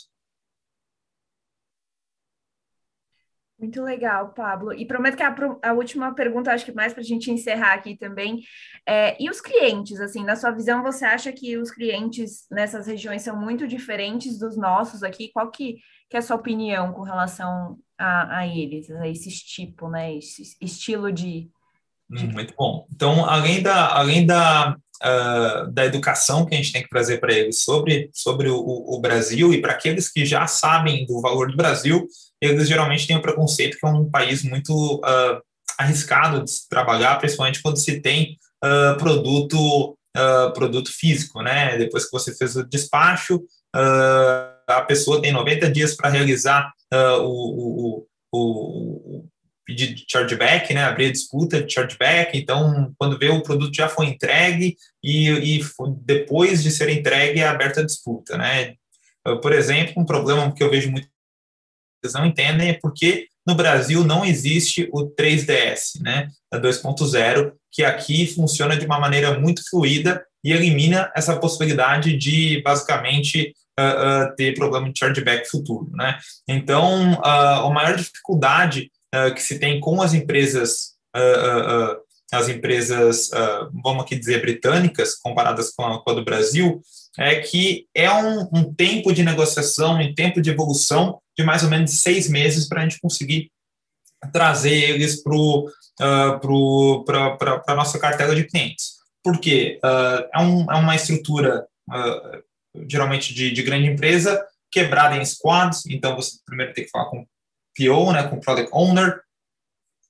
Muito 3.59 3.83
legal, 3.83 4.29
Pablo. 4.29 4.73
E 4.73 4.85
prometo 4.85 5.17
que 5.17 5.23
a, 5.23 5.35
a 5.63 5.73
última 5.73 6.15
pergunta, 6.15 6.51
acho 6.51 6.63
que 6.63 6.71
mais 6.71 6.93
para 6.93 7.01
a 7.01 7.05
gente 7.05 7.29
encerrar 7.29 7.73
aqui 7.73 7.97
também, 7.97 8.39
é, 8.85 9.21
e 9.21 9.29
os 9.29 9.41
clientes, 9.41 9.99
assim, 9.99 10.23
na 10.23 10.37
sua 10.37 10.51
visão, 10.51 10.81
você 10.81 11.03
acha 11.03 11.29
que 11.33 11.57
os 11.57 11.69
clientes 11.69 12.47
nessas 12.49 12.87
regiões 12.87 13.21
são 13.21 13.35
muito 13.35 13.67
diferentes 13.67 14.39
dos 14.39 14.55
nossos 14.55 15.03
aqui? 15.03 15.29
Qual 15.33 15.51
que, 15.51 15.75
que 16.09 16.15
é 16.15 16.19
a 16.19 16.21
sua 16.21 16.37
opinião 16.37 16.93
com 16.93 17.01
relação 17.01 17.77
a, 17.97 18.37
a 18.37 18.47
eles, 18.47 18.89
a 18.91 19.07
esse 19.09 19.29
tipo, 19.29 19.89
né, 19.89 20.15
esse 20.15 20.55
estilo 20.61 21.11
de... 21.11 21.51
de... 22.09 22.25
Hum, 22.27 22.31
muito 22.31 22.53
bom. 22.57 22.87
Então, 22.95 23.25
além 23.25 23.61
da, 23.61 23.93
além 23.93 24.25
da, 24.25 24.77
uh, 25.03 25.71
da 25.71 25.85
educação 25.85 26.45
que 26.45 26.53
a 26.53 26.57
gente 26.57 26.71
tem 26.71 26.83
que 26.83 26.89
trazer 26.89 27.19
para 27.19 27.33
eles 27.33 27.63
sobre, 27.63 28.09
sobre 28.13 28.49
o, 28.49 28.57
o 28.57 28.99
Brasil 28.99 29.53
e 29.53 29.61
para 29.61 29.73
aqueles 29.73 30.11
que 30.11 30.25
já 30.25 30.47
sabem 30.47 31.05
do 31.05 31.21
valor 31.21 31.49
do 31.49 31.57
Brasil, 31.57 32.07
eles 32.41 32.67
geralmente 32.67 33.07
têm 33.07 33.17
o 33.17 33.21
preconceito 33.21 33.77
que 33.77 33.85
é 33.85 33.89
um 33.89 34.09
país 34.09 34.43
muito 34.43 34.95
uh, 34.97 35.41
arriscado 35.77 36.43
de 36.43 36.51
se 36.51 36.69
trabalhar, 36.69 37.17
principalmente 37.17 37.61
quando 37.61 37.77
se 37.77 38.01
tem 38.01 38.37
uh, 38.63 38.97
produto 38.97 39.95
produto 40.53 40.91
físico, 40.91 41.41
né? 41.41 41.77
Depois 41.77 42.03
que 42.03 42.11
você 42.11 42.35
fez 42.35 42.55
o 42.55 42.67
despacho, 42.67 43.39
a 44.67 44.81
pessoa 44.81 45.21
tem 45.21 45.31
90 45.31 45.71
dias 45.71 45.95
para 45.95 46.09
realizar 46.09 46.73
o, 47.21 48.01
o, 48.01 48.07
o, 48.33 49.25
pedido 49.69 49.95
de 49.95 50.05
chargeback, 50.09 50.73
né? 50.73 50.83
Abrir 50.83 51.11
disputa 51.11 51.61
de 51.61 51.71
chargeback. 51.71 52.37
Então, 52.37 52.91
quando 52.97 53.17
vê 53.17 53.29
o 53.29 53.43
produto 53.43 53.75
já 53.75 53.87
foi 53.87 54.07
entregue 54.07 54.75
e, 55.03 55.29
e 55.29 55.65
depois 56.01 56.63
de 56.63 56.71
ser 56.71 56.89
entregue 56.89 57.39
é 57.39 57.47
aberta 57.47 57.81
a 57.81 57.85
disputa, 57.85 58.37
né? 58.37 58.73
Por 59.41 59.53
exemplo, 59.53 59.93
um 59.97 60.05
problema 60.05 60.51
que 60.53 60.63
eu 60.63 60.71
vejo 60.71 60.89
muito 60.89 61.07
não 62.13 62.25
entendem 62.25 62.69
é 62.69 62.79
porque 62.81 63.27
no 63.45 63.55
Brasil 63.55 64.03
não 64.03 64.23
existe 64.23 64.87
o 64.91 65.09
3DS, 65.09 66.01
né, 66.01 66.29
a 66.51 66.57
2.0, 66.57 67.51
que 67.71 67.83
aqui 67.83 68.27
funciona 68.27 68.77
de 68.77 68.85
uma 68.85 68.99
maneira 68.99 69.37
muito 69.39 69.67
fluida 69.69 70.23
e 70.43 70.51
elimina 70.51 71.11
essa 71.15 71.35
possibilidade 71.35 72.15
de, 72.15 72.61
basicamente, 72.61 73.53
uh, 73.79 74.31
uh, 74.31 74.35
ter 74.35 74.53
problema 74.53 74.91
de 74.91 74.97
chargeback 74.97 75.49
futuro. 75.49 75.89
Né? 75.93 76.17
Então, 76.47 77.13
uh, 77.13 77.65
a 77.65 77.69
maior 77.69 77.95
dificuldade 77.95 78.89
que 79.35 79.41
se 79.41 79.59
tem 79.59 79.79
com 79.79 80.01
as 80.01 80.13
empresas, 80.13 80.93
as 82.31 82.47
empresas, 82.47 83.29
vamos 83.83 84.03
aqui 84.03 84.15
dizer, 84.15 84.41
britânicas, 84.41 85.15
comparadas 85.15 85.71
com 85.71 85.83
a, 85.83 86.03
com 86.03 86.11
a 86.11 86.13
do 86.13 86.23
Brasil, 86.23 86.81
é 87.17 87.35
que 87.35 87.87
é 87.93 88.11
um, 88.11 88.47
um 88.53 88.73
tempo 88.73 89.11
de 89.11 89.23
negociação, 89.23 89.99
um 89.99 90.13
tempo 90.13 90.41
de 90.41 90.49
evolução 90.49 91.19
de 91.37 91.43
mais 91.43 91.63
ou 91.63 91.69
menos 91.69 92.01
seis 92.01 92.29
meses 92.29 92.67
para 92.67 92.81
a 92.81 92.83
gente 92.83 92.99
conseguir 92.99 93.51
trazer 94.31 94.73
eles 94.73 95.23
para 95.23 95.35
uh, 95.35 97.05
a 97.67 97.75
nossa 97.75 97.97
cartela 97.97 98.35
de 98.35 98.45
clientes. 98.45 98.99
Por 99.23 99.39
quê? 99.39 99.79
Uh, 99.83 100.27
é, 100.33 100.41
um, 100.41 100.71
é 100.71 100.75
uma 100.75 100.95
estrutura, 100.95 101.65
uh, 101.89 102.43
geralmente, 102.87 103.33
de, 103.33 103.51
de 103.51 103.63
grande 103.63 103.87
empresa, 103.87 104.45
quebrada 104.71 105.17
em 105.17 105.25
squads, 105.25 105.85
então 105.87 106.15
você 106.15 106.37
primeiro 106.45 106.73
tem 106.73 106.85
que 106.85 106.91
falar 106.91 107.05
com 107.05 107.25
PO, 107.87 108.11
né, 108.11 108.23
com 108.23 108.39
Product 108.39 108.69
Owner, 108.73 109.21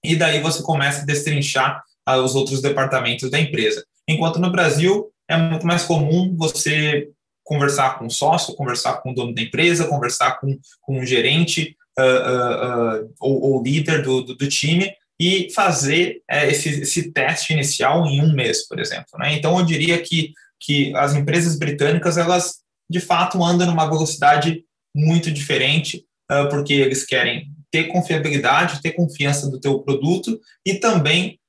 e 0.03 0.15
daí 0.15 0.41
você 0.41 0.63
começa 0.63 1.01
a 1.01 1.05
destrinchar 1.05 1.83
uh, 2.07 2.21
os 2.21 2.35
outros 2.35 2.61
departamentos 2.61 3.29
da 3.29 3.39
empresa. 3.39 3.85
Enquanto 4.07 4.39
no 4.39 4.51
Brasil 4.51 5.11
é 5.27 5.37
muito 5.37 5.65
mais 5.67 5.83
comum 5.83 6.35
você 6.37 7.09
conversar 7.43 7.97
com 7.97 8.05
o 8.05 8.11
sócio, 8.11 8.55
conversar 8.55 9.01
com 9.01 9.11
o 9.11 9.13
dono 9.13 9.33
da 9.33 9.41
empresa, 9.41 9.87
conversar 9.87 10.39
com, 10.39 10.57
com 10.81 10.99
um 10.99 11.05
gerente 11.05 11.75
uh, 11.99 12.03
uh, 12.03 13.03
uh, 13.03 13.13
ou, 13.19 13.41
ou, 13.41 13.63
líder 13.63 14.03
do, 14.03 14.21
do, 14.21 14.35
do, 14.35 14.47
time 14.47 14.93
e 15.19 15.51
fazer 15.53 16.21
esse, 16.29 16.81
esse 16.81 17.11
teste 17.11 17.51
inicial 17.51 18.05
em 18.05 18.21
um 18.21 18.33
mês, 18.33 18.67
por 18.67 18.79
exemplo. 18.79 19.17
Né? 19.17 19.33
Então, 19.33 19.57
eu 19.59 19.65
diria 19.65 19.99
que, 19.99 20.31
que 20.59 20.95
as 20.95 21.13
empresas 21.13 21.57
britânicas, 21.57 22.17
elas, 22.17 22.59
de 22.89 22.99
fato, 22.99 23.43
andam 23.43 23.67
numa 23.67 23.89
velocidade 23.89 24.63
muito 24.95 25.29
diferente, 25.29 26.05
porque 26.49 26.73
eles 26.73 27.05
querem 27.05 27.51
ter 27.71 27.85
confiabilidade, 27.85 28.81
ter 28.81 28.93
confiança 28.93 29.49
do 29.49 29.59
teu 29.59 29.79
produto 29.79 30.39
e 30.65 30.75
também 30.75 31.39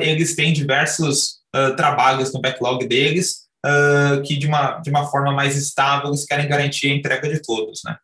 eles 0.00 0.34
têm 0.34 0.54
diversos 0.54 1.42
trabalhos 1.76 2.32
no 2.32 2.40
backlog 2.40 2.86
deles 2.88 3.44
uh, 3.64 4.22
que 4.22 4.36
de 4.36 4.46
uma, 4.46 4.78
de 4.80 4.90
uma 4.90 5.06
forma 5.06 5.32
mais 5.32 5.56
estável 5.56 6.08
eles 6.08 6.26
querem 6.26 6.48
garantir 6.48 6.88
a 6.90 6.94
entrega 6.94 7.28
de 7.28 7.40
todos, 7.40 7.82
né? 7.84 7.96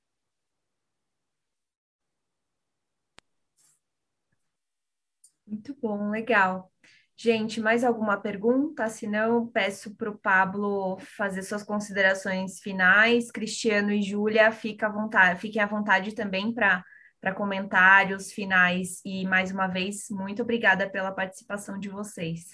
Muito 5.46 5.76
bom, 5.82 6.10
legal. 6.10 6.70
Gente, 7.16 7.60
mais 7.60 7.84
alguma 7.84 8.16
pergunta? 8.16 8.88
Se 8.88 9.06
não, 9.06 9.46
peço 9.48 9.94
para 9.96 10.08
o 10.08 10.16
Pablo 10.16 10.96
fazer 11.16 11.42
suas 11.42 11.62
considerações 11.62 12.60
finais. 12.60 13.30
Cristiano 13.30 13.90
e 13.90 14.00
Júlia, 14.00 14.46
à 14.48 14.88
vontade, 14.88 15.40
fiquem 15.40 15.60
à 15.60 15.66
vontade 15.66 16.14
também 16.14 16.54
para 16.54 16.84
para 17.20 17.34
comentários 17.34 18.32
finais. 18.32 19.00
E 19.04 19.24
mais 19.26 19.50
uma 19.52 19.66
vez, 19.66 20.06
muito 20.10 20.42
obrigada 20.42 20.88
pela 20.88 21.12
participação 21.12 21.78
de 21.78 21.88
vocês. 21.88 22.46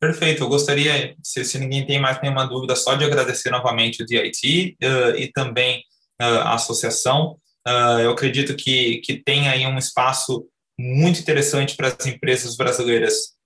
Perfeito, 0.00 0.44
eu 0.44 0.48
gostaria, 0.48 1.16
se, 1.24 1.44
se, 1.44 1.58
ninguém 1.58 1.84
tem 1.84 2.00
mais 2.00 2.20
nenhuma 2.22 2.46
dúvida, 2.46 2.76
só 2.76 2.94
de 2.94 3.04
agradecer 3.04 3.50
novamente 3.50 4.02
o 4.02 4.06
DIT 4.06 4.76
uh, 4.80 5.16
e 5.16 5.32
também 5.32 5.80
uh, 6.22 6.38
a 6.44 6.54
associação. 6.54 7.36
Uh, 7.66 8.00
eu 8.02 8.12
acredito 8.12 8.54
que, 8.54 8.98
que 8.98 9.20
tem 9.20 9.48
aí 9.48 9.66
um 9.66 9.76
espaço 9.76 10.46
muito 10.78 11.18
interessante 11.18 11.76
para 11.76 11.88
as 11.88 12.06
empresas 12.06 12.56
brasileiras 12.56 13.36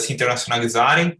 se 0.00 0.12
internacionalizarem, 0.12 1.16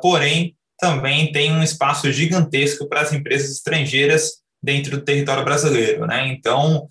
porém, 0.00 0.56
também 0.84 1.32
tem 1.32 1.50
um 1.50 1.62
espaço 1.62 2.12
gigantesco 2.12 2.86
para 2.86 3.00
as 3.00 3.10
empresas 3.10 3.50
estrangeiras 3.50 4.32
dentro 4.62 4.98
do 4.98 5.04
território 5.04 5.42
brasileiro. 5.42 6.06
Né? 6.06 6.28
Então, 6.28 6.86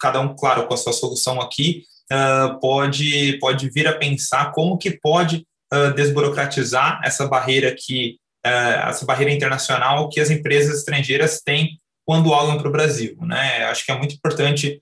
cada 0.00 0.20
um, 0.20 0.34
claro, 0.34 0.66
com 0.66 0.72
a 0.72 0.76
sua 0.76 0.94
solução 0.94 1.38
aqui, 1.38 1.82
uh, 2.10 2.58
pode, 2.60 3.38
pode 3.38 3.68
vir 3.68 3.86
a 3.86 3.92
pensar 3.98 4.52
como 4.52 4.78
que 4.78 4.98
pode 5.02 5.46
uh, 5.72 5.92
desburocratizar 5.94 6.98
essa 7.04 7.28
barreira 7.28 7.74
que 7.76 8.16
uh, 8.46 8.88
essa 8.88 9.04
barreira 9.04 9.32
internacional 9.32 10.08
que 10.08 10.20
as 10.20 10.30
empresas 10.30 10.78
estrangeiras 10.78 11.42
têm 11.44 11.78
quando 12.06 12.30
olham 12.30 12.56
para 12.56 12.68
o 12.68 12.72
Brasil. 12.72 13.18
Né? 13.20 13.64
Acho 13.64 13.84
que 13.84 13.92
é 13.92 13.98
muito 13.98 14.14
importante 14.14 14.80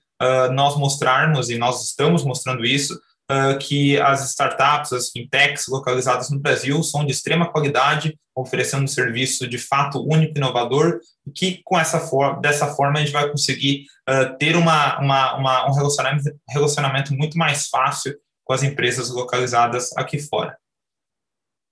nós 0.53 0.77
mostrarmos, 0.77 1.49
e 1.49 1.57
nós 1.57 1.83
estamos 1.83 2.23
mostrando 2.23 2.63
isso, 2.63 2.97
uh, 3.31 3.57
que 3.59 3.99
as 3.99 4.29
startups, 4.29 4.93
as 4.93 5.09
fintechs 5.09 5.67
localizadas 5.67 6.29
no 6.29 6.39
Brasil 6.39 6.81
são 6.83 7.05
de 7.05 7.11
extrema 7.11 7.51
qualidade, 7.51 8.17
oferecendo 8.35 8.83
um 8.83 8.87
serviço 8.87 9.47
de 9.47 9.57
fato 9.57 10.03
único 10.03 10.33
e 10.35 10.37
inovador, 10.37 10.99
e 11.27 11.31
que 11.31 11.61
com 11.63 11.79
essa 11.79 11.99
forma, 11.99 12.41
dessa 12.41 12.67
forma 12.73 12.99
a 12.99 13.01
gente 13.01 13.13
vai 13.13 13.29
conseguir 13.29 13.85
uh, 14.09 14.37
ter 14.37 14.55
uma, 14.55 14.99
uma, 14.99 15.35
uma, 15.37 15.69
um 15.69 15.73
relacionamento, 15.73 16.23
relacionamento 16.49 17.13
muito 17.13 17.37
mais 17.37 17.67
fácil 17.67 18.15
com 18.43 18.53
as 18.53 18.63
empresas 18.63 19.09
localizadas 19.09 19.95
aqui 19.95 20.19
fora. 20.19 20.57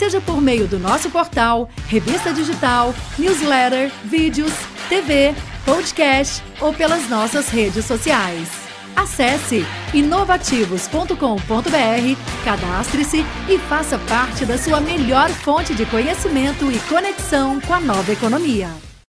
seja 0.00 0.18
por 0.18 0.40
meio 0.40 0.66
do 0.66 0.78
nosso 0.78 1.10
portal, 1.10 1.68
revista 1.86 2.32
digital, 2.32 2.94
newsletter, 3.18 3.92
vídeos, 4.02 4.50
TV, 4.88 5.34
podcast 5.62 6.42
ou 6.58 6.72
pelas 6.72 7.06
nossas 7.10 7.50
redes 7.50 7.84
sociais. 7.84 8.48
Acesse 8.96 9.62
inovativos.com.br, 9.92 12.42
cadastre-se 12.42 13.26
e 13.46 13.58
faça 13.58 13.98
parte 13.98 14.46
da 14.46 14.56
sua 14.56 14.80
melhor 14.80 15.28
fonte 15.28 15.74
de 15.74 15.84
conhecimento 15.84 16.72
e 16.72 16.78
conexão 16.88 17.60
com 17.60 17.74
a 17.74 17.80
nova 17.80 18.10
economia. 18.10 18.89